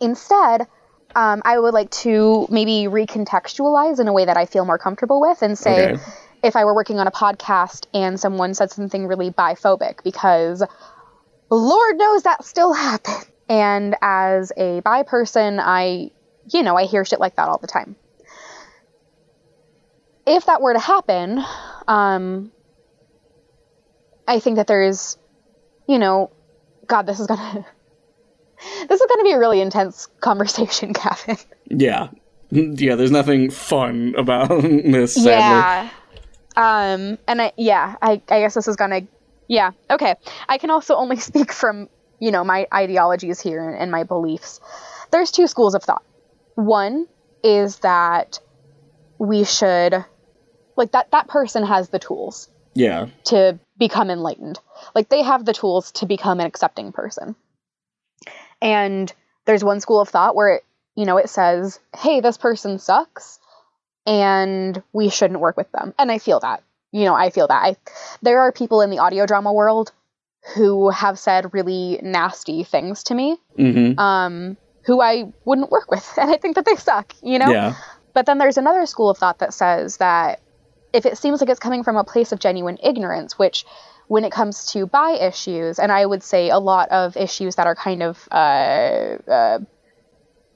instead, 0.00 0.66
um, 1.14 1.42
I 1.44 1.58
would 1.58 1.74
like 1.74 1.90
to 1.90 2.46
maybe 2.50 2.86
recontextualize 2.88 4.00
in 4.00 4.08
a 4.08 4.12
way 4.12 4.24
that 4.24 4.36
I 4.36 4.46
feel 4.46 4.64
more 4.64 4.78
comfortable 4.78 5.20
with 5.20 5.42
and 5.42 5.56
say 5.56 5.92
Okay. 5.92 6.02
if 6.42 6.56
I 6.56 6.64
were 6.64 6.74
working 6.74 6.98
on 6.98 7.06
a 7.06 7.10
podcast 7.12 7.86
and 7.94 8.18
someone 8.18 8.54
said 8.54 8.70
something 8.70 9.06
really 9.06 9.30
biphobic, 9.30 10.02
because 10.02 10.62
Lord 11.50 11.96
knows 11.96 12.22
that 12.24 12.44
still 12.44 12.72
happens. 12.72 13.26
And 13.48 13.94
as 14.00 14.52
a 14.56 14.80
bi 14.80 15.02
person, 15.02 15.60
I, 15.60 16.10
you 16.52 16.62
know, 16.62 16.76
I 16.76 16.84
hear 16.84 17.04
shit 17.04 17.20
like 17.20 17.36
that 17.36 17.48
all 17.48 17.58
the 17.58 17.66
time. 17.66 17.96
If 20.26 20.46
that 20.46 20.62
were 20.62 20.72
to 20.72 20.78
happen, 20.78 21.44
um, 21.86 22.50
I 24.26 24.40
think 24.40 24.56
that 24.56 24.66
there's, 24.66 25.18
you 25.86 25.98
know, 25.98 26.30
God, 26.86 27.02
this 27.06 27.20
is 27.20 27.26
gonna 27.26 27.66
this 28.88 29.00
is 29.00 29.06
going 29.08 29.20
to 29.20 29.24
be 29.24 29.32
a 29.32 29.38
really 29.38 29.60
intense 29.60 30.06
conversation, 30.20 30.92
Gavin. 31.02 31.36
yeah. 31.68 32.08
Yeah. 32.50 32.94
There's 32.94 33.10
nothing 33.10 33.50
fun 33.50 34.14
about 34.16 34.48
this. 34.62 35.14
Sadly. 35.14 35.30
Yeah. 35.30 35.90
Um, 36.56 37.18
and 37.26 37.42
I, 37.42 37.52
yeah, 37.56 37.96
I, 38.00 38.22
I 38.28 38.40
guess 38.40 38.54
this 38.54 38.68
is 38.68 38.76
going 38.76 38.90
to, 38.90 39.06
yeah, 39.48 39.72
okay. 39.90 40.14
I 40.48 40.58
can 40.58 40.70
also 40.70 40.94
only 40.94 41.16
speak 41.30 41.52
from, 41.52 41.88
you 42.20 42.30
know, 42.30 42.44
my 42.44 42.66
ideologies 42.72 43.40
here 43.40 43.68
and, 43.68 43.76
and 43.76 43.90
my 43.90 44.04
beliefs. 44.04 44.60
There's 45.10 45.30
two 45.32 45.46
schools 45.48 45.74
of 45.74 45.82
thought. 45.82 46.04
One 46.54 47.06
is 47.42 47.78
that 47.78 48.38
we 49.18 49.44
should, 49.44 50.04
like, 50.76 50.92
that, 50.92 51.10
that 51.10 51.26
person 51.28 51.64
has 51.66 51.88
the 51.88 51.98
tools 51.98 52.48
Yeah. 52.74 53.08
to 53.24 53.58
become 53.78 54.08
enlightened. 54.10 54.60
Like 54.94 55.08
they 55.08 55.22
have 55.22 55.44
the 55.44 55.52
tools 55.52 55.90
to 55.92 56.06
become 56.06 56.38
an 56.38 56.46
accepting 56.46 56.92
person. 56.92 57.34
And 58.64 59.12
there's 59.44 59.62
one 59.62 59.80
school 59.80 60.00
of 60.00 60.08
thought 60.08 60.34
where 60.34 60.54
it, 60.56 60.64
you 60.96 61.04
know, 61.04 61.18
it 61.18 61.28
says, 61.28 61.78
"Hey, 61.96 62.20
this 62.20 62.38
person 62.38 62.78
sucks 62.78 63.38
and 64.06 64.82
we 64.92 65.08
shouldn't 65.08 65.40
work 65.40 65.56
with 65.56 65.70
them." 65.72 65.94
And 65.98 66.10
I 66.10 66.18
feel 66.18 66.40
that. 66.40 66.62
You 66.90 67.04
know, 67.04 67.14
I 67.14 67.30
feel 67.30 67.46
that. 67.48 67.62
I 67.62 67.76
there 68.22 68.40
are 68.40 68.52
people 68.52 68.80
in 68.80 68.90
the 68.90 68.98
audio 68.98 69.26
drama 69.26 69.52
world 69.52 69.92
who 70.54 70.90
have 70.90 71.18
said 71.18 71.52
really 71.54 71.98
nasty 72.02 72.64
things 72.64 73.04
to 73.04 73.14
me 73.14 73.38
Mm-hmm. 73.58 73.98
um 73.98 74.56
who 74.84 75.00
I 75.00 75.32
wouldn't 75.46 75.70
work 75.70 75.90
with 75.90 76.06
and 76.20 76.30
I 76.30 76.36
think 76.36 76.56
that 76.56 76.64
they 76.66 76.76
suck, 76.76 77.14
you 77.22 77.38
know? 77.38 77.50
Yeah. 77.50 77.74
But 78.12 78.26
then 78.26 78.38
there's 78.38 78.58
another 78.58 78.86
school 78.86 79.10
of 79.10 79.18
thought 79.18 79.38
that 79.40 79.54
says 79.54 79.96
that 79.96 80.40
if 80.92 81.06
it 81.06 81.18
seems 81.18 81.40
like 81.40 81.50
it's 81.50 81.58
coming 81.58 81.82
from 81.82 81.96
a 81.96 82.04
place 82.04 82.30
of 82.30 82.38
genuine 82.38 82.78
ignorance, 82.82 83.38
which 83.38 83.64
when 84.06 84.24
it 84.24 84.32
comes 84.32 84.72
to 84.72 84.86
bi 84.86 85.12
issues, 85.12 85.78
and 85.78 85.90
I 85.90 86.04
would 86.04 86.22
say 86.22 86.50
a 86.50 86.58
lot 86.58 86.90
of 86.90 87.16
issues 87.16 87.56
that 87.56 87.66
are 87.66 87.74
kind 87.74 88.02
of 88.02 88.28
uh, 88.30 89.16
uh, 89.28 89.58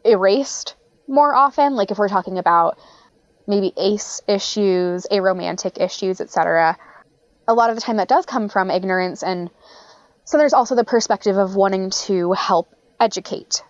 erased 0.04 0.74
more 1.06 1.34
often, 1.34 1.74
like 1.74 1.90
if 1.90 1.98
we're 1.98 2.08
talking 2.08 2.38
about 2.38 2.78
maybe 3.46 3.72
ace 3.76 4.20
issues, 4.28 5.06
aromantic 5.10 5.80
issues, 5.80 6.20
etc., 6.20 6.76
a 7.46 7.54
lot 7.54 7.70
of 7.70 7.76
the 7.76 7.82
time 7.82 7.96
that 7.96 8.08
does 8.08 8.26
come 8.26 8.50
from 8.50 8.70
ignorance. 8.70 9.22
And 9.22 9.48
so 10.24 10.36
there's 10.36 10.52
also 10.52 10.74
the 10.74 10.84
perspective 10.84 11.38
of 11.38 11.56
wanting 11.56 11.88
to 11.90 12.32
help 12.32 12.68
educate. 13.00 13.62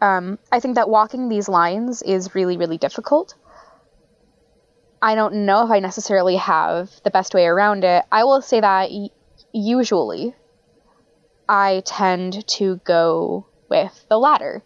Um, 0.00 0.38
I 0.52 0.60
think 0.60 0.76
that 0.76 0.88
walking 0.88 1.28
these 1.28 1.48
lines 1.48 2.02
is 2.02 2.34
really, 2.36 2.56
really 2.56 2.78
difficult. 2.78 3.34
I 5.02 5.16
don't 5.16 5.46
know 5.46 5.64
if 5.64 5.70
I 5.70 5.80
necessarily 5.80 6.36
have 6.36 6.90
the 7.02 7.10
best 7.10 7.34
way 7.34 7.46
around 7.46 7.82
it. 7.82 8.04
I 8.12 8.22
will 8.24 8.40
say 8.40 8.60
that 8.60 8.90
usually 9.54 10.34
I 11.48 11.82
tend 11.86 12.46
to 12.48 12.80
go 12.84 13.46
with 13.70 14.04
the 14.10 14.18
latter, 14.18 14.62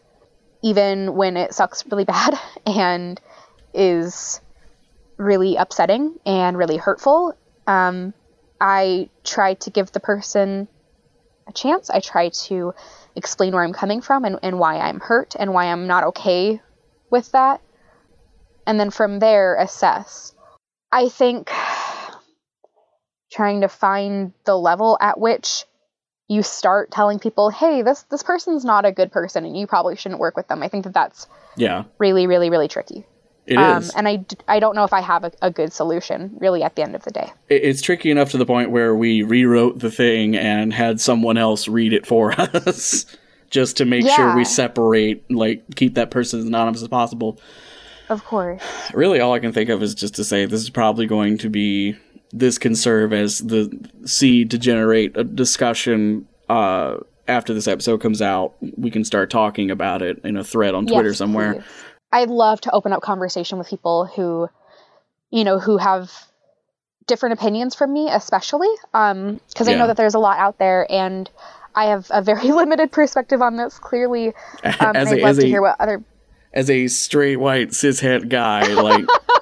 even 0.62 1.14
when 1.14 1.36
it 1.36 1.54
sucks 1.54 1.86
really 1.86 2.04
bad 2.04 2.38
and 2.66 3.20
is 3.74 4.40
really 5.18 5.56
upsetting 5.56 6.16
and 6.24 6.56
really 6.56 6.78
hurtful. 6.78 7.36
Um, 7.66 8.14
I 8.60 9.10
try 9.24 9.54
to 9.54 9.70
give 9.70 9.92
the 9.92 10.00
person 10.00 10.68
a 11.46 11.52
chance. 11.52 11.90
I 11.90 12.00
try 12.00 12.30
to 12.30 12.72
explain 13.14 13.52
where 13.52 13.64
I'm 13.64 13.72
coming 13.72 14.00
from 14.00 14.24
and, 14.24 14.38
and 14.42 14.58
why 14.58 14.78
I'm 14.78 15.00
hurt 15.00 15.36
and 15.38 15.52
why 15.52 15.66
I'm 15.66 15.86
not 15.86 16.04
okay 16.04 16.60
with 17.10 17.30
that. 17.32 17.60
And 18.66 18.80
then 18.80 18.90
from 18.90 19.18
there, 19.18 19.56
assess. 19.56 20.34
I 20.90 21.08
think 21.08 21.50
trying 23.30 23.60
to 23.62 23.68
find 23.68 24.32
the 24.44 24.56
level 24.56 24.96
at 25.00 25.18
which 25.20 25.64
you 26.28 26.42
start 26.42 26.90
telling 26.90 27.18
people, 27.18 27.50
hey, 27.50 27.82
this, 27.82 28.02
this 28.04 28.22
person's 28.22 28.64
not 28.64 28.84
a 28.84 28.92
good 28.92 29.10
person 29.10 29.44
and 29.44 29.56
you 29.56 29.66
probably 29.66 29.96
shouldn't 29.96 30.20
work 30.20 30.36
with 30.36 30.46
them. 30.48 30.62
I 30.62 30.68
think 30.68 30.84
that 30.84 30.92
that's 30.94 31.26
Yeah. 31.56 31.84
really, 31.98 32.26
really, 32.26 32.50
really 32.50 32.68
tricky. 32.68 33.06
It 33.46 33.58
is. 33.58 33.94
um, 33.94 34.06
and 34.06 34.26
I 34.46 34.60
don't 34.60 34.74
know 34.76 34.84
if 34.84 34.92
I 34.92 35.00
have 35.00 35.24
a, 35.24 35.32
a 35.40 35.50
good 35.50 35.72
solution 35.72 36.36
really 36.38 36.62
at 36.62 36.76
the 36.76 36.82
end 36.82 36.94
of 36.94 37.02
the 37.04 37.10
day. 37.10 37.32
It's 37.48 37.80
tricky 37.80 38.10
enough 38.10 38.30
to 38.32 38.36
the 38.36 38.44
point 38.44 38.70
where 38.70 38.94
we 38.94 39.22
rewrote 39.22 39.78
the 39.78 39.90
thing 39.90 40.36
and 40.36 40.70
had 40.70 41.00
someone 41.00 41.38
else 41.38 41.66
read 41.66 41.94
it 41.94 42.06
for 42.06 42.32
us 42.38 43.06
just 43.48 43.78
to 43.78 43.86
make 43.86 44.06
sure 44.06 44.36
we 44.36 44.44
separate 44.44 45.30
like 45.30 45.64
keep 45.76 45.94
that 45.94 46.10
person 46.10 46.40
as 46.40 46.44
anonymous 46.44 46.82
as 46.82 46.88
possible 46.88 47.40
Of 48.10 48.22
course. 48.26 48.62
really 48.92 49.20
all 49.20 49.32
i 49.32 49.38
can 49.38 49.52
think 49.52 49.70
of 49.70 49.82
is 49.82 49.94
just 49.94 50.16
to 50.16 50.24
say 50.24 50.44
this 50.44 50.60
is 50.60 50.68
probably 50.68 51.06
going 51.06 51.38
to 51.38 51.48
be 51.48 51.96
this 52.32 52.58
can 52.58 52.74
serve 52.74 53.12
as 53.12 53.38
the 53.38 53.70
seed 54.04 54.50
to 54.50 54.58
generate 54.58 55.16
a 55.16 55.24
discussion 55.24 56.26
uh 56.48 56.96
after 57.26 57.52
this 57.54 57.66
episode 57.68 58.00
comes 58.00 58.20
out 58.22 58.54
we 58.76 58.90
can 58.90 59.04
start 59.04 59.30
talking 59.30 59.70
about 59.70 60.02
it 60.02 60.18
in 60.24 60.36
a 60.36 60.44
thread 60.44 60.74
on 60.74 60.86
twitter 60.86 61.08
Yes, 61.08 61.18
somewhere 61.18 61.54
please. 61.54 61.64
I'd 62.12 62.30
love 62.30 62.60
to 62.62 62.70
open 62.72 62.92
up 62.94 63.02
conversation 63.02 63.58
with 63.58 63.68
people 63.68 64.06
who, 64.06 64.48
you 65.30 65.44
know, 65.44 65.58
who 65.58 65.76
have 65.76 66.10
different 67.06 67.34
opinions 67.38 67.74
from 67.74 67.92
me, 67.92 68.08
especially 68.10 68.68
um, 68.94 69.40
because 69.48 69.68
I 69.68 69.72
Yeah. 69.72 69.78
know 69.78 69.86
that 69.88 69.98
there's 69.98 70.14
a 70.14 70.18
lot 70.18 70.38
out 70.38 70.58
there, 70.58 70.86
and 70.90 71.30
I 71.74 71.84
have 71.86 72.06
a 72.10 72.22
very 72.22 72.50
limited 72.52 72.92
perspective 72.92 73.42
on 73.42 73.56
this. 73.56 73.78
Clearly, 73.78 74.28
um, 74.80 74.96
as 74.96 75.08
I'd 75.12 75.18
a 75.18 75.20
love 75.20 75.30
as 75.32 75.38
to 75.38 75.44
a 75.44 75.48
hear 75.48 75.60
what 75.60 75.76
other. 75.78 76.02
as 76.54 76.70
a 76.70 76.86
straight 76.88 77.36
white 77.36 77.70
cishet 77.72 78.30
guy 78.30 78.72
like 78.72 79.04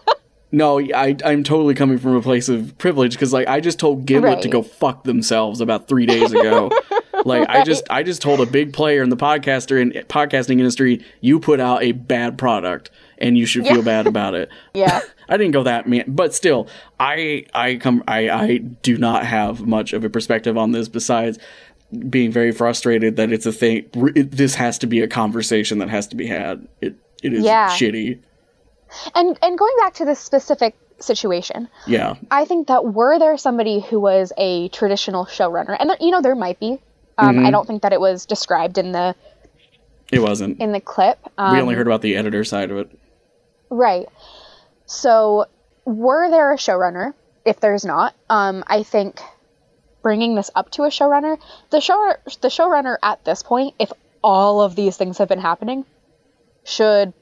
no 0.52 0.80
I, 0.80 1.16
i'm 1.24 1.42
totally 1.42 1.74
coming 1.74 1.98
from 1.98 2.14
a 2.16 2.22
place 2.22 2.48
of 2.48 2.76
privilege 2.78 3.12
because 3.12 3.32
like 3.32 3.48
i 3.48 3.60
just 3.60 3.78
told 3.78 4.06
gimlet 4.06 4.42
to 4.42 4.48
go 4.48 4.62
fuck 4.62 5.04
themselves 5.04 5.60
about 5.60 5.88
three 5.88 6.06
days 6.06 6.32
ago 6.32 6.70
like 7.24 7.48
i 7.48 7.64
just 7.64 7.84
i 7.90 8.02
just 8.02 8.22
told 8.22 8.40
a 8.40 8.46
big 8.46 8.72
player 8.72 9.02
in 9.02 9.10
the 9.10 9.16
podcaster 9.16 9.80
and 9.80 9.92
podcasting 10.08 10.52
industry 10.58 11.04
you 11.20 11.40
put 11.40 11.58
out 11.60 11.82
a 11.82 11.92
bad 11.92 12.38
product 12.38 12.90
and 13.18 13.38
you 13.38 13.46
should 13.46 13.66
feel 13.66 13.82
bad 13.82 14.06
about 14.06 14.34
it 14.34 14.48
Yeah, 14.74 15.00
I 15.28 15.36
didn't 15.38 15.52
go 15.52 15.62
that 15.64 15.88
man, 15.88 16.04
but 16.06 16.34
still, 16.34 16.68
I 17.00 17.46
I 17.54 17.76
come 17.76 18.04
I 18.06 18.28
I 18.28 18.56
do 18.58 18.98
not 18.98 19.24
have 19.24 19.66
much 19.66 19.92
of 19.94 20.04
a 20.04 20.10
perspective 20.10 20.56
on 20.58 20.72
this 20.72 20.88
besides 20.88 21.38
being 22.10 22.30
very 22.30 22.52
frustrated 22.52 23.16
that 23.16 23.32
it's 23.32 23.46
a 23.46 23.52
thing. 23.52 23.88
It, 24.14 24.32
this 24.32 24.54
has 24.56 24.78
to 24.80 24.86
be 24.86 25.00
a 25.00 25.08
conversation 25.08 25.78
that 25.78 25.88
has 25.88 26.06
to 26.08 26.16
be 26.16 26.26
had. 26.26 26.68
It 26.82 26.96
it 27.22 27.32
is 27.32 27.42
Yeah. 27.42 27.70
shitty. 27.70 28.20
And 29.14 29.38
and 29.42 29.58
going 29.58 29.74
back 29.78 29.94
to 29.94 30.04
this 30.04 30.18
specific 30.18 30.74
situation, 30.98 31.68
Yeah, 31.86 32.14
I 32.30 32.44
think 32.46 32.68
that 32.68 32.84
were 32.84 33.18
there 33.18 33.36
somebody 33.36 33.80
who 33.80 34.00
was 34.00 34.32
a 34.38 34.68
traditional 34.68 35.26
showrunner, 35.26 35.76
and 35.78 35.90
there, 35.90 35.96
you 36.00 36.10
know 36.10 36.22
there 36.22 36.34
might 36.34 36.58
be. 36.60 36.80
Um, 37.18 37.36
Mm-hmm. 37.36 37.46
I 37.46 37.50
don't 37.50 37.66
think 37.66 37.82
that 37.82 37.92
it 37.94 38.00
was 38.00 38.26
described 38.26 38.76
in 38.78 38.92
the 38.92 39.14
it 40.12 40.20
wasn't. 40.20 40.60
in 40.60 40.72
the 40.72 40.80
clip. 40.80 41.18
Um, 41.38 41.54
we 41.54 41.60
only 41.62 41.74
heard 41.74 41.86
about 41.86 42.02
the 42.02 42.16
editor 42.16 42.44
side 42.44 42.70
of 42.70 42.76
it. 42.78 42.90
Right. 43.70 44.06
So, 44.86 45.46
were 45.84 46.30
there 46.30 46.52
a 46.52 46.56
showrunner? 46.56 47.14
If 47.44 47.60
there's 47.60 47.84
not, 47.84 48.14
um, 48.28 48.64
I 48.66 48.82
think 48.82 49.20
bringing 50.02 50.34
this 50.34 50.50
up 50.54 50.70
to 50.72 50.82
a 50.82 50.88
showrunner, 50.88 51.38
the 51.70 51.80
show 51.80 52.14
the 52.40 52.48
showrunner 52.48 52.96
at 53.02 53.24
this 53.24 53.42
point, 53.42 53.74
if 53.78 53.92
all 54.22 54.60
of 54.60 54.76
these 54.76 54.96
things 54.96 55.18
have 55.18 55.28
been 55.28 55.40
happening, 55.40 55.84
should 56.64 57.12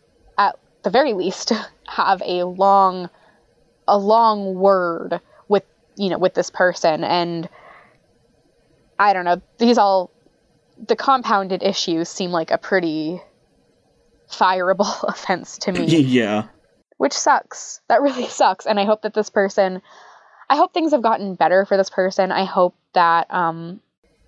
the 0.84 0.90
very 0.90 1.12
least 1.12 1.52
have 1.88 2.22
a 2.24 2.44
long 2.44 3.10
a 3.86 3.98
long 3.98 4.54
word 4.54 5.20
with 5.48 5.64
you 5.96 6.08
know 6.08 6.18
with 6.18 6.34
this 6.34 6.50
person 6.50 7.04
and 7.04 7.48
I 8.98 9.12
don't 9.12 9.24
know 9.24 9.42
these 9.58 9.76
all 9.76 10.10
the 10.86 10.96
compounded 10.96 11.62
issues 11.62 12.08
seem 12.08 12.30
like 12.30 12.50
a 12.50 12.58
pretty 12.58 13.20
fireable 14.30 15.02
offense 15.08 15.58
to 15.58 15.72
me 15.72 15.84
yeah. 16.00 16.44
which 16.96 17.12
sucks. 17.12 17.80
That 17.88 18.02
really 18.02 18.28
sucks. 18.28 18.66
And 18.66 18.78
I 18.80 18.84
hope 18.84 19.02
that 19.02 19.14
this 19.14 19.30
person, 19.30 19.82
I 20.48 20.56
hope 20.56 20.72
things 20.72 20.92
have 20.92 21.02
gotten 21.02 21.34
better 21.34 21.64
for 21.64 21.76
this 21.76 21.90
person. 21.90 22.32
I 22.32 22.44
hope 22.44 22.76
that 22.94 23.32
um, 23.32 23.80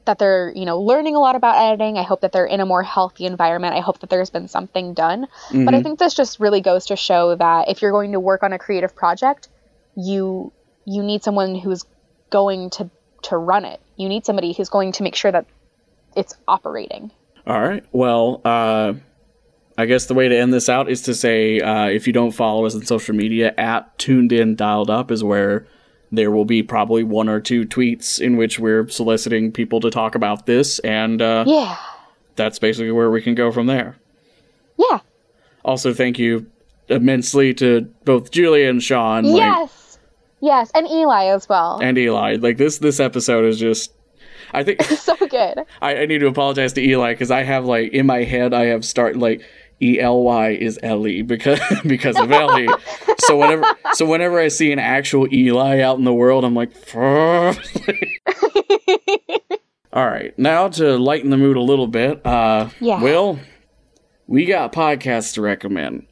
that 0.07 0.19
they're 0.19 0.53
you 0.55 0.65
know 0.65 0.81
learning 0.81 1.15
a 1.15 1.21
lot 1.21 1.37
about 1.37 1.57
editing. 1.57 1.99
I 1.99 2.03
hope 2.03 2.23
that 2.23 2.33
they're 2.33 2.47
in 2.47 2.61
a 2.61 2.67
more 2.67 2.83
healthy 2.83 3.27
environment. 3.27 3.75
I 3.75 3.81
hope 3.81 4.01
that 4.01 4.11
there's 4.11 4.31
been 4.31 4.49
something 4.49 4.95
done. 4.95 5.27
But 5.53 5.75
I 5.75 5.83
think 5.83 5.99
this 5.99 6.15
just 6.15 6.41
really 6.41 6.61
goes 6.61 6.87
to 6.87 6.97
show 6.97 7.37
that 7.37 7.69
if 7.69 7.83
you're 7.83 7.93
going 7.93 8.13
to 8.13 8.21
work 8.21 8.43
on 8.43 8.53
a 8.53 8.59
creative 8.59 8.97
project, 8.97 9.49
you 9.97 10.53
you 10.85 11.03
need 11.03 11.23
someone 11.23 11.55
who's 11.55 11.85
going 12.31 12.71
to 12.71 12.91
to 13.23 13.37
run 13.37 13.65
it. 13.65 13.81
You 13.97 14.09
need 14.09 14.25
somebody 14.25 14.53
who's 14.53 14.69
going 14.69 14.93
to 14.93 15.03
make 15.03 15.15
sure 15.15 15.33
that 15.33 15.47
it's 16.17 16.35
operating. 16.49 17.11
All 17.47 17.61
right. 17.61 17.85
Well, 17.93 18.41
uh, 18.45 18.95
I 19.79 19.87
guess 19.87 20.07
the 20.07 20.15
way 20.15 20.29
to 20.29 20.37
end 20.37 20.53
this 20.53 20.69
out 20.69 20.91
is 20.91 21.03
to 21.03 21.15
say 21.15 21.61
uh, 21.61 21.87
if 21.87 22.07
you 22.07 22.13
don't 22.13 22.33
follow 22.33 22.65
us 22.67 22.75
on 22.75 22.85
social 22.85 23.15
media, 23.15 23.55
at 23.59 23.99
tuned 23.99 24.33
in 24.33 24.57
dialed 24.57 24.91
up 24.91 25.11
is 25.11 25.23
where 25.23 25.67
there 26.13 26.31
will 26.31 26.45
be 26.45 26.63
probably 26.63 27.03
one 27.03 27.29
or 27.29 27.41
two 27.41 27.65
tweets 27.67 28.21
in 28.21 28.37
which 28.37 28.59
we're 28.59 28.89
soliciting 28.89 29.51
people 29.53 29.81
to 29.81 29.91
talk 29.91 30.15
about 30.15 30.47
this, 30.47 30.79
and 30.81 31.21
uh, 31.21 31.45
Yeah. 31.47 31.77
that's 32.37 32.59
basically 32.59 32.93
where 32.93 33.11
we 33.11 33.21
can 33.23 33.35
go 33.35 33.51
from 33.53 33.67
there. 33.67 33.97
Yeah. 34.79 35.01
Also, 35.65 35.93
thank 35.93 36.19
you 36.19 36.47
immensely 36.89 37.53
to 37.55 37.81
both 38.05 38.31
Julia 38.31 38.69
and 38.69 38.83
Sean, 38.83 39.25
like, 39.25 39.39
Yes. 39.41 39.99
Yes, 40.41 40.71
and 40.75 40.87
Eli 40.87 41.25
as 41.27 41.49
well. 41.49 41.81
and 41.83 41.97
Eli. 41.99 42.37
Like 42.37 42.57
this, 42.59 42.79
this 42.79 43.01
episode 43.01 43.45
is 43.47 43.59
just. 43.59 43.93
I 44.53 44.63
think 44.63 44.81
so 44.85 45.17
good. 45.17 45.59
I, 45.83 45.97
I 46.03 46.07
need 46.07 46.19
to 46.19 46.29
apologize 46.29 46.73
to 46.75 46.81
Eli 46.83 47.15
because 47.15 47.31
I 47.33 47.43
have 47.43 47.65
like 47.65 47.93
in 47.93 48.07
my 48.07 48.23
head 48.23 48.55
I 48.55 48.67
have 48.67 48.85
start 48.85 49.17
like 49.17 49.43
E 49.83 50.01
L 50.01 50.22
Y 50.22 50.51
is 50.51 50.79
Ellie 50.83 51.22
because 51.22 51.61
because 51.87 52.18
of 52.18 52.31
Ellie. 52.33 52.68
so 53.20 53.37
whenever 53.39 53.64
so 53.93 54.07
whenever 54.07 54.39
I 54.39 54.49
see 54.49 54.72
an 54.72 54.79
actual 54.79 55.33
Eli 55.33 55.81
out 55.81 55.99
in 55.99 56.05
the 56.05 56.14
world, 56.14 56.45
I'm 56.45 56.55
like, 56.55 56.72
all 59.93 60.07
right. 60.07 60.39
Now 60.39 60.68
to 60.68 60.97
lighten 60.97 61.31
the 61.31 61.37
mood 61.37 61.57
a 61.57 61.62
little 61.62 61.87
bit, 61.87 62.24
uh, 62.27 62.68
Yeah. 62.81 63.01
Will, 63.03 63.39
we 64.27 64.47
got 64.47 64.72
podcasts 64.72 65.35
to 65.35 65.43
recommend. 65.43 66.07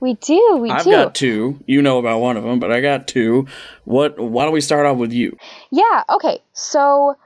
We 0.00 0.14
do. 0.14 0.58
We 0.60 0.68
do. 0.68 0.74
I've 0.74 0.84
do. 0.84 0.90
got 0.90 1.14
two. 1.14 1.60
You 1.66 1.80
know 1.80 1.98
about 1.98 2.20
one 2.20 2.36
of 2.36 2.44
them, 2.44 2.58
but 2.60 2.70
I 2.70 2.80
got 2.80 3.08
two. 3.08 3.46
What? 3.84 4.18
Why 4.18 4.44
don't 4.44 4.52
we 4.52 4.60
start 4.60 4.84
off 4.84 4.98
with 4.98 5.12
you? 5.12 5.36
Yeah, 5.70 6.02
okay. 6.10 6.42
So 6.52 7.16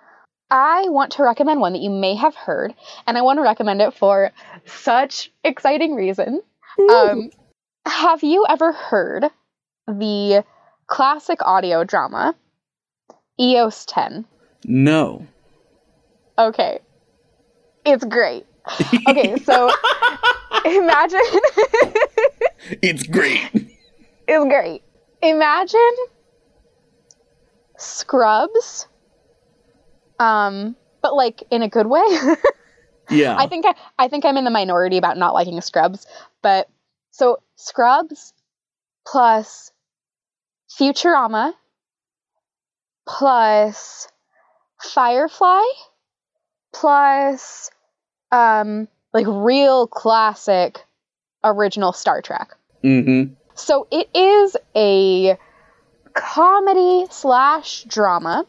I 0.50 0.84
want 0.88 1.12
to 1.12 1.24
recommend 1.24 1.60
one 1.60 1.72
that 1.72 1.80
you 1.82 1.90
may 1.90 2.14
have 2.14 2.36
heard, 2.36 2.72
and 3.06 3.18
I 3.18 3.22
want 3.22 3.38
to 3.38 3.42
recommend 3.42 3.80
it 3.82 3.94
for 3.94 4.30
such 4.72 5.32
exciting 5.44 5.94
reason. 5.94 6.42
Um, 6.90 7.30
have 7.86 8.22
you 8.22 8.44
ever 8.48 8.72
heard 8.72 9.24
the 9.86 10.44
classic 10.86 11.40
audio 11.44 11.84
drama 11.84 12.34
EOS 13.40 13.84
10? 13.86 14.24
No. 14.64 15.26
Okay. 16.38 16.78
It's 17.84 18.04
great. 18.04 18.46
Okay, 19.08 19.36
so 19.38 19.70
imagine 20.64 21.20
It's 22.82 23.02
great. 23.04 23.48
it's 24.26 24.44
great. 24.44 24.82
Imagine 25.22 25.94
Scrubs, 27.78 28.86
um, 30.18 30.76
but 31.00 31.14
like 31.14 31.44
in 31.50 31.62
a 31.62 31.68
good 31.68 31.86
way. 31.86 32.04
Yeah. 33.10 33.36
I 33.36 33.46
think 33.46 33.64
I, 33.66 33.74
I 33.98 34.08
think 34.08 34.24
I'm 34.24 34.36
in 34.36 34.44
the 34.44 34.50
minority 34.50 34.96
about 34.96 35.16
not 35.16 35.34
liking 35.34 35.60
Scrubs, 35.60 36.06
but 36.42 36.68
so 37.10 37.38
Scrubs 37.56 38.32
plus 39.06 39.72
Futurama 40.78 41.54
plus 43.06 44.08
Firefly 44.80 45.62
plus 46.72 47.70
um 48.30 48.86
like 49.12 49.26
real 49.26 49.86
classic 49.86 50.84
original 51.42 51.92
Star 51.92 52.22
Trek. 52.22 52.54
mm-hmm. 52.84 53.34
So 53.54 53.88
it 53.90 54.08
is 54.14 54.56
a 54.76 55.36
comedy 56.14 57.06
slash 57.10 57.84
drama 57.84 58.44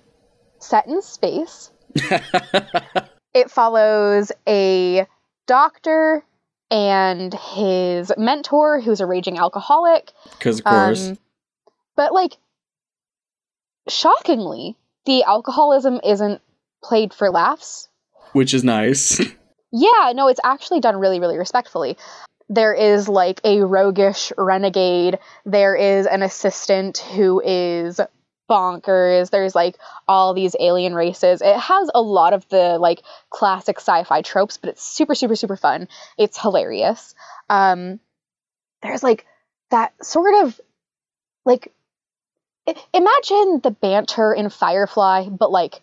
set 0.60 0.88
in 0.88 1.02
space. 1.02 1.72
it 3.34 3.52
follows 3.52 4.32
a 4.48 5.06
doctor 5.48 6.24
and 6.72 7.34
his 7.34 8.12
mentor, 8.18 8.80
who's 8.80 9.02
a 9.02 9.06
raging 9.06 9.38
alcoholic. 9.38 10.12
Because 10.32 10.60
of 10.60 10.66
course. 10.66 11.10
Um, 11.10 11.18
but 11.96 12.14
like, 12.14 12.38
shockingly, 13.88 14.78
the 15.06 15.24
alcoholism 15.24 16.00
isn't 16.04 16.42
played 16.84 17.14
for 17.14 17.30
laughs. 17.30 17.88
which 18.34 18.54
is 18.54 18.64
nice. 18.64 19.20
Yeah, 19.72 20.14
no, 20.16 20.30
it's 20.30 20.40
actually 20.44 20.80
done 20.80 20.98
really, 20.98 21.20
really 21.20 21.38
respectfully. 21.38 21.96
There 22.50 22.74
is 22.74 23.08
like 23.08 23.40
a 23.44 23.62
roguish 23.62 24.34
renegade. 24.36 25.20
There 25.46 25.76
is 25.76 26.08
an 26.08 26.24
assistant 26.24 26.98
who 26.98 27.40
is 27.46 28.02
bonkers. 28.50 29.30
There's 29.30 29.56
like 29.56 29.78
all 30.08 30.34
these 30.34 30.56
alien 30.60 30.94
races. 30.94 31.42
It 31.42 31.56
has 31.56 31.90
a 31.94 32.02
lot 32.02 32.34
of 32.34 32.48
the 32.50 32.78
like 32.80 33.02
classic 33.30 33.78
sci-fi 33.78 34.22
tropes, 34.22 34.58
but 34.58 34.70
it's 34.70 34.84
super, 34.84 35.16
super, 35.16 35.36
super 35.36 35.56
fun. 35.56 35.88
It's 36.18 36.40
hilarious. 36.40 37.14
Um, 37.50 38.00
there's 38.82 39.04
like 39.04 39.26
that 39.72 39.94
sort 40.04 40.46
of 40.46 40.60
like 41.46 41.72
i- 42.68 42.76
imagine 42.94 43.60
the 43.64 43.72
banter 43.72 44.34
in 44.34 44.50
Firefly, 44.50 45.30
but 45.30 45.52
like 45.52 45.82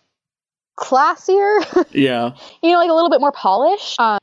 classier 0.77 1.85
yeah. 1.91 2.35
you 2.61 2.71
know, 2.71 2.77
like 2.77 2.89
a 2.89 2.93
little 2.93 3.09
bit 3.09 3.21
more 3.21 3.31
polished. 3.31 3.99
Um, 3.99 4.19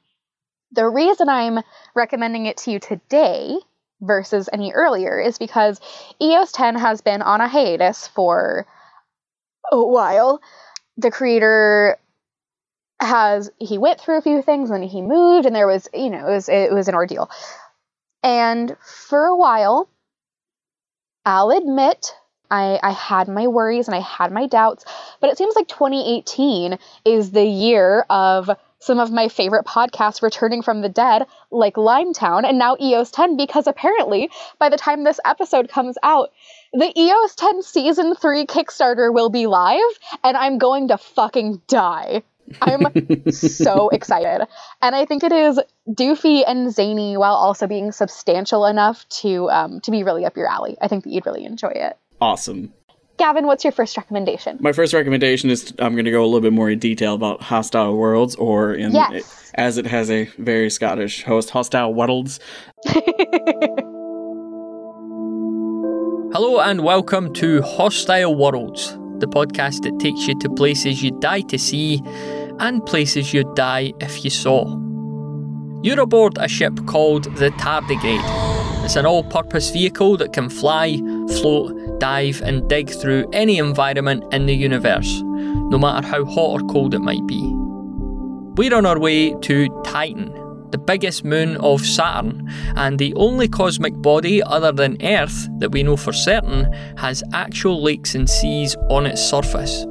the 0.73 0.89
reason 0.89 1.29
I'm 1.29 1.61
recommending 1.95 2.47
it 2.47 2.59
to 2.59 2.71
you 2.73 2.79
today 2.81 3.57
versus 4.05 4.49
any 4.53 4.73
earlier 4.73 5.19
is 5.21 5.39
because 5.39 5.81
EOS 6.21 6.53
10 6.53 6.77
has 6.77 7.01
been 7.01 7.23
on 7.23 7.41
a 7.41 7.49
hiatus 7.49 8.07
for 8.09 8.67
a 9.71 9.83
while. 9.83 10.41
The 10.97 11.11
creator 11.11 11.99
has 13.01 13.51
he 13.59 13.77
went 13.77 14.01
through 14.01 14.19
a 14.19 14.23
few 14.23 14.41
things 14.41 14.71
and 14.71 14.85
he 14.85 15.03
moved 15.03 15.47
and 15.47 15.55
there 15.55 15.67
was 15.67 15.89
you 15.93 16.11
know 16.11 16.29
it 16.29 16.31
was 16.31 16.49
it 16.49 16.73
was 16.73 16.89
an 16.89 16.95
ordeal. 16.95 17.31
And 18.23 18.77
for 18.81 19.27
a 19.27 19.37
while, 19.37 19.89
I'll 21.27 21.51
admit 21.51 22.15
I, 22.51 22.79
I 22.83 22.93
had 22.93 23.29
my 23.29 23.49
worries 23.49 23.89
and 23.89 23.95
I 23.95 24.01
had 24.01 24.33
my 24.33 24.47
doubts, 24.47 24.85
but 25.21 25.31
it 25.31 25.39
seems 25.39 25.57
like 25.57 25.69
2018 25.69 26.79
is 27.05 27.33
the 27.33 27.45
year 27.45 28.07
of 28.09 28.51
some 28.79 28.99
of 28.99 29.11
my 29.11 29.29
favorite 29.29 29.65
podcasts 29.65 30.23
returning 30.23 30.63
from 30.63 30.81
the 30.81 30.89
dead, 30.89 31.27
like 31.51 31.75
Limetown 31.75 32.47
and 32.47 32.59
now 32.59 32.77
EOS 32.81 33.11
10, 33.11 33.37
because 33.37 33.67
apparently 33.67 34.31
by 34.59 34.69
the 34.69 34.77
time 34.77 35.05
this 35.05 35.21
episode 35.25 35.69
comes 35.69 35.97
out, 36.03 36.31
the 36.73 36.93
EOS 36.99 37.35
10 37.35 37.63
season 37.63 38.15
3 38.15 38.47
Kickstarter 38.47 39.13
will 39.13 39.31
be 39.31 39.47
live, 39.47 39.81
and 40.23 40.37
I'm 40.37 40.59
going 40.59 40.89
to 40.89 40.99
fucking 40.99 41.63
die. 41.69 42.23
I'm 42.61 43.31
so 43.31 43.89
excited. 43.93 44.47
And 44.83 44.95
I 44.95 45.07
think 45.07 45.25
it 45.25 45.33
is 45.33 45.61
doofy 45.89 46.45
and 46.47 46.73
zany 46.73 47.17
while 47.17 47.35
also 47.35 47.67
being 47.67 47.93
substantial 47.93 48.67
enough 48.67 49.09
to 49.21 49.49
um, 49.51 49.81
to 49.81 49.91
be 49.91 50.03
really 50.03 50.25
up 50.25 50.37
your 50.37 50.49
alley. 50.49 50.77
I 50.81 50.89
think 50.89 51.05
that 51.05 51.11
you'd 51.11 51.27
really 51.27 51.45
enjoy 51.45 51.73
it. 51.75 51.97
Awesome. 52.21 52.73
Gavin, 53.17 53.47
what's 53.47 53.63
your 53.63 53.73
first 53.73 53.97
recommendation? 53.97 54.57
My 54.61 54.73
first 54.73 54.93
recommendation 54.93 55.49
is 55.49 55.73
I'm 55.79 55.93
going 55.95 56.05
to 56.05 56.11
go 56.11 56.23
a 56.23 56.27
little 56.27 56.41
bit 56.41 56.53
more 56.53 56.69
in 56.71 56.81
detail 56.81 57.15
about 57.15 57.41
Hostile 57.43 57.97
Worlds, 57.97 58.35
or 58.37 58.75
in 58.75 58.91
Yes. 58.93 59.53
as 59.55 59.79
it 59.79 59.87
has 59.87 60.11
a 60.11 60.25
very 60.39 60.69
Scottish 60.69 61.23
host, 61.23 61.51
Hostile 61.51 61.95
Worlds. 61.95 62.41
Hello 66.35 66.59
and 66.59 66.81
welcome 66.83 67.33
to 67.35 67.63
Hostile 67.63 68.35
Worlds, 68.35 68.99
the 69.21 69.29
podcast 69.29 69.83
that 69.85 69.97
takes 70.01 70.27
you 70.27 70.37
to 70.41 70.51
places 70.51 71.01
you'd 71.01 71.21
die 71.21 71.43
to 71.43 71.57
see 71.59 72.03
and 72.59 72.85
places 72.85 73.33
you'd 73.33 73.55
die 73.55 73.93
if 74.01 74.25
you 74.25 74.31
saw. 74.31 74.65
You're 75.85 76.01
aboard 76.01 76.37
a 76.39 76.49
ship 76.49 76.85
called 76.87 77.25
the 77.37 77.51
Tardigrade. 77.53 78.85
It's 78.85 78.97
an 78.97 79.07
all 79.07 79.23
purpose 79.23 79.71
vehicle 79.71 80.17
that 80.17 80.33
can 80.33 80.49
fly, 80.49 80.99
float, 81.41 82.01
dive, 82.01 82.41
and 82.43 82.69
dig 82.69 82.91
through 82.91 83.29
any 83.33 83.59
environment 83.59 84.25
in 84.33 84.47
the 84.47 84.55
universe, 84.55 85.23
no 85.23 85.79
matter 85.79 86.07
how 86.07 86.25
hot 86.25 86.61
or 86.63 86.67
cold 86.69 86.95
it 86.95 87.01
might 87.01 87.27
be. 87.27 87.43
We're 88.57 88.75
on 88.75 88.87
our 88.87 88.99
way 88.99 89.35
to 89.35 89.83
Titan, 89.85 90.33
the 90.71 90.79
biggest 90.79 91.25
moon 91.25 91.57
of 91.57 91.85
Saturn, 91.85 92.49
and 92.77 92.99
the 92.99 93.15
only 93.15 93.49
cosmic 93.49 93.95
body 94.01 94.43
other 94.43 94.73
than 94.73 94.97
Earth 95.03 95.49
that 95.59 95.73
we 95.73 95.83
know 95.83 95.97
for 95.97 96.13
certain 96.13 96.73
has 96.97 97.23
actual 97.33 97.83
lakes 97.83 98.15
and 98.15 98.29
seas 98.29 98.77
on 98.91 99.07
its 99.07 99.23
surface. 99.23 99.87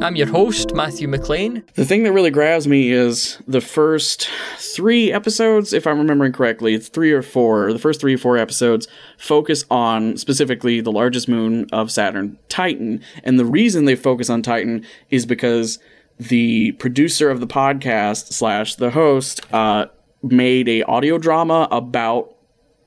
I'm 0.00 0.14
your 0.14 0.28
host, 0.28 0.74
Matthew 0.74 1.08
McLean. 1.08 1.64
The 1.74 1.84
thing 1.84 2.04
that 2.04 2.12
really 2.12 2.30
grabs 2.30 2.68
me 2.68 2.92
is 2.92 3.42
the 3.48 3.60
first 3.60 4.30
three 4.56 5.12
episodes, 5.12 5.72
if 5.72 5.88
I'm 5.88 5.98
remembering 5.98 6.32
correctly, 6.32 6.78
three 6.78 7.10
or 7.10 7.20
four, 7.20 7.72
the 7.72 7.80
first 7.80 8.00
three 8.00 8.14
or 8.14 8.18
four 8.18 8.38
episodes 8.38 8.86
focus 9.18 9.64
on 9.72 10.16
specifically 10.16 10.80
the 10.80 10.92
largest 10.92 11.28
moon 11.28 11.66
of 11.72 11.90
Saturn, 11.90 12.38
Titan. 12.48 13.02
And 13.24 13.40
the 13.40 13.44
reason 13.44 13.86
they 13.86 13.96
focus 13.96 14.30
on 14.30 14.40
Titan 14.40 14.86
is 15.10 15.26
because 15.26 15.80
the 16.16 16.72
producer 16.72 17.28
of 17.28 17.40
the 17.40 17.48
podcast 17.48 18.32
slash 18.32 18.76
the 18.76 18.90
host 18.90 19.52
uh, 19.52 19.86
made 20.22 20.68
a 20.68 20.84
audio 20.84 21.18
drama 21.18 21.66
about 21.72 22.36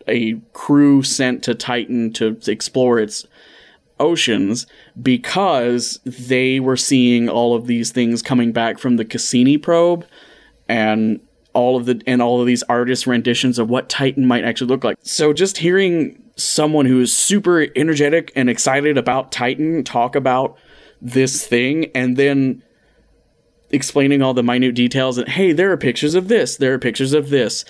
a 0.07 0.35
crew 0.53 1.03
sent 1.03 1.43
to 1.43 1.55
Titan 1.55 2.13
to 2.13 2.37
explore 2.47 2.99
its 2.99 3.27
oceans 4.01 4.67
because 5.01 5.99
they 6.05 6.59
were 6.59 6.75
seeing 6.75 7.29
all 7.29 7.55
of 7.55 7.67
these 7.67 7.91
things 7.91 8.21
coming 8.21 8.51
back 8.51 8.79
from 8.79 8.97
the 8.97 9.05
Cassini 9.05 9.57
probe 9.57 10.05
and 10.67 11.19
all 11.53 11.77
of 11.77 11.85
the 11.85 12.01
and 12.07 12.21
all 12.21 12.41
of 12.41 12.47
these 12.47 12.63
artist 12.63 13.07
renditions 13.07 13.59
of 13.59 13.69
what 13.69 13.89
Titan 13.89 14.25
might 14.25 14.43
actually 14.43 14.67
look 14.67 14.83
like. 14.83 14.97
So 15.03 15.33
just 15.33 15.57
hearing 15.57 16.21
someone 16.35 16.85
who 16.85 16.99
is 17.01 17.15
super 17.15 17.67
energetic 17.75 18.31
and 18.35 18.49
excited 18.49 18.97
about 18.97 19.31
Titan 19.31 19.83
talk 19.83 20.15
about 20.15 20.57
this 21.01 21.45
thing 21.45 21.91
and 21.93 22.17
then 22.17 22.63
explaining 23.69 24.21
all 24.21 24.33
the 24.33 24.43
minute 24.43 24.75
details 24.75 25.17
and 25.17 25.27
hey, 25.27 25.51
there 25.51 25.71
are 25.71 25.77
pictures 25.77 26.15
of 26.15 26.27
this, 26.27 26.57
there 26.57 26.73
are 26.73 26.79
pictures 26.79 27.13
of 27.13 27.29
this. 27.29 27.65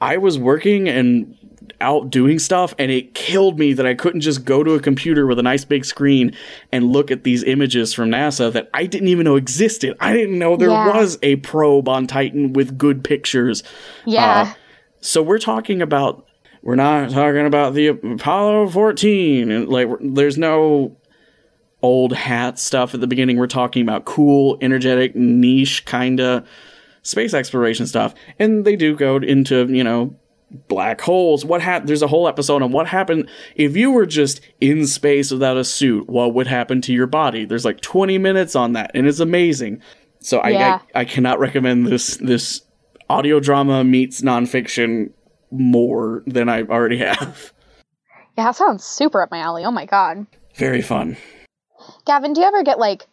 I 0.00 0.18
was 0.18 0.38
working 0.38 0.88
and 0.88 1.35
out 1.80 2.10
doing 2.10 2.38
stuff 2.38 2.74
and 2.78 2.90
it 2.90 3.14
killed 3.14 3.58
me 3.58 3.72
that 3.74 3.86
I 3.86 3.94
couldn't 3.94 4.20
just 4.22 4.44
go 4.44 4.62
to 4.64 4.72
a 4.74 4.80
computer 4.80 5.26
with 5.26 5.38
a 5.38 5.42
nice 5.42 5.64
big 5.64 5.84
screen 5.84 6.34
and 6.72 6.90
look 6.92 7.10
at 7.10 7.24
these 7.24 7.42
images 7.44 7.92
from 7.92 8.10
NASA 8.10 8.52
that 8.52 8.70
I 8.74 8.86
didn't 8.86 9.08
even 9.08 9.24
know 9.24 9.36
existed. 9.36 9.96
I 10.00 10.12
didn't 10.12 10.38
know 10.38 10.56
there 10.56 10.68
Yeah. 10.70 10.94
was 10.96 11.18
a 11.22 11.36
probe 11.36 11.88
on 11.88 12.06
Titan 12.06 12.52
with 12.52 12.78
good 12.78 13.04
pictures. 13.04 13.62
Yeah. 14.04 14.42
Uh, 14.48 14.54
so 15.00 15.22
we're 15.22 15.38
talking 15.38 15.82
about 15.82 16.26
we're 16.62 16.74
not 16.74 17.10
talking 17.10 17.46
about 17.46 17.74
the 17.74 17.88
Apollo 17.88 18.70
14 18.70 19.50
and 19.50 19.68
like 19.68 19.88
there's 20.00 20.36
no 20.38 20.96
old 21.82 22.12
hat 22.12 22.58
stuff 22.58 22.94
at 22.94 23.00
the 23.00 23.06
beginning. 23.06 23.36
We're 23.36 23.46
talking 23.46 23.82
about 23.82 24.04
cool, 24.04 24.58
energetic, 24.60 25.14
niche 25.14 25.84
kind 25.84 26.20
of 26.20 26.48
space 27.02 27.34
exploration 27.34 27.86
stuff. 27.86 28.14
And 28.38 28.64
they 28.64 28.74
do 28.74 28.96
go 28.96 29.16
into, 29.18 29.66
you 29.66 29.84
know, 29.84 30.16
black 30.68 31.00
holes. 31.00 31.44
What 31.44 31.60
hap- 31.62 31.86
there's 31.86 32.02
a 32.02 32.06
whole 32.06 32.28
episode 32.28 32.62
on 32.62 32.72
what 32.72 32.86
happened 32.86 33.28
if 33.56 33.76
you 33.76 33.90
were 33.90 34.06
just 34.06 34.40
in 34.60 34.86
space 34.86 35.30
without 35.30 35.56
a 35.56 35.64
suit, 35.64 36.08
what 36.08 36.34
would 36.34 36.46
happen 36.46 36.80
to 36.82 36.92
your 36.92 37.06
body? 37.06 37.44
There's 37.44 37.64
like 37.64 37.80
20 37.80 38.18
minutes 38.18 38.54
on 38.54 38.72
that 38.74 38.90
and 38.94 39.06
it's 39.06 39.20
amazing. 39.20 39.80
So 40.20 40.38
I, 40.38 40.48
Yeah. 40.50 40.80
I 40.94 41.00
I 41.00 41.04
cannot 41.04 41.38
recommend 41.38 41.86
this 41.86 42.16
this 42.18 42.62
audio 43.10 43.38
drama 43.40 43.84
meets 43.84 44.22
nonfiction 44.22 45.10
more 45.50 46.22
than 46.26 46.48
I 46.48 46.62
already 46.62 46.98
have. 46.98 47.52
yeah, 48.36 48.44
that 48.44 48.56
sounds 48.56 48.84
super 48.84 49.22
up 49.22 49.30
my 49.30 49.38
alley. 49.38 49.64
Oh 49.64 49.70
my 49.70 49.86
god. 49.86 50.26
Very 50.56 50.82
fun. 50.82 51.16
Gavin, 52.06 52.32
do 52.32 52.40
you 52.40 52.46
ever 52.46 52.62
get 52.62 52.78
like 52.78 53.06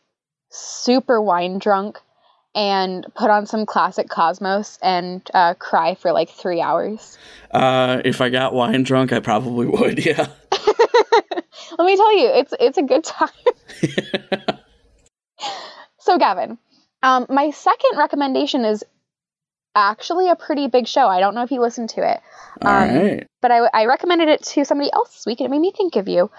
super 0.49 1.21
wine 1.21 1.57
drunk 1.59 1.99
and 2.55 3.05
put 3.15 3.29
on 3.29 3.45
some 3.45 3.65
classic 3.65 4.09
Cosmos 4.09 4.77
and 4.81 5.21
uh, 5.33 5.53
cry 5.55 5.95
for 5.95 6.11
like 6.11 6.29
three 6.29 6.61
hours? 6.61 7.17
Uh, 7.51 8.01
if 8.05 8.21
I 8.21 8.29
got 8.29 8.53
wine 8.53 8.83
drunk, 8.83 9.11
I 9.13 9.19
probably 9.19 9.67
would. 9.67 10.05
Yeah. 10.05 10.27
Let 11.79 11.85
me 11.85 11.95
tell 11.97 12.17
you, 12.17 12.27
it's 12.27 12.53
it's 12.59 12.77
a 12.77 12.83
good 12.83 13.03
time. 13.03 13.29
so, 15.99 16.17
Gavin, 16.17 16.57
um, 17.01 17.25
my 17.29 17.49
second 17.51 17.97
recommendation 17.97 18.63
is 18.65 18.83
actually 19.75 20.29
a 20.29 20.35
pretty 20.35 20.67
big 20.67 20.87
show. 20.87 21.07
I 21.07 21.19
don't 21.19 21.33
know 21.33 21.41
if 21.43 21.51
you 21.51 21.61
listened 21.61 21.89
to 21.91 22.07
it, 22.07 22.19
Um, 22.61 22.71
right. 22.73 23.27
but 23.41 23.51
I, 23.51 23.61
I 23.73 23.85
recommended 23.85 24.29
it 24.29 24.43
to 24.43 24.65
somebody 24.65 24.91
else 24.93 25.13
this 25.15 25.25
week, 25.25 25.39
and 25.39 25.47
it 25.47 25.51
made 25.51 25.61
me 25.61 25.71
think 25.75 25.95
of 25.95 26.07
you. 26.07 26.29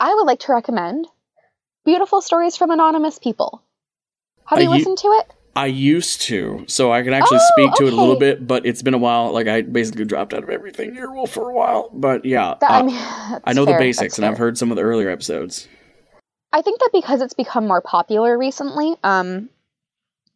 I 0.00 0.14
would 0.14 0.24
like 0.26 0.40
to 0.40 0.52
recommend 0.52 1.06
Beautiful 1.84 2.22
Stories 2.22 2.56
from 2.56 2.70
Anonymous 2.70 3.18
People. 3.18 3.60
Have 4.46 4.58
you 4.60 4.64
you- 4.64 4.70
listened 4.70 4.98
to 4.98 5.08
it? 5.08 5.32
I 5.56 5.66
used 5.66 6.20
to, 6.22 6.64
so 6.66 6.92
I 6.92 7.02
can 7.04 7.12
actually 7.12 7.38
Oh, 7.40 7.50
speak 7.52 7.74
to 7.74 7.86
it 7.86 7.92
a 7.92 7.96
little 7.96 8.16
bit, 8.18 8.44
but 8.44 8.66
it's 8.66 8.82
been 8.82 8.92
a 8.94 8.98
while. 8.98 9.30
Like 9.30 9.46
I 9.46 9.62
basically 9.62 10.04
dropped 10.04 10.34
out 10.34 10.42
of 10.42 10.50
everything 10.50 10.96
well 10.96 11.26
for 11.26 11.48
a 11.48 11.54
while, 11.54 11.90
but 11.92 12.24
yeah, 12.24 12.54
That, 12.60 12.70
uh, 12.72 12.74
I, 12.78 12.82
mean, 12.82 12.96
I 13.44 13.52
know 13.52 13.64
fair, 13.64 13.78
the 13.78 13.84
basics, 13.84 14.18
and 14.18 14.26
I've 14.26 14.36
heard 14.36 14.58
some 14.58 14.72
of 14.72 14.76
the 14.76 14.82
earlier 14.82 15.08
episodes. 15.10 15.68
I 16.52 16.62
think 16.62 16.80
that 16.80 16.90
because 16.92 17.22
it's 17.22 17.34
become 17.34 17.68
more 17.68 17.80
popular 17.80 18.36
recently, 18.36 18.96
um, 19.04 19.48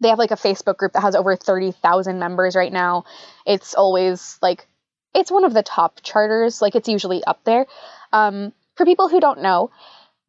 they 0.00 0.08
have 0.08 0.18
like 0.20 0.30
a 0.30 0.36
Facebook 0.36 0.76
group 0.76 0.92
that 0.92 1.00
has 1.00 1.16
over 1.16 1.34
30,000 1.34 2.20
members 2.20 2.54
right 2.54 2.72
now. 2.72 3.04
It's 3.44 3.74
always 3.74 4.38
like, 4.40 4.68
it's 5.16 5.30
one 5.32 5.44
of 5.44 5.52
the 5.54 5.62
top 5.64 6.00
charters. 6.02 6.62
Like, 6.62 6.76
it's 6.76 6.88
usually 6.88 7.24
up 7.24 7.42
there. 7.42 7.66
Um, 8.12 8.52
for 8.76 8.86
people 8.86 9.08
who 9.08 9.18
don't 9.18 9.42
know, 9.42 9.70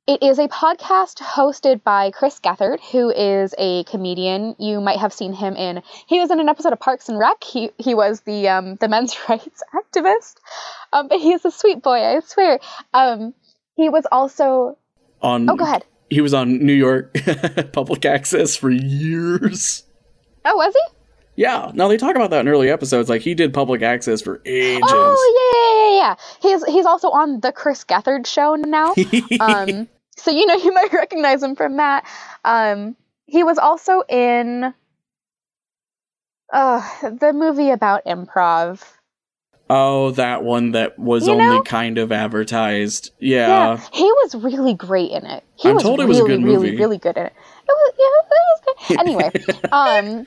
it 0.10 0.24
is 0.24 0.40
a 0.40 0.48
podcast 0.48 1.18
hosted 1.20 1.84
by 1.84 2.10
Chris 2.10 2.40
Gethard, 2.40 2.80
who 2.92 3.12
is 3.12 3.54
a 3.60 3.84
comedian. 3.84 4.56
You 4.58 4.82
might 4.82 4.98
have 4.98 5.14
seen 5.14 5.34
him 5.34 5.56
in. 5.56 5.84
He 6.08 6.20
was 6.20 6.32
in 6.32 6.40
an 6.40 6.50
episode 6.50 6.74
of 6.74 6.80
Parks 6.80 7.10
and 7.10 7.20
Rec. 7.20 7.44
He 7.44 7.70
he 7.78 7.94
was 7.94 8.22
the 8.22 8.48
um, 8.50 8.76
the 8.78 8.88
men's 8.88 9.16
rights 9.30 9.62
activist. 9.72 10.38
Um, 10.92 11.10
but 11.10 11.20
he's 11.20 11.46
a 11.46 11.52
sweet 11.52 11.84
boy, 11.84 12.00
I 12.04 12.22
swear. 12.22 12.60
Um, 12.92 13.36
he 13.76 13.90
was 13.90 14.08
also. 14.12 14.80
On 15.22 15.48
Oh, 15.48 15.56
go 15.56 15.64
ahead. 15.64 15.86
He 16.10 16.22
was 16.22 16.34
on 16.34 16.58
New 16.66 16.74
York 16.74 17.16
public 17.72 18.04
access 18.04 18.56
for 18.56 18.72
years. 18.72 19.84
Oh, 20.44 20.56
was 20.56 20.74
he? 20.74 20.96
Yeah, 21.36 21.72
Now 21.76 21.88
they 21.88 21.98
talk 21.98 22.16
about 22.16 22.32
that 22.32 22.40
in 22.42 22.48
early 22.48 22.72
episodes. 22.72 23.10
Like 23.10 23.22
he 23.22 23.36
did 23.36 23.54
public 23.54 23.84
access 23.84 24.24
for 24.24 24.42
ages. 24.44 24.82
Oh 24.84 25.36
yeah, 25.54 25.62
yeah, 25.62 26.00
yeah, 26.02 26.08
yeah. 26.10 26.16
He's 26.42 26.66
he's 26.74 26.86
also 26.88 27.12
on 27.12 27.42
the 27.42 27.52
Chris 27.52 27.86
Gethard 27.86 28.26
show 28.26 28.56
now. 28.56 28.96
Um, 29.40 29.88
so 30.22 30.32
you 30.32 30.46
know 30.46 30.56
you 30.64 30.74
might 30.74 30.92
recognize 30.94 31.42
him 31.44 31.56
from 31.56 31.78
that. 31.78 32.06
Um, 32.46 32.96
he 33.26 33.44
was 33.44 33.58
also 33.58 34.02
in 34.10 34.74
uh, 36.52 36.82
the 37.04 37.32
movie 37.34 37.70
about 37.70 38.06
improv. 38.06 38.82
oh, 39.70 40.12
that 40.12 40.44
one 40.44 40.72
that 40.72 40.98
was 40.98 41.28
You 41.28 41.34
only 41.34 41.58
know? 41.58 41.62
kind 41.64 41.98
of 42.00 42.12
advertised. 42.12 43.12
Yeah. 43.20 43.78
he 43.94 44.04
was 44.04 44.34
really 44.36 44.74
great 44.74 45.12
in 45.12 45.26
it. 45.26 45.44
He 45.56 45.70
I'm 45.70 45.76
was 45.76 45.84
told 45.84 46.00
it 46.00 46.04
really, 46.06 46.10
was 46.10 46.20
a 46.22 46.24
good 46.38 46.44
really, 46.44 46.76
really 46.76 46.98
good 46.98 47.18
in 47.18 47.26
it. 47.28 47.34
It 47.34 47.68
was, 47.68 47.94
yeah, 48.00 48.06
it 48.26 48.46
was 48.50 48.88
good. 48.88 49.00
Anyway, 49.00 49.32
um, 49.72 50.26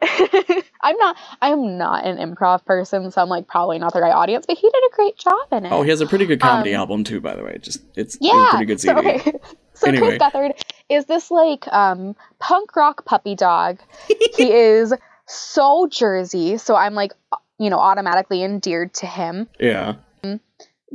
I'm 0.80 0.96
not, 0.96 1.16
I'm 1.42 1.76
not 1.76 2.04
an 2.06 2.16
improv 2.18 2.64
person, 2.64 3.10
so 3.10 3.20
I'm 3.20 3.28
like 3.28 3.46
probably 3.48 3.78
not 3.78 3.92
the 3.92 4.00
right 4.00 4.12
audience. 4.14 4.46
But 4.46 4.58
he 4.58 4.68
did 4.70 4.82
a 4.92 4.94
great 4.94 5.18
job 5.18 5.52
in 5.52 5.66
it. 5.66 5.72
Oh, 5.72 5.82
he 5.82 5.90
has 5.90 6.00
a 6.00 6.06
pretty 6.06 6.26
good 6.26 6.40
comedy 6.40 6.74
Um, 6.74 6.80
album 6.80 7.04
too, 7.04 7.20
by 7.20 7.34
the 7.34 7.42
way. 7.42 7.58
Just 7.60 7.82
it's, 7.96 8.16
Yeah. 8.20 8.46
a 8.48 8.50
pretty 8.50 8.66
good 8.66 8.80
CD. 8.80 8.94
So, 9.00 9.00
okay. 9.00 9.32
so 9.74 9.88
Anyway. 9.88 10.18
Chris 10.18 10.32
Gethard 10.32 10.60
is 10.88 11.04
this 11.06 11.30
like 11.30 11.66
um 11.68 12.16
punk 12.40 12.74
rock 12.76 13.04
puppy 13.04 13.34
dog. 13.36 13.78
he 14.08 14.16
is 14.52 14.92
so 15.26 15.86
Jersey, 15.90 16.58
so 16.58 16.74
I'm 16.74 16.94
like 16.94 17.12
you 17.58 17.70
know 17.70 17.78
automatically 17.78 18.42
endeared 18.42 18.94
to 18.94 19.06
him. 19.06 19.48
Yeah. 19.60 19.94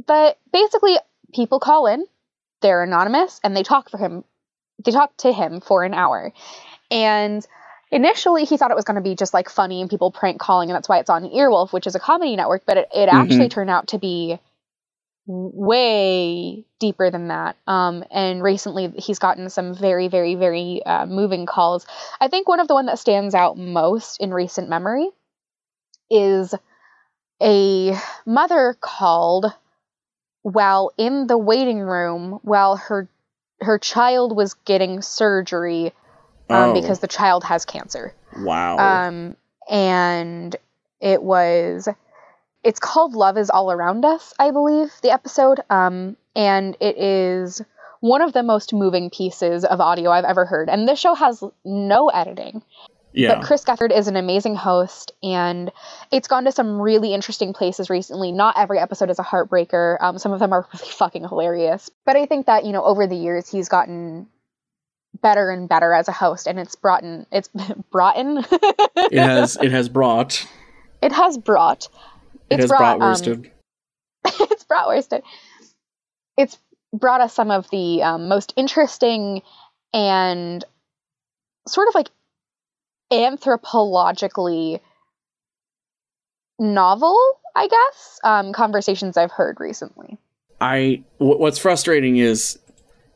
But 0.08 0.40
basically, 0.52 0.98
people 1.34 1.60
call 1.60 1.86
in, 1.88 2.06
they're 2.62 2.82
anonymous, 2.84 3.40
and 3.44 3.56
they 3.56 3.64
talk 3.64 3.90
for 3.90 3.98
him. 3.98 4.24
They 4.84 4.92
talk 4.92 5.16
to 5.18 5.32
him 5.32 5.62
for 5.62 5.84
an 5.84 5.94
hour, 5.94 6.34
and 6.90 7.46
initially 7.94 8.46
he 8.46 8.58
thought 8.58 8.72
it 8.72 8.76
was 8.76 8.86
going 8.86 8.96
to 8.96 9.02
be 9.02 9.16
just 9.16 9.34
like 9.34 9.50
funny 9.50 9.82
and 9.82 9.90
people 9.90 10.12
prank 10.12 10.40
calling, 10.40 10.70
and 10.70 10.76
that's 10.76 10.90
why 10.90 11.00
it's 11.00 11.10
on 11.10 11.30
Earwolf, 11.30 11.72
which 11.72 11.88
is 11.88 11.96
a 11.96 12.00
comedy 12.00 12.36
network. 12.36 12.64
But 12.66 12.78
it, 12.78 12.90
it 12.94 13.10
actually 13.10 13.50
turned 13.50 13.70
out 13.70 13.88
to 13.90 14.00
be 14.00 14.40
way 15.26 16.66
deeper 16.80 17.10
than 17.10 17.30
that. 17.30 17.56
Um, 17.66 18.04
and 18.12 18.44
recently 18.44 18.90
he's 18.98 19.20
gotten 19.20 19.50
some 19.50 19.74
very, 19.74 20.08
very, 20.10 20.36
very 20.36 20.84
uh, 20.86 21.06
moving 21.06 21.46
calls. 21.46 21.86
I 22.20 22.28
think 22.28 22.48
one 22.48 22.60
of 22.60 22.68
the 22.68 22.74
one 22.74 22.88
that 22.88 23.00
stands 23.00 23.34
out 23.34 23.58
most 23.58 24.20
in 24.20 24.34
recent 24.34 24.70
memory 24.70 25.10
is 26.10 26.54
a 27.42 27.98
mother 28.26 28.76
called 28.80 29.46
while 30.42 30.92
in 30.98 31.28
the 31.28 31.38
waiting 31.38 31.80
room 31.80 32.40
while 32.44 32.76
her 32.76 33.08
her 33.62 33.80
child 33.80 34.36
was 34.36 34.56
getting 34.66 35.02
surgery 35.02 35.94
um, 36.50 36.70
Oh. 36.70 36.74
because 36.74 37.00
the 37.00 37.08
child 37.08 37.44
has 37.44 37.66
cancer. 37.66 38.14
Wow. 38.38 38.78
Um, 38.78 39.36
and 39.70 40.56
it 41.00 41.22
was, 41.22 41.88
it's 42.64 42.80
called 42.80 43.14
Love 43.14 43.38
is 43.38 43.50
All 43.50 43.72
Around 43.72 44.06
Us, 44.06 44.34
I 44.40 44.52
believe, 44.52 44.92
the 45.02 45.12
episode. 45.12 45.60
Um, 45.70 46.18
and 46.36 46.76
it 46.80 46.98
is 46.98 47.62
one 48.00 48.22
of 48.22 48.34
the 48.34 48.44
most 48.44 48.74
moving 48.74 49.10
pieces 49.10 49.64
of 49.64 49.80
audio 49.80 50.12
I've 50.12 50.26
ever 50.26 50.46
heard. 50.46 50.70
And 50.70 50.88
this 50.88 51.00
show 51.00 51.14
has 51.16 51.44
no 51.64 52.10
editing. 52.10 52.62
Yeah. 53.16 53.36
But 53.36 53.46
Chris 53.46 53.64
Gethard 53.64 53.96
is 53.96 54.08
an 54.08 54.16
amazing 54.16 54.56
host, 54.56 55.12
and 55.22 55.72
it's 56.12 56.28
gone 56.28 56.46
to 56.46 56.52
some 56.52 56.82
really 56.82 57.14
interesting 57.14 57.54
places 57.54 57.88
recently. 57.88 58.32
Not 58.32 58.58
every 58.58 58.80
episode 58.80 59.12
is 59.12 59.20
a 59.20 59.24
heartbreaker. 59.24 59.98
Um, 60.02 60.18
some 60.18 60.32
of 60.32 60.40
them 60.40 60.52
are 60.52 60.68
really 60.74 60.90
fucking 60.90 61.22
hilarious. 61.22 61.92
But 62.08 62.16
I 62.16 62.26
think 62.26 62.48
that 62.48 62.66
you 62.66 62.72
know 62.72 62.84
over 62.84 63.06
the 63.06 63.16
years 63.16 63.48
he's 63.48 63.70
gotten 63.70 64.28
better 65.22 65.50
and 65.50 65.70
better 65.70 65.94
as 65.94 66.08
a 66.08 66.12
host, 66.12 66.48
and 66.48 66.60
it's 66.60 66.76
brought 66.76 67.04
in. 67.04 67.26
It's 67.32 67.50
brought 67.92 68.18
in. 68.18 68.38
it 69.12 69.14
has 69.20 69.58
it 69.62 69.72
has 69.72 69.90
brought 69.90 70.46
it 71.02 71.12
has 71.12 71.38
brought. 71.38 71.90
it 72.50 72.56
It's 72.56 72.64
has 72.64 72.70
brought, 72.72 73.00
bratwursted. 73.00 73.46
um, 73.46 73.52
it's 74.26 74.64
bratwursted. 74.66 75.22
It's 76.38 76.58
brought 76.94 77.22
us 77.22 77.34
some 77.34 77.52
of 77.52 77.70
the 77.72 78.02
um, 78.04 78.28
most 78.28 78.54
interesting 78.56 79.42
and 79.94 80.64
sort 81.68 81.88
of 81.90 81.96
like 81.96 82.10
anthropologically 83.12 84.80
novel, 86.60 87.18
I 87.56 87.68
guess, 87.68 88.20
um, 88.24 88.54
conversations 88.54 89.18
I've 89.18 89.32
heard 89.32 89.60
recently. 89.60 90.18
I 90.62 91.04
what's 91.18 91.58
frustrating 91.58 92.18
is 92.18 92.58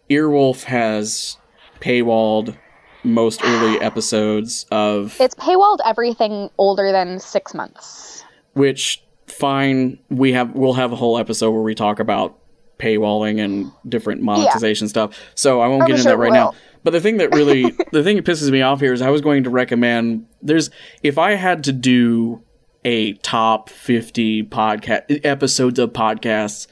Earwolf 0.09 0.63
has 0.63 1.37
paywalled 1.81 2.55
most 3.03 3.41
early 3.43 3.79
episodes 3.81 4.65
of 4.71 5.15
It's 5.19 5.35
paywalled 5.35 5.79
everything 5.85 6.49
older 6.57 6.91
than 6.91 7.19
six 7.19 7.53
months. 7.53 8.23
which 8.53 9.03
fine 9.27 9.99
we 10.09 10.31
have 10.31 10.53
we'll 10.53 10.73
have 10.73 10.91
a 10.93 10.95
whole 10.95 11.17
episode 11.17 11.51
where 11.51 11.61
we 11.61 11.75
talk 11.75 11.99
about 11.99 12.37
paywalling 12.79 13.43
and 13.43 13.69
different 13.89 14.21
monetization 14.21 14.87
stuff. 14.87 15.17
So 15.35 15.59
i 15.61 15.67
won't 15.67 15.83
Oh, 15.83 15.87
get 15.87 15.97
into 15.97 16.09
that 16.09 16.17
right 16.17 16.31
now. 16.31 16.53
but 16.83 16.91
the 16.91 17.01
thing 17.01 17.17
that 17.17 17.33
really 17.33 17.63
the 17.91 18.03
thing 18.03 18.15
that 18.15 18.25
pisses 18.25 18.49
me 18.51 18.61
off 18.61 18.79
here 18.79 18.93
is 18.93 19.01
i 19.01 19.09
was 19.09 19.19
going 19.21 19.43
to 19.43 19.49
recommend 19.49 20.25
there's 20.41 20.69
if 21.03 21.17
i 21.17 21.35
had 21.35 21.63
to 21.65 21.73
do 21.73 22.41
a 22.85 23.13
top 23.15 23.69
50 23.69 24.43
podcast 24.43 25.19
episodes 25.25 25.77
of 25.79 25.91
podcasts 25.91 26.67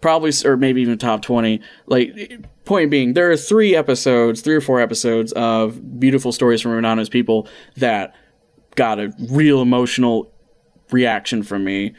probably 0.00 0.32
or 0.44 0.56
maybe 0.56 0.80
even 0.82 0.98
top 0.98 1.22
20 1.22 1.60
like 1.86 2.44
point 2.64 2.90
being 2.90 3.14
there 3.14 3.30
are 3.30 3.36
three 3.36 3.74
episodes 3.74 4.40
three 4.40 4.54
or 4.54 4.60
four 4.60 4.80
episodes 4.80 5.32
of 5.32 5.98
beautiful 5.98 6.32
stories 6.32 6.60
from 6.60 6.76
anonymous 6.78 7.08
people 7.08 7.48
that 7.76 8.14
got 8.76 8.98
a 8.98 9.12
real 9.30 9.60
emotional 9.60 10.32
reaction 10.90 11.42
from 11.42 11.64
me 11.64 11.94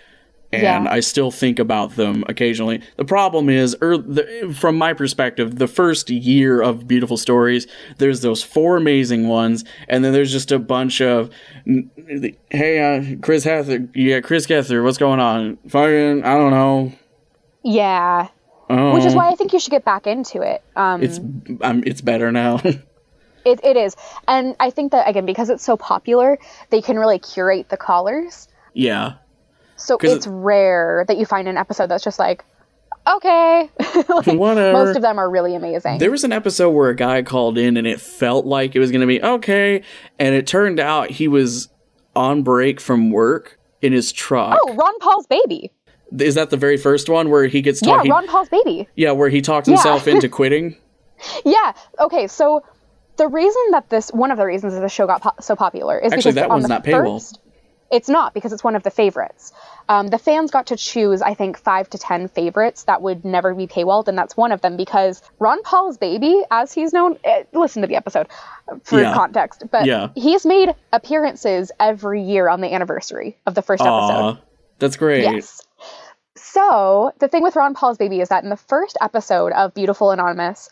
and 0.53 0.61
Yeah. 0.61 0.85
I 0.87 0.99
still 0.99 1.31
think 1.31 1.57
about 1.57 1.95
them 1.95 2.23
occasionally. 2.29 2.81
The 2.97 3.05
problem 3.05 3.49
is, 3.49 3.75
er, 3.81 3.97
the, 3.97 4.55
from 4.55 4.77
my 4.77 4.93
perspective, 4.93 5.55
the 5.57 5.67
first 5.67 6.11
year 6.11 6.61
of 6.61 6.87
Beautiful 6.87 7.17
Stories, 7.17 7.65
there's 7.97 8.21
those 8.21 8.43
four 8.43 8.77
amazing 8.77 9.27
ones, 9.27 9.65
and 9.89 10.05
then 10.05 10.13
there's 10.13 10.31
just 10.31 10.51
a 10.51 10.59
bunch 10.59 11.01
of, 11.01 11.31
hey, 12.51 12.79
uh, 12.79 13.15
Chris 13.23 13.45
Gether, 13.45 13.89
yeah, 13.95 14.21
Chris 14.21 14.45
Gether, 14.45 14.83
what's 14.83 14.99
going 14.99 15.19
on? 15.19 15.57
Fucking, 15.67 16.23
I 16.23 16.35
don't 16.35 16.51
know. 16.51 16.93
Yeah. 17.63 18.27
Oh, 18.75 18.93
Which 18.95 19.05
is 19.05 19.13
why 19.13 19.29
I 19.29 19.35
think 19.35 19.53
you 19.53 19.59
should 19.59 19.71
get 19.71 19.85
back 19.85 20.07
into 20.07 20.41
it. 20.41 20.63
Um, 20.75 21.03
it's 21.03 21.19
um, 21.61 21.83
it's 21.85 22.01
better 22.01 22.31
now. 22.31 22.59
It, 23.45 23.59
it 23.61 23.75
is. 23.75 23.93
And 24.25 24.55
I 24.59 24.69
think 24.69 24.93
that, 24.93 25.05
again, 25.07 25.25
because 25.25 25.49
it's 25.49 25.65
so 25.65 25.75
popular, 25.75 26.39
they 26.69 26.81
can 26.81 26.97
really 26.97 27.19
curate 27.19 27.67
the 27.67 27.75
callers. 27.75 28.47
yeah, 28.73 29.15
So 29.75 29.97
it's 30.01 30.25
rare 30.27 31.03
that 31.09 31.17
you 31.17 31.25
find 31.25 31.49
an 31.49 31.57
episode 31.57 31.87
that's 31.87 32.05
just 32.05 32.19
like, 32.19 32.45
okay. 33.05 33.69
Like, 34.07 34.27
most 34.27 34.95
of 34.95 35.01
them 35.01 35.19
are 35.19 35.29
really 35.29 35.55
amazing. 35.55 35.97
There 35.97 36.09
was 36.09 36.23
an 36.23 36.31
episode 36.31 36.69
where 36.69 36.89
a 36.89 36.95
guy 36.95 37.21
called 37.21 37.57
in 37.57 37.75
and 37.75 37.85
it 37.85 37.99
felt 37.99 38.45
like 38.45 38.77
it 38.77 38.79
was 38.79 38.91
going 38.91 39.01
to 39.01 39.07
be 39.07 39.21
okay, 39.21 39.83
and 40.19 40.33
it 40.33 40.47
turned 40.47 40.79
out 40.79 41.09
he 41.09 41.27
was 41.27 41.67
on 42.15 42.43
break 42.43 42.79
from 42.79 43.11
work 43.11 43.59
in 43.81 43.91
his 43.91 44.13
truck. 44.13 44.57
oh, 44.61 44.73
Ron 44.73 44.99
Paul's 44.99 45.27
baby. 45.27 45.71
Is 46.19 46.35
that 46.35 46.49
the 46.49 46.57
very 46.57 46.77
first 46.77 47.09
one 47.09 47.29
where 47.29 47.47
he 47.47 47.61
gets 47.61 47.81
Yeah, 47.81 47.95
talking? 47.95 48.11
Ron 48.11 48.27
Paul's 48.27 48.49
baby. 48.49 48.87
yeah, 48.95 49.11
where 49.11 49.29
he 49.29 49.41
talks 49.41 49.67
himself 49.67 50.07
into 50.07 50.29
quitting. 50.39 50.75
Yeah. 51.45 51.73
Okay, 51.99 52.27
so 52.27 52.63
the 53.17 53.27
reason 53.27 53.61
that 53.71 53.89
this, 53.89 54.09
one 54.09 54.31
of 54.31 54.37
the 54.37 54.45
reasons 54.45 54.73
that 54.73 54.81
the 54.81 54.89
show 54.89 55.07
got 55.07 55.21
po- 55.21 55.31
so 55.39 55.55
popular 55.55 55.97
is 55.97 56.11
Actually, 56.13 56.31
because 56.31 56.35
that 56.35 56.43
on 56.45 56.49
one's 56.49 56.63
the 56.65 56.69
not 56.69 56.83
paywall. 56.83 57.15
first- 57.19 57.39
it's 57.91 58.09
not 58.09 58.33
because 58.33 58.51
it's 58.51 58.63
one 58.63 58.75
of 58.75 58.81
the 58.81 58.89
favorites. 58.89 59.53
Um, 59.87 60.07
the 60.07 60.17
fans 60.17 60.49
got 60.49 60.65
to 60.67 60.75
choose, 60.77 61.21
I 61.21 61.35
think, 61.35 61.59
five 61.59 61.87
to 61.91 61.99
ten 61.99 62.27
favorites 62.27 62.85
that 62.85 63.03
would 63.03 63.23
never 63.23 63.53
be 63.53 63.67
paywalled, 63.67 64.07
and 64.07 64.17
that's 64.17 64.35
one 64.35 64.51
of 64.51 64.61
them 64.61 64.77
because 64.77 65.21
Ron 65.37 65.61
Paul's 65.61 65.99
baby, 65.99 66.41
as 66.49 66.73
he's 66.73 66.91
known, 66.91 67.19
eh, 67.23 67.43
listen 67.53 67.83
to 67.83 67.87
the 67.87 67.95
episode 67.95 68.27
for 68.83 68.99
Yeah. 68.99 69.13
context, 69.13 69.63
but 69.69 69.85
Yeah. 69.85 70.07
he's 70.15 70.43
made 70.43 70.73
appearances 70.91 71.71
every 71.79 72.23
year 72.23 72.49
on 72.49 72.61
the 72.61 72.73
anniversary 72.73 73.37
of 73.45 73.53
the 73.53 73.61
first 73.61 73.81
episode. 73.81 73.91
Aw, 73.93 74.37
that's 74.79 74.95
great. 74.95 75.21
Yes. 75.21 75.61
So 76.35 77.11
the 77.19 77.27
thing 77.27 77.43
with 77.43 77.55
Ron 77.55 77.73
Paul's 77.73 77.97
baby 77.97 78.19
is 78.21 78.29
that 78.29 78.43
in 78.43 78.49
the 78.49 78.57
first 78.57 78.97
episode 79.01 79.51
of 79.53 79.73
Beautiful 79.73 80.11
Anonymous, 80.11 80.69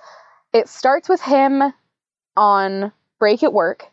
it 0.53 0.67
starts 0.67 1.07
with 1.07 1.21
him 1.21 1.61
on 2.35 2.91
break 3.19 3.43
at 3.43 3.53
work. 3.53 3.85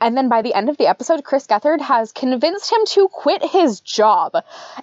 And 0.00 0.16
then 0.18 0.28
by 0.28 0.42
the 0.42 0.52
end 0.52 0.68
of 0.68 0.76
the 0.76 0.86
episode, 0.86 1.24
Chris 1.24 1.46
Gethard 1.46 1.80
has 1.80 2.12
convinced 2.12 2.70
him 2.70 2.80
to 2.88 3.08
quit 3.08 3.42
his 3.42 3.80
job. 3.80 4.32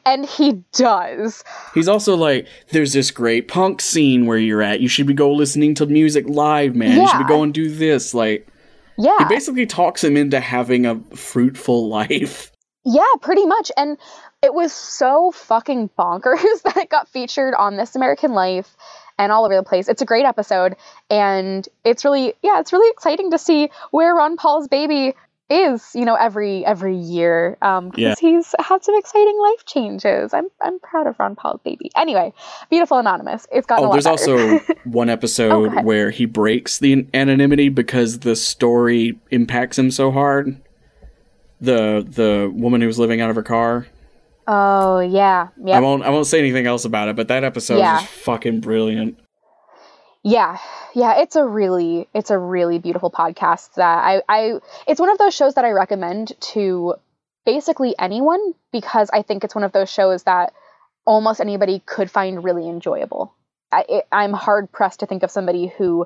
And 0.05 0.25
he 0.25 0.63
does. 0.73 1.43
He's 1.75 1.87
also 1.87 2.15
like, 2.15 2.47
there's 2.69 2.93
this 2.93 3.11
great 3.11 3.47
punk 3.47 3.81
scene 3.81 4.25
where 4.25 4.37
you're 4.37 4.63
at. 4.63 4.79
You 4.79 4.87
should 4.87 5.05
be 5.05 5.13
go 5.13 5.31
listening 5.31 5.75
to 5.75 5.85
music 5.85 6.25
live, 6.27 6.75
man. 6.75 6.95
Yeah. 6.95 7.01
You 7.03 7.07
should 7.09 7.17
be 7.19 7.23
going 7.25 7.51
do 7.51 7.69
this. 7.69 8.13
Like, 8.15 8.47
Yeah. 8.97 9.15
he 9.19 9.25
basically 9.25 9.67
talks 9.67 10.03
him 10.03 10.17
into 10.17 10.39
having 10.39 10.87
a 10.87 10.99
fruitful 11.15 11.87
life. 11.89 12.51
Yeah, 12.83 13.03
pretty 13.21 13.45
much. 13.45 13.69
And 13.77 13.99
it 14.43 14.53
was 14.53 14.73
so 14.73 15.31
fucking 15.31 15.89
bonkers 15.97 16.61
that 16.63 16.77
it 16.77 16.89
got 16.89 17.07
featured 17.07 17.53
on 17.53 17.77
This 17.77 17.95
American 17.95 18.33
Life 18.33 18.75
and 19.19 19.31
all 19.31 19.45
over 19.45 19.55
the 19.55 19.63
place. 19.63 19.87
It's 19.87 20.01
a 20.01 20.05
great 20.05 20.25
episode. 20.25 20.75
And 21.09 21.67
it's 21.85 22.03
really, 22.03 22.33
yeah, 22.41 22.59
it's 22.59 22.73
really 22.73 22.89
exciting 22.91 23.31
to 23.31 23.37
see 23.37 23.69
where 23.91 24.15
Ron 24.15 24.37
Paul's 24.37 24.67
baby 24.67 25.13
is, 25.49 25.91
you 25.93 26.05
know, 26.05 26.15
every 26.15 26.65
every 26.65 26.95
year. 26.95 27.57
Um, 27.61 27.89
because 27.89 28.01
Yeah. 28.01 28.15
he's 28.19 28.55
had 28.57 28.83
some 28.83 28.95
exciting 28.97 29.37
life 29.39 29.65
changes. 29.65 30.33
I'm 30.33 30.47
I'm 30.61 30.79
proud 30.79 31.07
of 31.07 31.19
Ron 31.19 31.35
Paul's 31.35 31.59
baby. 31.63 31.91
Anyway, 31.95 32.33
Beautiful 32.69 32.97
Anonymous. 32.97 33.45
It's 33.51 33.67
gotten 33.67 33.83
a 33.83 33.87
Oh, 33.87 33.89
lot 33.89 33.93
there's 34.03 34.05
better. 34.05 34.53
also 34.53 34.73
one 34.85 35.09
episode 35.09 35.73
ahead. 35.73 35.85
where 35.85 36.09
he 36.09 36.25
breaks 36.25 36.79
the 36.79 37.05
anonymity 37.13 37.67
because 37.69 38.19
the 38.19 38.35
story 38.35 39.19
impacts 39.29 39.77
him 39.77 39.91
so 39.91 40.09
hard. 40.09 40.55
The 41.59 42.03
the 42.09 42.49
woman 42.55 42.81
who 42.81 42.87
was 42.87 42.97
living 42.97 43.19
out 43.21 43.29
of 43.29 43.35
her 43.35 43.43
car. 43.43 43.85
Oh 44.47 44.99
yeah. 44.99 45.49
yeah. 45.63 45.77
I 45.77 45.79
won't 45.79 46.03
I 46.03 46.09
won't 46.09 46.27
say 46.27 46.39
anything 46.39 46.67
else 46.67 46.85
about 46.85 47.09
it, 47.09 47.15
but 47.15 47.27
that 47.29 47.43
episode 47.43 47.79
Yeah. 47.79 48.01
is 48.01 48.07
fucking 48.07 48.59
brilliant. 48.61 49.17
Yeah. 50.23 50.57
Yeah, 50.93 51.21
it's 51.21 51.35
a 51.35 51.45
really 51.45 52.07
it's 52.13 52.29
a 52.29 52.37
really 52.37 52.79
beautiful 52.79 53.11
podcast 53.11 53.75
that 53.75 54.03
I 54.03 54.21
I 54.29 54.59
it's 54.87 54.99
one 54.99 55.09
of 55.09 55.17
those 55.17 55.33
shows 55.33 55.55
that 55.55 55.65
I 55.65 55.71
recommend 55.71 56.33
to 56.53 56.95
basically 57.45 57.95
anyone 57.97 58.53
because 58.71 59.09
I 59.11 59.21
think 59.23 59.43
it's 59.43 59.55
one 59.55 59.63
of 59.63 59.71
those 59.71 59.89
shows 59.91 60.23
that 60.23 60.53
almost 61.05 61.41
anybody 61.41 61.81
could 61.85 62.11
find 62.11 62.43
really 62.43 62.67
enjoyable. 62.69 63.33
I 63.71 63.85
it, 63.89 64.07
I'm 64.11 64.33
hard 64.33 64.71
pressed 64.71 64.99
to 64.99 65.05
think 65.07 65.23
of 65.23 65.31
somebody 65.31 65.67
who 65.67 66.05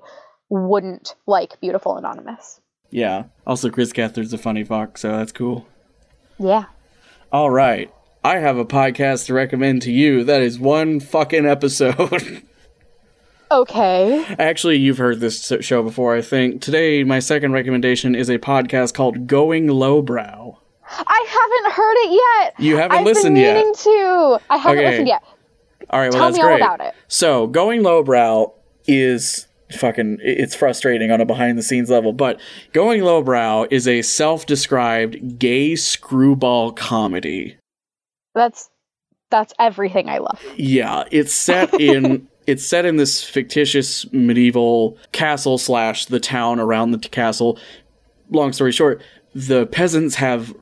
wouldn't 0.49 1.15
like 1.25 1.59
Beautiful 1.59 1.97
Anonymous. 1.97 2.61
Yeah. 2.91 3.23
Also 3.45 3.69
Chris 3.69 3.91
Gethard's 3.91 4.31
a 4.31 4.37
funny 4.37 4.63
fuck, 4.63 4.97
so 4.97 5.11
that's 5.11 5.31
cool. 5.31 5.67
Yeah. 6.37 6.65
All 7.31 7.49
right. 7.49 7.91
I 8.25 8.39
have 8.39 8.57
a 8.57 8.65
podcast 8.65 9.27
to 9.27 9.35
recommend 9.35 9.83
to 9.83 9.91
you 9.91 10.23
that 10.23 10.41
is 10.41 10.57
one 10.59 10.99
fucking 10.99 11.45
episode. 11.45 12.41
Okay. 13.51 14.25
Actually, 14.39 14.77
you've 14.77 14.97
heard 14.97 15.19
this 15.19 15.53
show 15.61 15.83
before, 15.83 16.15
I 16.15 16.21
think. 16.23 16.63
Today, 16.63 17.03
my 17.03 17.19
second 17.19 17.51
recommendation 17.51 18.15
is 18.15 18.27
a 18.27 18.39
podcast 18.39 18.95
called 18.95 19.27
Going 19.27 19.67
Lowbrow. 19.67 20.57
I 20.89 21.25
haven't 21.29 21.73
heard 21.73 21.95
it 21.97 22.21
yet. 22.41 22.53
You 22.57 22.77
haven't 22.77 22.97
I've 22.97 23.05
listened 23.05 23.35
been 23.35 23.43
yet. 23.43 23.57
meaning 23.57 23.73
to. 23.75 24.39
I 24.49 24.57
haven't 24.57 24.79
Okay. 24.79 24.89
listened 24.89 25.07
yet. 25.09 25.23
All 25.91 25.99
right, 25.99 26.11
well, 26.11 26.19
Tell 26.21 26.31
that's 26.31 26.37
me 26.37 26.43
all 26.43 26.55
about 26.55 26.81
it. 26.81 26.95
So, 27.07 27.45
Going 27.45 27.83
Lowbrow 27.83 28.51
is 28.87 29.45
fucking 29.77 30.17
it's 30.23 30.55
frustrating 30.55 31.11
on 31.11 31.21
a 31.21 31.25
behind 31.25 31.59
the 31.59 31.63
scenes 31.63 31.91
level, 31.91 32.13
but 32.13 32.39
Going 32.73 33.03
Lowbrow 33.03 33.67
is 33.69 33.87
a 33.87 34.01
self-described 34.01 35.37
gay 35.37 35.75
screwball 35.75 36.71
comedy. 36.71 37.57
That's 38.35 38.69
that's 39.31 39.53
everything 39.57 40.07
I 40.09 40.19
love. 40.19 40.39
Yeah, 40.55 41.05
it's 41.09 41.33
set 41.33 41.73
in 41.79 42.27
it's 42.47 42.65
set 42.65 42.85
in 42.85 42.97
this 42.97 43.23
fictitious 43.23 44.11
medieval 44.11 44.97
castle 45.11 45.57
slash 45.57 46.05
the 46.05 46.19
town 46.19 46.59
around 46.59 46.91
the 46.91 46.99
t- 46.99 47.09
castle. 47.09 47.57
Long 48.29 48.53
story 48.53 48.71
short, 48.71 49.01
the 49.33 49.65
peasants 49.65 50.15
have 50.15 50.53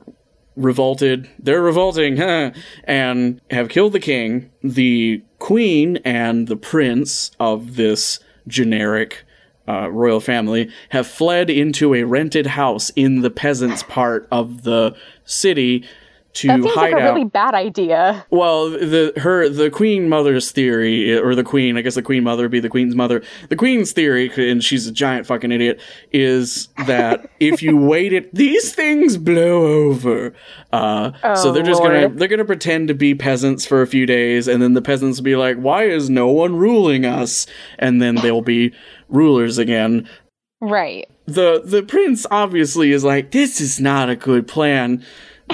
revolted. 0.56 1.28
They're 1.38 1.62
revolting, 1.62 2.16
huh, 2.16 2.52
and 2.84 3.40
have 3.50 3.68
killed 3.68 3.92
the 3.92 4.00
king. 4.00 4.50
The 4.62 5.22
queen 5.38 5.98
and 5.98 6.48
the 6.48 6.56
prince 6.56 7.32
of 7.38 7.76
this 7.76 8.20
generic 8.46 9.24
uh, 9.66 9.90
royal 9.90 10.20
family 10.20 10.70
have 10.90 11.06
fled 11.06 11.48
into 11.48 11.94
a 11.94 12.04
rented 12.04 12.46
house 12.46 12.90
in 12.90 13.22
the 13.22 13.30
peasants 13.30 13.82
part 13.82 14.28
of 14.30 14.62
the 14.62 14.94
city 15.24 15.86
to 16.34 16.48
That 16.48 16.62
seems 16.62 16.74
hide 16.74 16.92
like 16.92 16.94
a 16.94 17.04
out. 17.04 17.14
really 17.14 17.24
bad 17.24 17.54
idea. 17.54 18.26
Well, 18.30 18.70
the 18.70 19.12
her 19.16 19.48
the 19.48 19.70
queen 19.70 20.08
mother's 20.08 20.50
theory, 20.50 21.16
or 21.16 21.34
the 21.34 21.44
queen, 21.44 21.76
I 21.76 21.82
guess 21.82 21.94
the 21.94 22.02
queen 22.02 22.24
mother 22.24 22.42
would 22.44 22.50
be 22.50 22.60
the 22.60 22.68
queen's 22.68 22.94
mother. 22.94 23.22
The 23.48 23.56
queen's 23.56 23.92
theory, 23.92 24.30
and 24.36 24.62
she's 24.62 24.86
a 24.86 24.92
giant 24.92 25.26
fucking 25.26 25.52
idiot, 25.52 25.80
is 26.12 26.68
that 26.86 27.30
if 27.40 27.62
you 27.62 27.76
wait 27.76 28.12
it, 28.12 28.34
these 28.34 28.74
things 28.74 29.16
blow 29.16 29.66
over. 29.66 30.34
Uh, 30.72 31.12
so 31.36 31.50
Oh, 31.50 31.52
they're 31.52 31.62
just 31.62 31.82
gonna 31.82 32.08
they're 32.08 32.28
gonna 32.28 32.44
pretend 32.44 32.88
to 32.88 32.94
be 32.94 33.14
peasants 33.14 33.64
for 33.64 33.80
a 33.82 33.86
few 33.86 34.06
days, 34.06 34.48
and 34.48 34.60
then 34.62 34.74
the 34.74 34.82
peasants 34.82 35.18
will 35.18 35.24
be 35.24 35.36
like, 35.36 35.56
"Why 35.56 35.84
is 35.84 36.10
no 36.10 36.28
one 36.28 36.56
ruling 36.56 37.04
us?" 37.06 37.46
And 37.78 38.02
then 38.02 38.16
they'll 38.16 38.42
be 38.42 38.72
rulers 39.08 39.58
again 39.58 40.08
Right. 40.60 41.06
the 41.26 41.60
the 41.64 41.82
prince 41.82 42.26
obviously 42.30 42.90
is 42.90 43.04
like 43.04 43.30
this 43.32 43.60
is 43.60 43.78
not 43.78 44.08
a 44.08 44.16
good 44.16 44.48
plan 44.48 45.04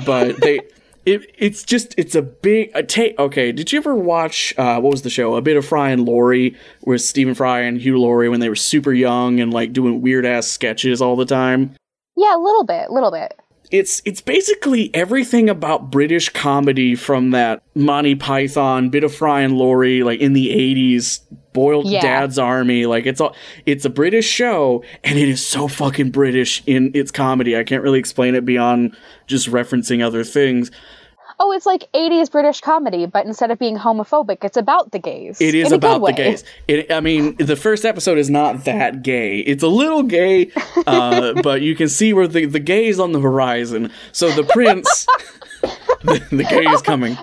but 0.04 0.40
they 0.40 0.60
it, 1.06 1.30
it's 1.38 1.62
just 1.62 1.94
it's 1.96 2.14
a 2.14 2.22
big 2.22 2.70
a 2.74 2.82
take 2.82 3.18
okay 3.18 3.52
did 3.52 3.72
you 3.72 3.78
ever 3.78 3.94
watch 3.94 4.54
uh 4.58 4.78
what 4.80 4.90
was 4.90 5.02
the 5.02 5.10
show 5.10 5.34
a 5.36 5.40
bit 5.42 5.56
of 5.56 5.64
fry 5.64 5.90
and 5.90 6.04
laurie 6.04 6.54
with 6.84 7.00
stephen 7.00 7.34
fry 7.34 7.60
and 7.60 7.80
hugh 7.80 7.98
laurie 7.98 8.28
when 8.28 8.40
they 8.40 8.48
were 8.48 8.54
super 8.54 8.92
young 8.92 9.40
and 9.40 9.52
like 9.52 9.72
doing 9.72 10.02
weird 10.02 10.26
ass 10.26 10.46
sketches 10.46 11.00
all 11.00 11.16
the 11.16 11.24
time 11.24 11.74
Yeah, 12.16 12.36
a 12.36 12.38
little 12.38 12.64
bit, 12.64 12.88
a 12.90 12.92
little 12.92 13.10
bit. 13.10 13.32
It's 13.70 14.02
it's 14.04 14.20
basically 14.20 14.92
everything 14.94 15.48
about 15.48 15.90
British 15.90 16.28
comedy 16.28 16.94
from 16.94 17.30
that 17.30 17.62
Monty 17.74 18.14
Python, 18.14 18.90
bit 18.90 19.04
of 19.04 19.14
Fry 19.14 19.40
and 19.42 19.56
Laurie, 19.56 20.02
like 20.02 20.20
in 20.20 20.32
the 20.32 20.50
eighties, 20.50 21.20
Boiled 21.52 21.86
Yeah. 21.86 22.00
Dad's 22.00 22.38
Army. 22.38 22.86
Like 22.86 23.06
it's 23.06 23.20
all 23.20 23.34
it's 23.66 23.84
a 23.84 23.90
British 23.90 24.26
show, 24.26 24.84
and 25.04 25.18
it 25.18 25.28
is 25.28 25.44
so 25.44 25.68
fucking 25.68 26.10
British 26.10 26.62
in 26.66 26.90
its 26.94 27.10
comedy. 27.10 27.56
I 27.56 27.64
can't 27.64 27.82
really 27.82 27.98
explain 27.98 28.34
it 28.34 28.44
beyond 28.44 28.96
just 29.26 29.48
referencing 29.48 30.04
other 30.04 30.24
things. 30.24 30.70
Oh, 31.42 31.52
it's 31.52 31.64
like 31.64 31.90
80s 31.94 32.30
British 32.30 32.60
comedy, 32.60 33.06
but 33.06 33.24
instead 33.24 33.50
of 33.50 33.58
being 33.58 33.78
homophobic, 33.78 34.44
it's 34.44 34.58
about 34.58 34.92
the 34.92 34.98
gays. 34.98 35.40
It 35.40 35.54
is 35.54 35.68
in 35.68 35.72
a 35.72 35.78
good 35.78 35.96
about 35.96 36.04
the 36.04 36.12
gays. 36.12 36.44
It, 36.68 36.92
I 36.92 37.00
mean, 37.00 37.34
the 37.36 37.56
first 37.56 37.86
episode 37.86 38.18
is 38.18 38.28
not 38.28 38.66
that 38.66 39.02
gay. 39.02 39.38
It's 39.38 39.62
a 39.62 39.68
little 39.68 40.02
gay, 40.02 40.50
uh, 40.86 41.40
but 41.40 41.62
you 41.62 41.74
can 41.74 41.88
see 41.88 42.12
where 42.12 42.28
the, 42.28 42.44
the 42.44 42.60
gay 42.60 42.88
is 42.88 43.00
on 43.00 43.12
the 43.12 43.20
horizon. 43.20 43.90
So 44.12 44.30
the 44.30 44.44
prince, 44.44 45.06
the, 46.02 46.22
the 46.30 46.44
gay 46.44 46.66
is 46.66 46.82
coming. 46.82 47.16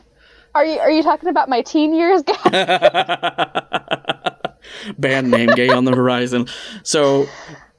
Are 0.55 0.65
you 0.65 0.79
are 0.79 0.89
you 0.89 1.03
talking 1.03 1.29
about 1.29 1.47
my 1.47 1.61
teen 1.61 1.93
years, 1.93 2.23
guys? 2.23 2.51
band 4.97 5.29
name 5.29 5.49
gay 5.55 5.69
on 5.69 5.85
the 5.85 5.95
horizon 5.95 6.45
so 6.83 7.25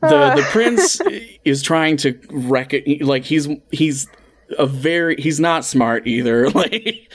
the 0.01 0.33
the 0.37 0.47
prince 0.51 1.01
is 1.45 1.63
trying 1.63 1.97
to 1.97 2.19
wreck 2.31 2.73
it 2.73 3.03
like 3.03 3.25
he's 3.25 3.49
he's 3.71 4.09
a 4.57 4.67
very 4.67 5.17
he's 5.17 5.41
not 5.41 5.65
smart 5.65 6.07
either. 6.07 6.49
Like 6.59 7.13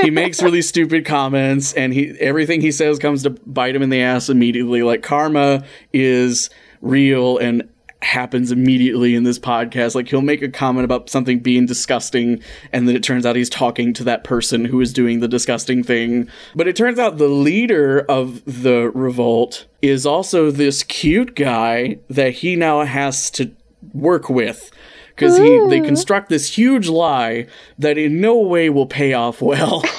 he 0.00 0.10
makes 0.10 0.42
really 0.42 0.62
stupid 0.62 1.04
comments 1.04 1.74
and 1.74 1.92
he 1.92 2.10
everything 2.20 2.60
he 2.60 2.72
says 2.72 2.98
comes 2.98 3.22
to 3.24 3.30
bite 3.30 3.76
him 3.76 3.82
in 3.82 3.90
the 3.90 4.00
ass 4.00 4.28
immediately. 4.28 4.82
Like 4.82 5.02
karma 5.02 5.64
is 5.92 6.48
real 6.80 7.36
and 7.38 7.68
happens 8.00 8.52
immediately 8.52 9.14
in 9.14 9.24
this 9.24 9.38
podcast. 9.38 9.94
Like 9.94 10.08
he'll 10.08 10.22
make 10.22 10.40
a 10.40 10.48
comment 10.48 10.84
about 10.84 11.10
something 11.10 11.40
being 11.40 11.66
disgusting 11.66 12.42
and 12.72 12.88
then 12.88 12.96
it 12.96 13.02
turns 13.02 13.26
out 13.26 13.36
he's 13.36 13.50
talking 13.50 13.92
to 13.94 14.04
that 14.04 14.24
person 14.24 14.64
who 14.64 14.80
is 14.80 14.92
doing 14.92 15.20
the 15.20 15.28
disgusting 15.28 15.82
thing. 15.82 16.28
But 16.54 16.68
it 16.68 16.76
turns 16.76 16.98
out 16.98 17.18
the 17.18 17.28
leader 17.28 18.00
of 18.08 18.42
the 18.44 18.90
revolt 18.94 19.66
is 19.82 20.06
also 20.06 20.50
this 20.50 20.82
cute 20.82 21.34
guy 21.34 21.98
that 22.08 22.34
he 22.34 22.56
now 22.56 22.84
has 22.84 23.30
to 23.32 23.50
work 23.92 24.30
with 24.30 24.70
because 25.18 25.36
he 25.36 25.66
they 25.68 25.80
construct 25.80 26.28
this 26.28 26.56
huge 26.56 26.88
lie 26.88 27.46
that 27.78 27.98
in 27.98 28.20
no 28.20 28.38
way 28.38 28.70
will 28.70 28.86
pay 28.86 29.12
off 29.14 29.42
well. 29.42 29.82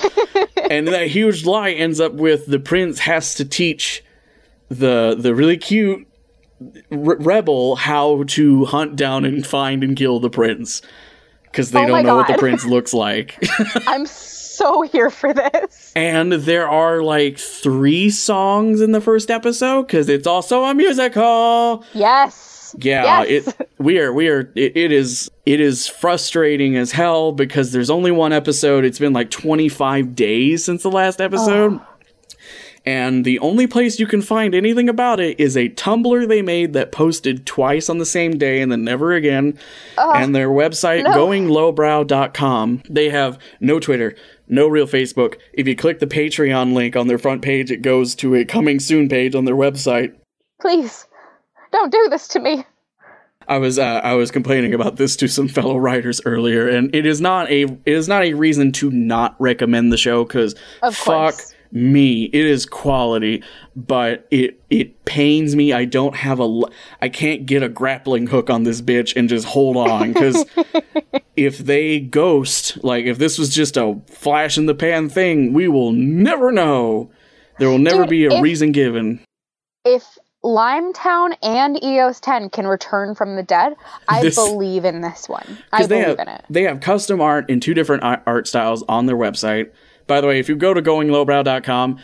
And 0.69 0.87
that 0.89 1.07
huge 1.07 1.45
lie 1.47 1.71
ends 1.71 1.99
up 1.99 2.13
with 2.13 2.45
the 2.45 2.59
prince 2.59 2.99
has 2.99 3.33
to 3.35 3.43
teach 3.45 4.03
the 4.67 5.15
the 5.17 5.33
really 5.33 5.57
cute 5.57 6.07
re- 6.91 7.15
rebel 7.17 7.75
how 7.75 8.23
to 8.27 8.65
hunt 8.65 8.95
down 8.95 9.25
and 9.25 9.45
find 9.47 9.83
and 9.83 9.97
kill 9.97 10.19
the 10.19 10.29
prince 10.29 10.83
because 11.45 11.71
they 11.71 11.79
Oh 11.83 11.87
don't 11.87 12.05
know 12.05 12.17
what 12.17 12.27
the 12.27 12.37
prince 12.37 12.65
looks 12.65 12.93
like. 13.05 13.35
I'm 13.87 14.05
so 14.05 14.83
here 14.83 15.09
for 15.09 15.33
this. 15.33 15.91
and 15.95 16.33
there 16.33 16.69
are 16.69 17.01
like 17.01 17.39
three 17.39 18.11
songs 18.11 18.79
in 18.79 18.91
the 18.91 19.01
first 19.01 19.31
episode 19.31 19.87
because 19.87 20.07
it's 20.07 20.27
also 20.27 20.65
a 20.65 20.75
musical. 20.75 21.83
Yes. 21.93 22.48
Yeah, 22.77 23.23
Yes. 23.23 23.47
it 23.47 23.69
we 23.79 23.99
are 23.99 24.13
we 24.13 24.27
are 24.29 24.51
it, 24.55 24.77
it 24.77 24.91
is 24.91 25.29
it 25.45 25.59
is 25.59 25.87
frustrating 25.87 26.75
as 26.77 26.91
hell 26.91 27.31
because 27.31 27.71
there's 27.71 27.89
only 27.89 28.11
one 28.11 28.33
episode. 28.33 28.85
It's 28.85 28.99
been 28.99 29.13
like 29.13 29.31
25 29.31 30.15
days 30.15 30.63
since 30.65 30.83
the 30.83 30.91
last 30.91 31.19
episode. 31.21 31.79
And 32.85 33.25
the 33.25 33.39
only 33.39 33.67
place 33.67 33.99
you 33.99 34.07
can 34.07 34.21
find 34.21 34.55
anything 34.55 34.87
about 34.87 35.19
it 35.19 35.37
is 35.39 35.57
a 35.57 35.67
Tumblr 35.69 36.27
they 36.29 36.41
made 36.41 36.71
that 36.73 36.93
posted 36.93 37.45
twice 37.45 37.89
on 37.89 37.97
the 37.97 38.05
same 38.05 38.37
day 38.37 38.61
and 38.61 38.71
then 38.71 38.83
never 38.85 39.11
again. 39.13 39.59
and 39.97 40.33
their 40.33 40.47
website, 40.49 41.03
goinglowbrow.com. 41.05 42.83
They 42.89 43.09
have 43.09 43.37
no 43.59 43.79
Twitter, 43.79 44.15
no 44.47 44.67
real 44.67 44.87
Facebook. 44.87 45.35
If 45.53 45.67
you 45.67 45.75
click 45.75 45.99
the 45.99 46.07
Patreon 46.07 46.73
link 46.73 46.95
on 46.95 47.07
their 47.07 47.17
front 47.19 47.41
page, 47.41 47.69
it 47.69 47.81
goes 47.81 48.15
to 48.15 48.35
a 48.35 48.45
coming 48.45 48.79
soon 48.79 49.09
page 49.09 49.35
on 49.35 49.45
their 49.45 49.55
website. 49.55 50.15
Please, 50.61 51.05
don't 51.71 51.91
do 51.91 52.07
this 52.09 52.27
to 52.29 52.39
me. 52.39 52.65
I 53.47 53.57
was 53.57 53.79
uh, 53.79 54.01
I 54.03 54.13
was 54.13 54.29
complaining 54.29 54.73
about 54.75 54.97
this 54.97 55.15
to 55.17 55.27
some 55.27 55.47
fellow 55.47 55.77
writers 55.77 56.21
earlier, 56.25 56.67
and 56.69 56.93
it 56.93 57.05
is 57.05 57.19
not 57.19 57.49
a 57.49 57.63
it 57.63 57.79
is 57.85 58.07
not 58.07 58.23
a 58.23 58.33
reason 58.35 58.71
to 58.73 58.91
not 58.91 59.35
recommend 59.39 59.91
the 59.91 59.97
show 59.97 60.23
because 60.23 60.53
fuck 60.91 61.35
me, 61.71 62.25
it 62.25 62.45
is 62.45 62.65
quality, 62.67 63.43
but 63.75 64.27
it 64.29 64.61
it 64.69 65.03
pains 65.05 65.55
me. 65.55 65.73
I 65.73 65.85
don't 65.85 66.15
have 66.15 66.39
a 66.39 66.61
I 67.01 67.09
can't 67.09 67.47
get 67.47 67.63
a 67.63 67.69
grappling 67.69 68.27
hook 68.27 68.51
on 68.51 68.63
this 68.63 68.81
bitch 68.81 69.15
and 69.15 69.27
just 69.27 69.45
hold 69.45 69.77
on 69.77 70.13
because 70.13 70.45
if 71.35 71.57
they 71.57 71.99
ghost 71.99 72.83
like 72.83 73.05
if 73.05 73.17
this 73.17 73.39
was 73.39 73.49
just 73.53 73.77
a 73.77 73.99
flash 74.07 74.59
in 74.59 74.67
the 74.67 74.75
pan 74.75 75.09
thing, 75.09 75.53
we 75.53 75.67
will 75.67 75.91
never 75.91 76.51
know. 76.51 77.09
There 77.57 77.67
will 77.69 77.79
never 77.79 78.03
Dude, 78.03 78.09
be 78.09 78.25
a 78.25 78.31
if- 78.35 78.43
reason 78.43 78.71
given. 78.73 79.21
If 79.85 80.05
Limetown 80.43 81.35
and 81.43 81.81
EOS 81.83 82.19
10 82.21 82.49
can 82.49 82.65
return 82.65 83.13
from 83.13 83.35
the 83.35 83.43
dead, 83.43 83.73
I 84.07 84.21
This- 84.21 84.35
believe 84.35 84.85
in 84.85 85.01
this 85.01 85.27
one. 85.27 85.57
I 85.73 85.85
believe 85.85 86.05
have, 86.05 86.19
in 86.19 86.27
it. 86.29 86.45
They 86.49 86.63
have 86.63 86.79
custom 86.79 87.19
art 87.19 87.49
in 87.49 87.59
two 87.59 87.73
different 87.73 88.03
art 88.03 88.47
styles 88.47 88.83
on 88.87 89.05
their 89.05 89.17
website. 89.17 89.69
By 90.07 90.21
the 90.21 90.27
way, 90.27 90.39
if 90.39 90.47
you 90.47 90.55
go 90.55 90.73
to 90.73 90.81
goinglowbrow.com, 90.81 91.97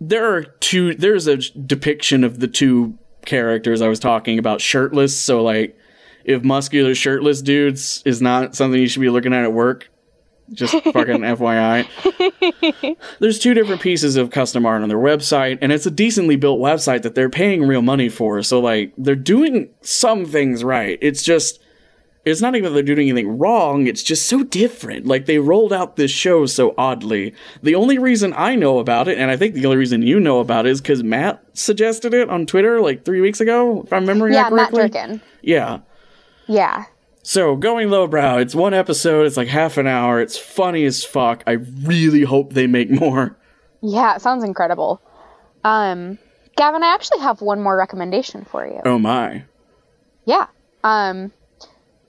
there 0.00 0.32
are 0.34 0.42
two. 0.42 0.94
There's 0.94 1.26
a 1.26 1.36
depiction 1.36 2.24
of 2.24 2.40
the 2.40 2.48
two 2.48 2.94
characters 3.26 3.82
I 3.82 3.88
was 3.88 3.98
talking 4.00 4.38
about 4.38 4.60
shirtless. 4.60 5.16
So 5.20 5.42
like, 5.42 5.76
if 6.24 6.42
muscular 6.42 6.94
shirtless 6.94 7.42
dudes 7.42 8.02
is 8.04 8.22
not 8.22 8.54
something 8.54 8.80
you 8.80 8.88
should 8.88 9.02
be 9.02 9.10
looking 9.10 9.34
at 9.34 9.44
at 9.44 9.52
work, 9.52 9.90
just 10.52 10.72
fucking 10.74 10.92
FYI. 11.22 12.96
There's 13.20 13.38
two 13.38 13.54
different 13.54 13.80
pieces 13.80 14.16
of 14.16 14.30
custom 14.30 14.66
art 14.66 14.82
on 14.82 14.88
their 14.88 14.98
website, 14.98 15.58
and 15.62 15.72
it's 15.72 15.86
a 15.86 15.90
decently 15.90 16.36
built 16.36 16.60
website 16.60 17.02
that 17.02 17.14
they're 17.14 17.30
paying 17.30 17.64
real 17.66 17.82
money 17.82 18.08
for. 18.08 18.42
So 18.42 18.60
like, 18.60 18.92
they're 18.98 19.14
doing 19.14 19.70
some 19.80 20.24
things 20.26 20.62
right. 20.64 20.98
It's 21.02 21.22
just 21.22 21.60
it's 22.24 22.40
not 22.40 22.54
even 22.54 22.72
that 22.72 22.74
they're 22.74 22.94
doing 22.94 23.08
anything 23.08 23.36
wrong, 23.36 23.88
it's 23.88 24.02
just 24.02 24.28
so 24.28 24.44
different. 24.44 25.06
Like 25.06 25.26
they 25.26 25.38
rolled 25.38 25.72
out 25.72 25.96
this 25.96 26.12
show 26.12 26.46
so 26.46 26.72
oddly. 26.78 27.34
The 27.64 27.74
only 27.74 27.98
reason 27.98 28.32
I 28.36 28.54
know 28.54 28.78
about 28.78 29.08
it, 29.08 29.18
and 29.18 29.28
I 29.28 29.36
think 29.36 29.54
the 29.54 29.64
only 29.66 29.76
reason 29.78 30.02
you 30.02 30.20
know 30.20 30.38
about 30.38 30.64
it 30.66 30.70
is 30.70 30.80
because 30.80 31.02
Matt 31.02 31.42
suggested 31.54 32.14
it 32.14 32.30
on 32.30 32.46
Twitter 32.46 32.80
like 32.80 33.04
three 33.04 33.20
weeks 33.20 33.40
ago, 33.40 33.82
if 33.82 33.92
I'm 33.92 34.02
remembering 34.02 34.34
Yeah, 34.34 34.44
that 34.44 34.52
Matt 34.52 34.70
correctly. 34.70 35.00
Durkin. 35.00 35.20
Yeah. 35.42 35.80
Yeah. 36.46 36.84
So 37.22 37.54
going 37.54 37.88
lowbrow, 37.88 38.38
it's 38.38 38.54
one 38.54 38.74
episode, 38.74 39.26
it's 39.26 39.36
like 39.36 39.48
half 39.48 39.76
an 39.78 39.86
hour, 39.86 40.20
it's 40.20 40.36
funny 40.36 40.84
as 40.84 41.04
fuck. 41.04 41.44
I 41.46 41.52
really 41.52 42.22
hope 42.22 42.52
they 42.52 42.66
make 42.66 42.90
more. 42.90 43.36
Yeah, 43.80 44.16
it 44.16 44.22
sounds 44.22 44.42
incredible. 44.42 45.00
Um, 45.64 46.18
Gavin, 46.56 46.82
I 46.82 46.92
actually 46.94 47.20
have 47.20 47.40
one 47.40 47.60
more 47.60 47.76
recommendation 47.76 48.44
for 48.44 48.66
you. 48.66 48.80
Oh 48.84 48.98
my. 48.98 49.44
Yeah. 50.24 50.46
Um, 50.82 51.32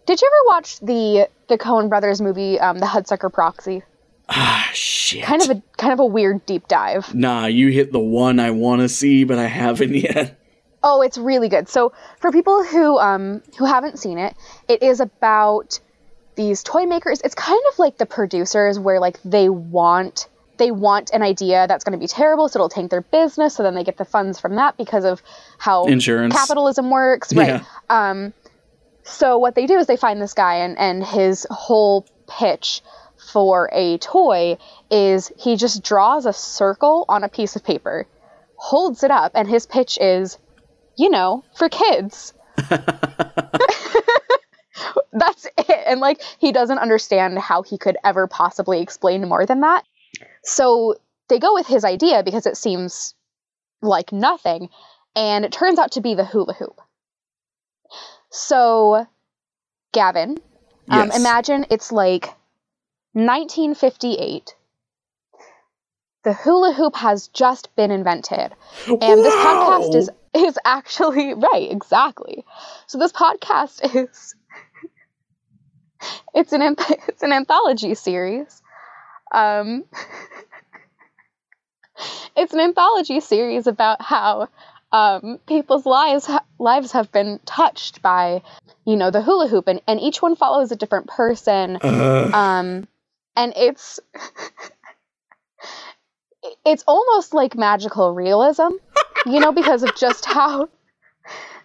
did 0.06 0.22
you 0.22 0.28
ever 0.28 0.48
watch 0.56 0.80
the 0.80 1.30
the 1.48 1.58
Coen 1.58 1.90
Brothers 1.90 2.20
movie, 2.22 2.60
um, 2.60 2.80
The 2.80 2.86
Hudsucker 2.86 3.32
Proxy? 3.32 3.84
Ah 4.30 4.70
shit. 4.74 5.24
Kind 5.24 5.42
of 5.44 5.50
a 5.52 5.62
kind 5.78 5.94
of 5.94 6.00
a 6.00 6.06
weird 6.06 6.46
deep 6.46 6.68
dive. 6.68 7.14
Nah, 7.14 7.46
you 7.46 7.70
hit 7.70 7.92
the 7.92 8.00
one 8.00 8.40
I 8.40 8.52
wanna 8.52 8.90
see, 8.90 9.24
but 9.24 9.38
I 9.38 9.46
haven't 9.46 9.94
yet. 9.96 10.40
Oh, 10.84 11.02
it's 11.02 11.18
really 11.18 11.50
good. 11.50 11.70
So 11.70 11.94
for 12.20 12.32
people 12.32 12.64
who 12.64 12.98
um 13.00 13.42
who 13.58 13.66
haven't 13.66 14.00
seen 14.00 14.18
it, 14.18 14.36
it 14.68 14.84
is 14.84 15.00
about 15.00 15.80
these 16.36 16.64
toy 16.64 16.86
makers. 16.86 17.22
It's 17.24 17.36
kind 17.36 17.62
of 17.72 17.80
like 17.80 17.98
the 17.98 18.06
producers 18.06 18.80
where 18.80 19.00
like 19.00 19.22
they 19.24 19.50
want 19.50 20.28
they 20.58 20.72
want 20.72 21.12
an 21.12 21.24
idea 21.24 21.66
that's 21.68 21.84
going 21.84 21.98
to 21.98 22.04
be 22.04 22.08
terrible, 22.08 22.48
so 22.48 22.58
it'll 22.58 22.70
tank 22.70 22.92
their 22.92 23.02
business. 23.02 23.56
So 23.56 23.64
then 23.64 23.76
they 23.76 23.84
get 23.84 23.98
the 23.98 24.06
funds 24.06 24.40
from 24.40 24.56
that 24.56 24.78
because 24.78 25.04
of 25.04 25.22
how 25.58 25.86
Insurance. 25.86 26.36
capitalism 26.36 26.90
works, 26.90 27.34
right? 27.34 27.48
Yeah. 27.48 27.64
Um, 27.90 28.34
so 29.04 29.38
what 29.38 29.56
they 29.56 29.66
do 29.66 29.78
is 29.78 29.88
they 29.88 29.98
find 29.98 30.22
this 30.22 30.34
guy, 30.34 30.58
and 30.58 30.78
and 30.78 31.04
his 31.04 31.48
whole 31.50 32.06
pitch 32.28 32.82
for 33.32 33.70
a 33.74 33.98
toy 33.98 34.58
is 34.92 35.32
he 35.38 35.56
just 35.56 35.84
draws 35.84 36.26
a 36.26 36.34
circle 36.34 37.06
on 37.10 37.24
a 37.24 37.30
piece 37.30 37.56
of 37.56 37.64
paper, 37.64 38.06
holds 38.56 39.04
it 39.04 39.12
up, 39.12 39.32
and 39.36 39.48
his 39.48 39.66
pitch 39.66 39.98
is, 40.00 40.38
you 40.98 41.10
know, 41.10 41.44
for 41.56 41.70
kids. 41.70 42.34
That's 45.14 45.46
it. 45.58 45.84
And 45.86 46.00
like 46.00 46.22
he 46.40 46.52
doesn't 46.52 46.80
understand 46.80 47.38
how 47.40 47.62
he 47.62 47.78
could 47.78 47.98
ever 48.04 48.28
possibly 48.28 48.82
explain 48.82 49.28
more 49.28 49.46
than 49.46 49.62
that. 49.62 49.84
So 50.44 50.96
they 51.30 51.40
go 51.40 51.54
with 51.54 51.68
his 51.68 51.86
idea 51.86 52.24
because 52.24 52.46
it 52.46 52.58
seems 52.58 53.16
like 53.82 54.12
nothing, 54.12 54.70
and 55.16 55.46
it 55.46 55.52
turns 55.52 55.80
out 55.80 55.92
to 55.94 56.02
be 56.02 56.16
the 56.16 56.26
hula 56.26 56.54
hoop. 56.54 56.80
So, 58.30 59.06
Gavin, 59.92 60.38
um, 60.90 61.12
imagine 61.12 61.66
it's 61.70 61.92
like 61.92 62.26
1958. 63.14 64.56
The 66.24 66.34
hula 66.34 66.74
hoop 66.74 66.96
has 66.96 67.28
just 67.28 67.76
been 67.76 67.92
invented, 67.92 68.54
and 68.88 69.00
this 69.00 69.36
podcast 69.36 69.96
is 69.96 70.10
is 70.36 70.58
actually 70.66 71.34
right, 71.34 71.72
exactly. 71.72 72.44
So 72.88 72.98
this 72.98 73.12
podcast 73.12 73.82
is 73.96 74.36
it's 76.34 76.54
an 76.54 76.76
it's 77.08 77.24
an 77.24 77.32
anthology 77.32 77.96
series. 77.96 78.62
Um, 79.34 79.86
it's 82.36 82.54
an 82.54 82.60
anthology 82.60 83.20
series 83.20 83.68
about 83.68 84.02
how 84.02 84.50
um, 84.92 85.40
people's 85.48 85.86
lives 85.86 86.26
ha- 86.26 86.46
lives 86.60 86.92
have 86.92 87.12
been 87.12 87.40
touched 87.46 88.02
by 88.02 88.42
you 88.86 88.96
know 88.96 89.12
the 89.12 89.22
hula 89.22 89.48
hoop, 89.48 89.68
and, 89.68 89.82
and 89.88 90.00
each 90.00 90.22
one 90.22 90.36
follows 90.36 90.72
a 90.72 90.76
different 90.76 91.08
person. 91.08 91.78
Um, 92.34 92.88
and 93.36 93.54
it's 93.56 94.00
it's 96.66 96.84
almost 96.88 97.34
like 97.34 97.56
magical 97.56 98.14
realism, 98.14 98.70
you 99.26 99.40
know, 99.40 99.52
because 99.52 99.84
of 99.84 99.96
just 99.96 100.26
how 100.26 100.70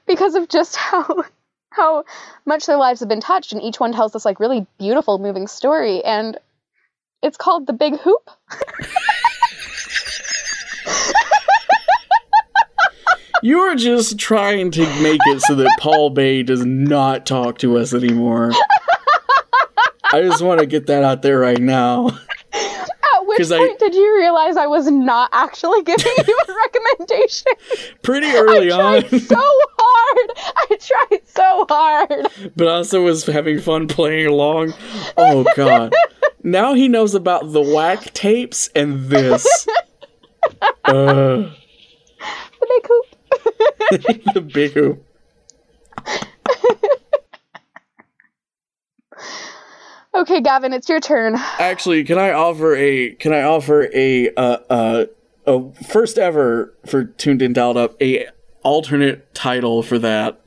because 0.07 0.35
of 0.35 0.49
just 0.49 0.77
how 0.77 1.25
how 1.71 2.05
much 2.47 2.67
their 2.67 2.77
lives 2.77 3.01
have 3.01 3.09
been 3.09 3.21
touched, 3.21 3.53
and 3.53 3.63
each 3.63 3.79
one 3.79 3.93
tells 3.93 4.13
this 4.13 4.25
like 4.25 4.41
really 4.41 4.67
beautiful, 4.79 5.19
moving 5.19 5.47
story, 5.47 6.05
and 6.05 6.39
it's 7.23 7.37
called 7.37 7.67
the 7.67 7.73
Big 7.73 7.99
Hoop. 8.01 8.31
You 13.41 13.61
are 13.61 13.77
just 13.77 14.19
trying 14.19 14.73
to 14.73 14.81
make 15.01 15.21
it 15.27 15.41
so 15.43 15.55
that 15.55 15.79
Paul 15.79 16.11
Bae 16.11 16.43
does 16.43 16.65
not 16.65 17.25
talk 17.25 17.59
to 17.59 17.79
us 17.79 17.95
anymore. 17.95 18.51
I 20.13 20.23
just 20.23 20.43
want 20.43 20.59
to 20.59 20.67
get 20.67 20.87
that 20.89 21.05
out 21.05 21.23
there 21.23 21.39
right 21.39 21.61
now. 21.61 22.19
At 23.39 23.49
which 23.49 23.49
'Cause 23.49 23.53
I- 23.53 23.77
did 23.79 23.95
you 23.95 24.17
realize 24.17 24.57
I 24.57 24.67
was 24.67 24.91
not 24.91 25.31
actually 25.33 25.83
giving 25.83 26.13
you 26.27 26.39
a 26.49 26.53
recommendation? 26.99 27.53
Pretty 28.03 28.27
early 28.29 28.71
on. 28.71 28.81
I 28.81 28.97
on, 28.97 29.03
tried 29.09 29.21
so 29.21 29.37
hard. 29.79 30.31
I 30.57 30.79
tried 30.81 31.21
so 31.29 31.67
hard. 31.69 32.53
but 32.57 32.67
also 32.69 33.03
was 33.03 33.25
having 33.27 33.61
fun 33.61 33.87
playing 33.89 34.27
along. 34.27 34.75
Oh 35.17 35.45
god. 35.57 35.93
Now 36.43 36.75
he 36.75 36.89
knows 36.89 37.15
about 37.15 37.53
the 37.53 37.61
whack 37.61 38.13
tapes 38.15 38.69
and 38.75 39.07
this. 39.09 39.47
Uh, 40.85 41.51
The 42.61 42.67
Big 42.69 42.87
Hoop. 42.89 43.07
the 44.35 44.41
big 44.41 44.73
hoop. 44.73 45.05
Okay, 50.19 50.41
Gavin, 50.41 50.73
it's 50.73 50.89
your 50.89 51.01
turn. 51.01 51.37
Actually, 51.59 52.03
can 52.05 52.19
I 52.19 52.33
offer 52.33 52.75
a 52.75 53.13
can 53.15 53.33
I 53.33 53.43
offer 53.43 53.89
a 53.95 54.29
uh 54.37 54.59
uh 54.69 55.05
a 55.47 55.73
first 55.85 56.19
ever 56.19 56.75
for 56.87 57.05
tuned 57.05 57.41
in 57.41 57.53
dialed 57.53 57.77
up 57.77 58.01
a 58.03 58.27
alternate 58.63 59.33
title 59.35 59.83
for 59.83 59.99
that. 60.01 60.41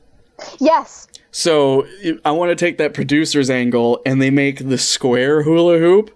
Yes. 0.60 1.08
So 1.30 1.86
I 2.24 2.30
want 2.32 2.50
to 2.50 2.54
take 2.56 2.76
that 2.78 2.92
producer's 2.92 3.48
angle, 3.48 4.00
and 4.04 4.20
they 4.20 4.30
make 4.30 4.68
the 4.68 4.76
square 4.76 5.42
hula 5.42 5.78
hoop, 5.78 6.10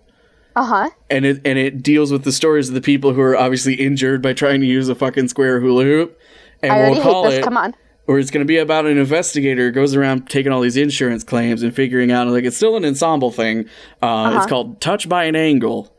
Uh 0.54 0.64
huh. 0.64 0.90
and 1.08 1.24
it 1.24 1.40
and 1.46 1.58
it 1.58 1.82
deals 1.82 2.12
with 2.12 2.24
the 2.24 2.32
stories 2.32 2.68
of 2.68 2.74
the 2.74 2.80
people 2.82 3.14
who 3.14 3.22
are 3.22 3.36
obviously 3.36 3.74
injured 3.74 4.20
by 4.20 4.34
trying 4.34 4.60
to 4.60 4.66
use 4.66 4.88
a 4.90 4.94
fucking 4.94 5.28
square 5.28 5.60
hula 5.60 5.84
hoop. 5.84 6.20
And 6.62 6.72
I 6.72 6.76
already 6.76 6.94
we'll 6.96 7.02
call 7.02 7.24
hate 7.24 7.30
this. 7.30 7.38
it, 7.38 7.44
Come 7.44 7.56
on. 7.56 7.74
Or 8.06 8.18
it's 8.18 8.30
going 8.30 8.44
to 8.44 8.46
be 8.46 8.58
about 8.58 8.86
an 8.86 8.98
investigator 8.98 9.66
who 9.66 9.72
goes 9.72 9.94
around 9.94 10.28
taking 10.30 10.52
all 10.52 10.60
these 10.60 10.76
insurance 10.76 11.24
claims 11.24 11.62
and 11.62 11.74
figuring 11.74 12.12
out 12.12 12.28
like 12.28 12.44
it's 12.44 12.56
still 12.56 12.76
an 12.76 12.84
ensemble 12.84 13.30
thing. 13.32 13.66
Uh, 14.02 14.06
Uh-huh. 14.06 14.38
It's 14.38 14.46
called 14.46 14.80
Touch 14.80 15.08
by 15.08 15.24
an 15.24 15.36
Angle. 15.36 15.92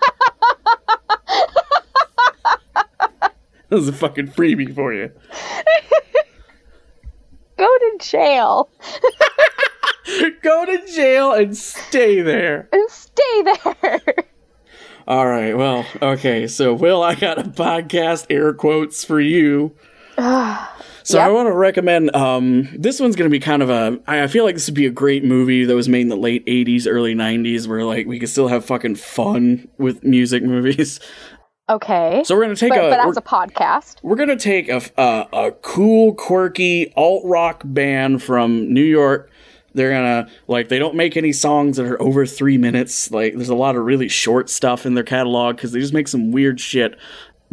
was 3.70 3.88
a 3.88 3.92
fucking 3.92 4.28
freebie 4.28 4.74
for 4.74 4.92
you. 4.92 5.10
Go 7.58 7.66
to 7.78 7.98
jail 8.00 8.70
Go 10.42 10.64
to 10.66 10.92
jail 10.92 11.32
and 11.32 11.56
stay 11.56 12.20
there. 12.22 12.68
and 12.72 12.90
stay 12.90 13.42
there. 13.42 14.00
All 15.06 15.26
right. 15.26 15.56
Well, 15.56 15.86
okay. 16.00 16.46
So, 16.48 16.74
Will, 16.74 17.02
I 17.02 17.14
got 17.14 17.38
a 17.38 17.44
podcast 17.44 18.26
air 18.28 18.52
quotes 18.52 19.04
for 19.04 19.20
you. 19.20 19.76
So 21.04 21.18
I 21.18 21.28
want 21.28 21.48
to 21.48 21.52
recommend. 21.52 22.14
Um, 22.14 22.68
this 22.76 23.00
one's 23.00 23.16
going 23.16 23.30
to 23.30 23.32
be 23.32 23.40
kind 23.40 23.62
of 23.62 23.70
a. 23.70 23.98
I 24.06 24.26
feel 24.26 24.44
like 24.44 24.54
this 24.54 24.66
would 24.66 24.74
be 24.74 24.86
a 24.86 24.90
great 24.90 25.24
movie 25.24 25.64
that 25.64 25.74
was 25.74 25.88
made 25.88 26.02
in 26.02 26.08
the 26.08 26.16
late 26.16 26.44
'80s, 26.46 26.86
early 26.88 27.14
'90s, 27.14 27.66
where 27.66 27.84
like 27.84 28.06
we 28.06 28.18
could 28.18 28.28
still 28.28 28.48
have 28.48 28.64
fucking 28.64 28.96
fun 28.96 29.68
with 29.78 30.04
music 30.04 30.42
movies. 30.42 31.00
Okay. 31.68 32.22
So 32.24 32.34
we're 32.34 32.44
going 32.44 32.54
to 32.54 32.60
take 32.60 32.70
but 32.70 32.84
a. 32.84 32.90
but 32.90 33.00
as 33.06 33.16
a 33.16 33.22
podcast. 33.22 33.96
we're 34.02 34.16
going 34.16 34.28
to 34.28 34.36
take 34.36 34.68
a, 34.68 34.82
a 34.98 35.28
a 35.32 35.52
cool, 35.62 36.14
quirky 36.14 36.92
alt 36.96 37.22
rock 37.24 37.62
band 37.64 38.22
from 38.22 38.72
New 38.72 38.84
York. 38.84 39.30
They're 39.74 39.90
gonna 39.90 40.28
like 40.48 40.68
they 40.68 40.78
don't 40.78 40.96
make 40.96 41.16
any 41.16 41.32
songs 41.32 41.78
that 41.78 41.86
are 41.86 42.00
over 42.00 42.26
three 42.26 42.58
minutes. 42.58 43.10
Like 43.10 43.34
there's 43.34 43.48
a 43.48 43.54
lot 43.54 43.74
of 43.74 43.84
really 43.84 44.08
short 44.08 44.50
stuff 44.50 44.84
in 44.84 44.94
their 44.94 45.04
catalog 45.04 45.56
because 45.56 45.72
they 45.72 45.80
just 45.80 45.94
make 45.94 46.08
some 46.08 46.30
weird 46.30 46.60
shit. 46.60 46.98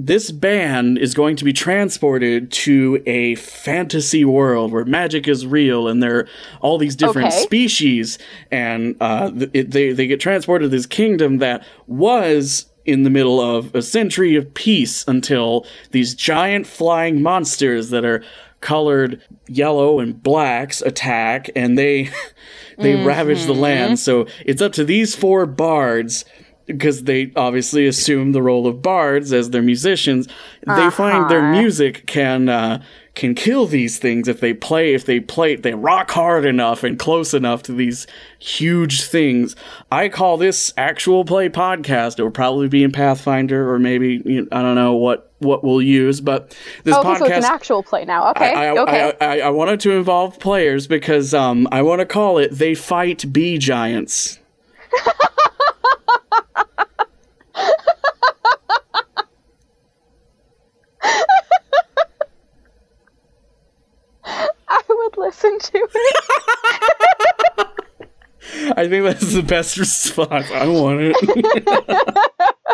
This 0.01 0.31
band 0.31 0.97
is 0.97 1.13
going 1.13 1.35
to 1.35 1.43
be 1.43 1.51
transported 1.51 2.53
to 2.53 3.03
a 3.05 3.35
fantasy 3.35 4.23
world 4.23 4.71
where 4.71 4.85
magic 4.85 5.27
is 5.27 5.45
real 5.45 5.89
and 5.89 6.01
there 6.01 6.19
are 6.19 6.27
all 6.61 6.77
these 6.77 6.95
different 6.95 7.27
Okay. 7.33 7.41
species, 7.41 8.17
and 8.49 8.95
uh, 9.01 9.29
it, 9.51 9.71
they 9.71 9.91
they 9.91 10.07
get 10.07 10.21
transported 10.21 10.67
to 10.67 10.69
this 10.69 10.85
kingdom 10.85 11.39
that 11.39 11.65
was 11.87 12.67
in 12.85 13.03
the 13.03 13.09
middle 13.09 13.41
of 13.41 13.75
a 13.75 13.81
century 13.81 14.37
of 14.37 14.53
peace 14.53 15.03
until 15.05 15.65
these 15.91 16.13
giant 16.15 16.65
flying 16.65 17.21
monsters 17.21 17.89
that 17.89 18.05
are 18.05 18.23
colored 18.61 19.21
yellow 19.47 19.99
and 19.99 20.23
blacks 20.23 20.81
attack 20.81 21.49
and 21.57 21.77
they 21.77 22.09
they 22.77 22.95
ravage 23.05 23.45
the 23.45 23.53
land. 23.53 23.99
So 23.99 24.27
it's 24.45 24.61
up 24.61 24.71
to 24.73 24.85
these 24.85 25.13
four 25.13 25.45
bards 25.45 26.23
because 26.69 27.03
they 27.03 27.31
obviously 27.35 27.87
assume 27.87 28.31
the 28.31 28.41
role 28.41 28.67
of 28.67 28.81
bards 28.81 29.33
as 29.33 29.49
their 29.49 29.61
musicians 29.61 30.27
they 30.67 30.89
find 30.91 31.29
their 31.29 31.51
music 31.51 32.05
can 32.05 32.47
uh, 32.47 32.81
can 33.15 33.33
kill 33.33 33.65
these 33.65 33.97
things 33.97 34.27
if 34.27 34.39
they 34.39 34.53
play 34.53 34.93
if 34.93 35.05
they 35.05 35.19
play 35.19 35.55
they 35.55 35.73
rock 35.73 36.11
hard 36.11 36.45
enough 36.45 36.83
and 36.83 36.99
close 36.99 37.33
enough 37.33 37.63
to 37.63 37.73
these 37.73 38.05
huge 38.37 39.01
things 39.01 39.55
i 39.91 40.07
call 40.07 40.37
this 40.37 40.73
actual 40.77 41.25
play 41.25 41.49
podcast 41.49 42.19
it 42.19 42.23
will 42.23 42.31
probably 42.31 42.67
be 42.67 42.83
in 42.83 42.91
pathfinder 42.91 43.71
or 43.71 43.79
maybe 43.79 44.21
you 44.25 44.41
know, 44.41 44.47
i 44.51 44.61
don't 44.61 44.75
know 44.75 44.93
what 44.93 45.29
what 45.39 45.63
we'll 45.63 45.81
use 45.81 46.21
but 46.21 46.55
this 46.83 46.95
Okay, 46.95 47.07
podcast 47.07 47.17
so 47.17 47.25
it's 47.25 47.37
an 47.37 47.43
actual 47.45 47.83
play 47.83 48.05
now. 48.05 48.29
Okay. 48.31 48.53
I, 48.53 48.65
I, 48.65 48.77
okay. 48.77 49.13
I, 49.21 49.25
I, 49.25 49.39
I 49.39 49.49
wanted 49.49 49.79
to 49.81 49.91
involve 49.91 50.37
players 50.37 50.85
because 50.85 51.33
um, 51.33 51.65
I 51.71 51.81
want 51.81 51.99
to 51.99 52.05
call 52.05 52.37
it 52.37 52.51
"They 52.51 52.75
Fight 52.75 53.31
Bee 53.31 53.57
Giants." 53.57 54.37
I 64.67 64.81
would 64.89 65.17
listen 65.17 65.59
to 65.59 65.87
it. 65.93 67.67
I 68.77 68.87
think 68.87 69.03
that's 69.03 69.33
the 69.33 69.43
best 69.43 69.77
response. 69.77 70.49
I 70.51 70.67
want 70.67 70.99
it. 71.01 71.15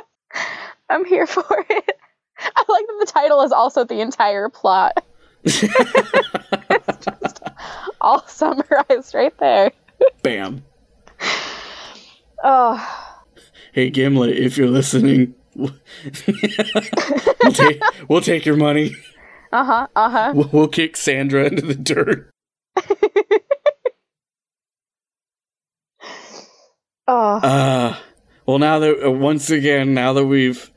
I'm 0.90 1.06
here 1.06 1.28
for 1.28 1.66
it. 1.70 1.98
I 2.40 2.64
like 2.68 2.86
that 2.88 2.98
the 3.00 3.12
title 3.12 3.42
is 3.42 3.52
also 3.52 3.84
the 3.84 4.02
entire 4.02 4.50
plot. 4.50 5.04
it's 5.44 7.06
just 7.06 7.42
all 8.02 8.26
summarized 8.28 9.14
right 9.14 9.38
there. 9.40 9.72
Bam. 10.22 10.64
Oh, 12.44 13.05
hey 13.76 13.90
Gimlet, 13.90 14.38
if 14.38 14.58
you're 14.58 14.70
listening, 14.70 15.36
we'll 15.54 15.74
take 17.52 17.82
we'll 18.10 18.22
take 18.22 18.46
your 18.46 18.56
money. 18.56 18.96
Uh 19.52 19.64
huh. 19.66 19.88
Uh 19.96 20.10
huh. 20.10 20.32
We'll, 20.34 20.50
we'll 20.52 20.68
kick 20.70 20.96
Sandra 20.96 21.46
into 21.46 21.62
the 21.62 21.76
dirt. 21.76 22.32
Oh. 27.08 27.36
Uh, 27.36 27.96
well, 28.48 28.58
now 28.58 28.80
that 28.80 29.06
uh, 29.06 29.12
once 29.12 29.52
again, 29.52 29.94
now 29.94 30.14
that 30.14 30.26
we've 30.26 30.72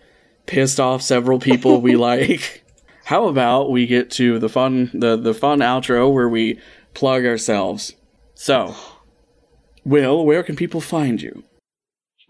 pissed 0.45 0.79
off 0.79 1.01
several 1.01 1.39
people 1.39 1.81
we 1.81 1.97
like, 2.11 2.65
how 3.07 3.29
about 3.29 3.71
we 3.71 3.87
get 3.87 4.11
to 4.11 4.39
the 4.39 4.51
fun 4.51 4.91
the 4.93 5.17
the 5.17 5.33
fun 5.33 5.61
outro 5.61 6.13
where 6.13 6.29
we 6.29 6.61
plug 6.93 7.25
ourselves. 7.25 7.95
So, 8.35 8.75
Will, 9.87 10.27
where 10.27 10.43
can 10.43 10.55
people 10.55 10.83
find 10.83 11.23
you? 11.23 11.45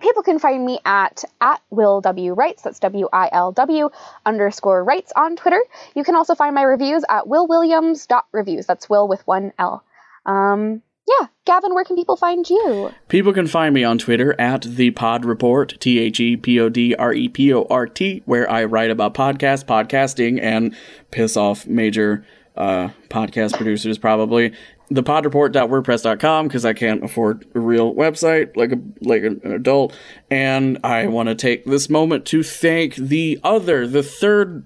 People 0.00 0.22
can 0.22 0.38
find 0.38 0.64
me 0.64 0.78
at 0.84 1.24
at 1.40 1.60
Will 1.70 2.00
W 2.00 2.32
Writes. 2.32 2.62
That's 2.62 2.78
W 2.78 3.08
I 3.12 3.28
L 3.32 3.52
W 3.52 3.90
underscore 4.24 4.84
Writes 4.84 5.12
on 5.16 5.36
Twitter. 5.36 5.62
You 5.94 6.04
can 6.04 6.14
also 6.14 6.34
find 6.34 6.54
my 6.54 6.62
reviews 6.62 7.04
at 7.08 7.24
willwilliams.reviews. 7.24 8.66
That's 8.66 8.88
Will 8.88 9.08
with 9.08 9.26
one 9.26 9.52
L. 9.58 9.84
Um, 10.24 10.82
yeah, 11.08 11.26
Gavin, 11.46 11.74
where 11.74 11.84
can 11.84 11.96
people 11.96 12.16
find 12.16 12.48
you? 12.48 12.92
People 13.08 13.32
can 13.32 13.46
find 13.46 13.74
me 13.74 13.82
on 13.82 13.98
Twitter 13.98 14.38
at 14.38 14.62
the 14.62 14.90
Pod 14.90 15.24
Report, 15.24 15.74
T 15.80 15.98
H 15.98 16.20
E 16.20 16.36
P 16.36 16.60
O 16.60 16.68
D 16.68 16.94
R 16.94 17.12
E 17.14 17.28
P 17.28 17.52
O 17.54 17.66
R 17.70 17.86
T, 17.86 18.22
where 18.26 18.48
I 18.50 18.64
write 18.64 18.90
about 18.90 19.14
podcasts, 19.14 19.64
podcasting, 19.64 20.38
and 20.42 20.76
piss 21.10 21.36
off 21.36 21.66
major 21.66 22.26
uh, 22.56 22.90
podcast 23.08 23.56
producers 23.56 23.96
probably. 23.96 24.52
The 24.90 25.02
podreport.wordpress.com 25.02 26.48
because 26.48 26.64
I 26.64 26.72
can't 26.72 27.04
afford 27.04 27.46
a 27.54 27.60
real 27.60 27.94
website 27.94 28.56
like 28.56 28.72
a 28.72 28.78
like 29.02 29.22
an 29.22 29.40
adult, 29.44 29.94
and 30.30 30.78
I 30.82 31.06
want 31.08 31.28
to 31.28 31.34
take 31.34 31.64
this 31.66 31.90
moment 31.90 32.24
to 32.26 32.42
thank 32.42 32.94
the 32.96 33.38
other, 33.44 33.86
the 33.86 34.02
third. 34.02 34.64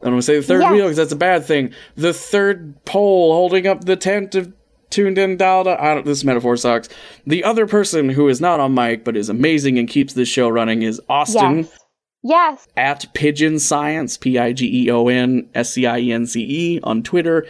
I 0.00 0.06
don't 0.06 0.14
want 0.14 0.24
to 0.24 0.26
say 0.26 0.36
the 0.36 0.42
third 0.42 0.60
Yes. 0.62 0.72
wheel 0.72 0.84
because 0.86 0.96
that's 0.96 1.12
a 1.12 1.16
bad 1.16 1.44
thing. 1.44 1.72
The 1.96 2.12
third 2.12 2.84
pole 2.84 3.32
holding 3.32 3.66
up 3.66 3.84
the 3.84 3.96
tent 3.96 4.34
of 4.34 4.52
tuned 4.90 5.16
in 5.16 5.36
dialed 5.38 5.68
up. 5.68 5.80
I 5.80 5.94
don't, 5.94 6.04
this 6.04 6.22
metaphor 6.24 6.56
sucks. 6.58 6.88
The 7.26 7.42
other 7.44 7.66
person 7.66 8.10
who 8.10 8.28
is 8.28 8.40
not 8.40 8.60
on 8.60 8.74
mic 8.74 9.04
but 9.04 9.16
is 9.16 9.28
amazing 9.30 9.78
and 9.78 9.88
keeps 9.88 10.12
this 10.12 10.28
show 10.28 10.48
running 10.50 10.82
is 10.82 11.00
Austin 11.08 11.58
Yes. 11.58 11.78
Yes. 12.24 12.68
at 12.76 13.14
Pigeon 13.14 13.58
Science, 13.58 14.16
P 14.18 14.38
I 14.38 14.52
G 14.52 14.84
E 14.86 14.90
O 14.90 15.08
N 15.08 15.48
S 15.54 15.72
C 15.72 15.86
I 15.86 15.98
E 15.98 16.12
N 16.12 16.26
C 16.26 16.40
E 16.48 16.80
on 16.82 17.02
Twitter. 17.02 17.46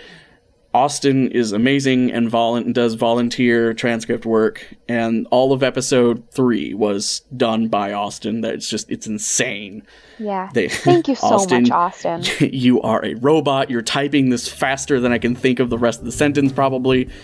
Austin 0.75 1.31
is 1.31 1.53
amazing 1.53 2.11
and 2.11 2.31
does 2.75 2.95
volunteer 2.95 3.75
transcript 3.75 4.25
work, 4.25 4.75
and 4.89 5.27
all 5.31 5.53
of 5.53 5.63
episode 5.63 6.25
three 6.31 6.73
was 6.73 7.21
done 7.37 7.69
by 7.69 7.93
Austin. 7.93 8.41
That's 8.41 8.69
just 8.69 8.91
it's 8.91 9.07
insane. 9.07 9.83
Yeah. 10.19 10.49
They- 10.55 10.69
Thank 10.69 11.09
you 11.09 11.15
so 11.15 11.27
Austin, 11.27 11.63
much, 11.65 11.71
Austin. 11.73 12.23
you 12.53 12.81
are 12.83 13.05
a 13.05 13.15
robot. 13.15 13.71
You're 13.71 13.83
typing 13.83 14.31
this 14.31 14.49
faster 14.49 14.99
than 14.99 15.13
I 15.13 15.19
can 15.19 15.35
think 15.35 15.61
of 15.61 15.69
the 15.69 15.79
rest 15.79 16.01
of 16.01 16.07
the 16.07 16.13
sentence, 16.13 16.53
probably. 16.53 17.09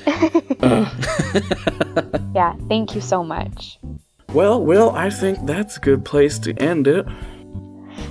Yeah, 2.35 2.55
thank 2.69 2.95
you 2.95 3.01
so 3.01 3.25
much. 3.25 3.81
Well, 4.33 4.63
Will, 4.63 4.91
I 4.91 5.11
think 5.11 5.45
that's 5.47 5.77
a 5.77 5.81
good 5.81 6.05
place 6.05 6.39
to 6.41 6.53
end 6.63 6.87
it. 6.87 7.05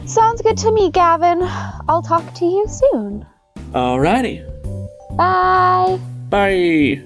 Sounds 0.05 0.41
good 0.41 0.57
to 0.57 0.71
me, 0.71 0.91
Gavin. 0.91 1.39
I'll 1.87 2.01
talk 2.01 2.33
to 2.35 2.45
you 2.45 2.65
soon. 2.67 3.25
Alrighty. 3.71 4.43
Bye. 5.11 5.99
Bye. 6.29 7.01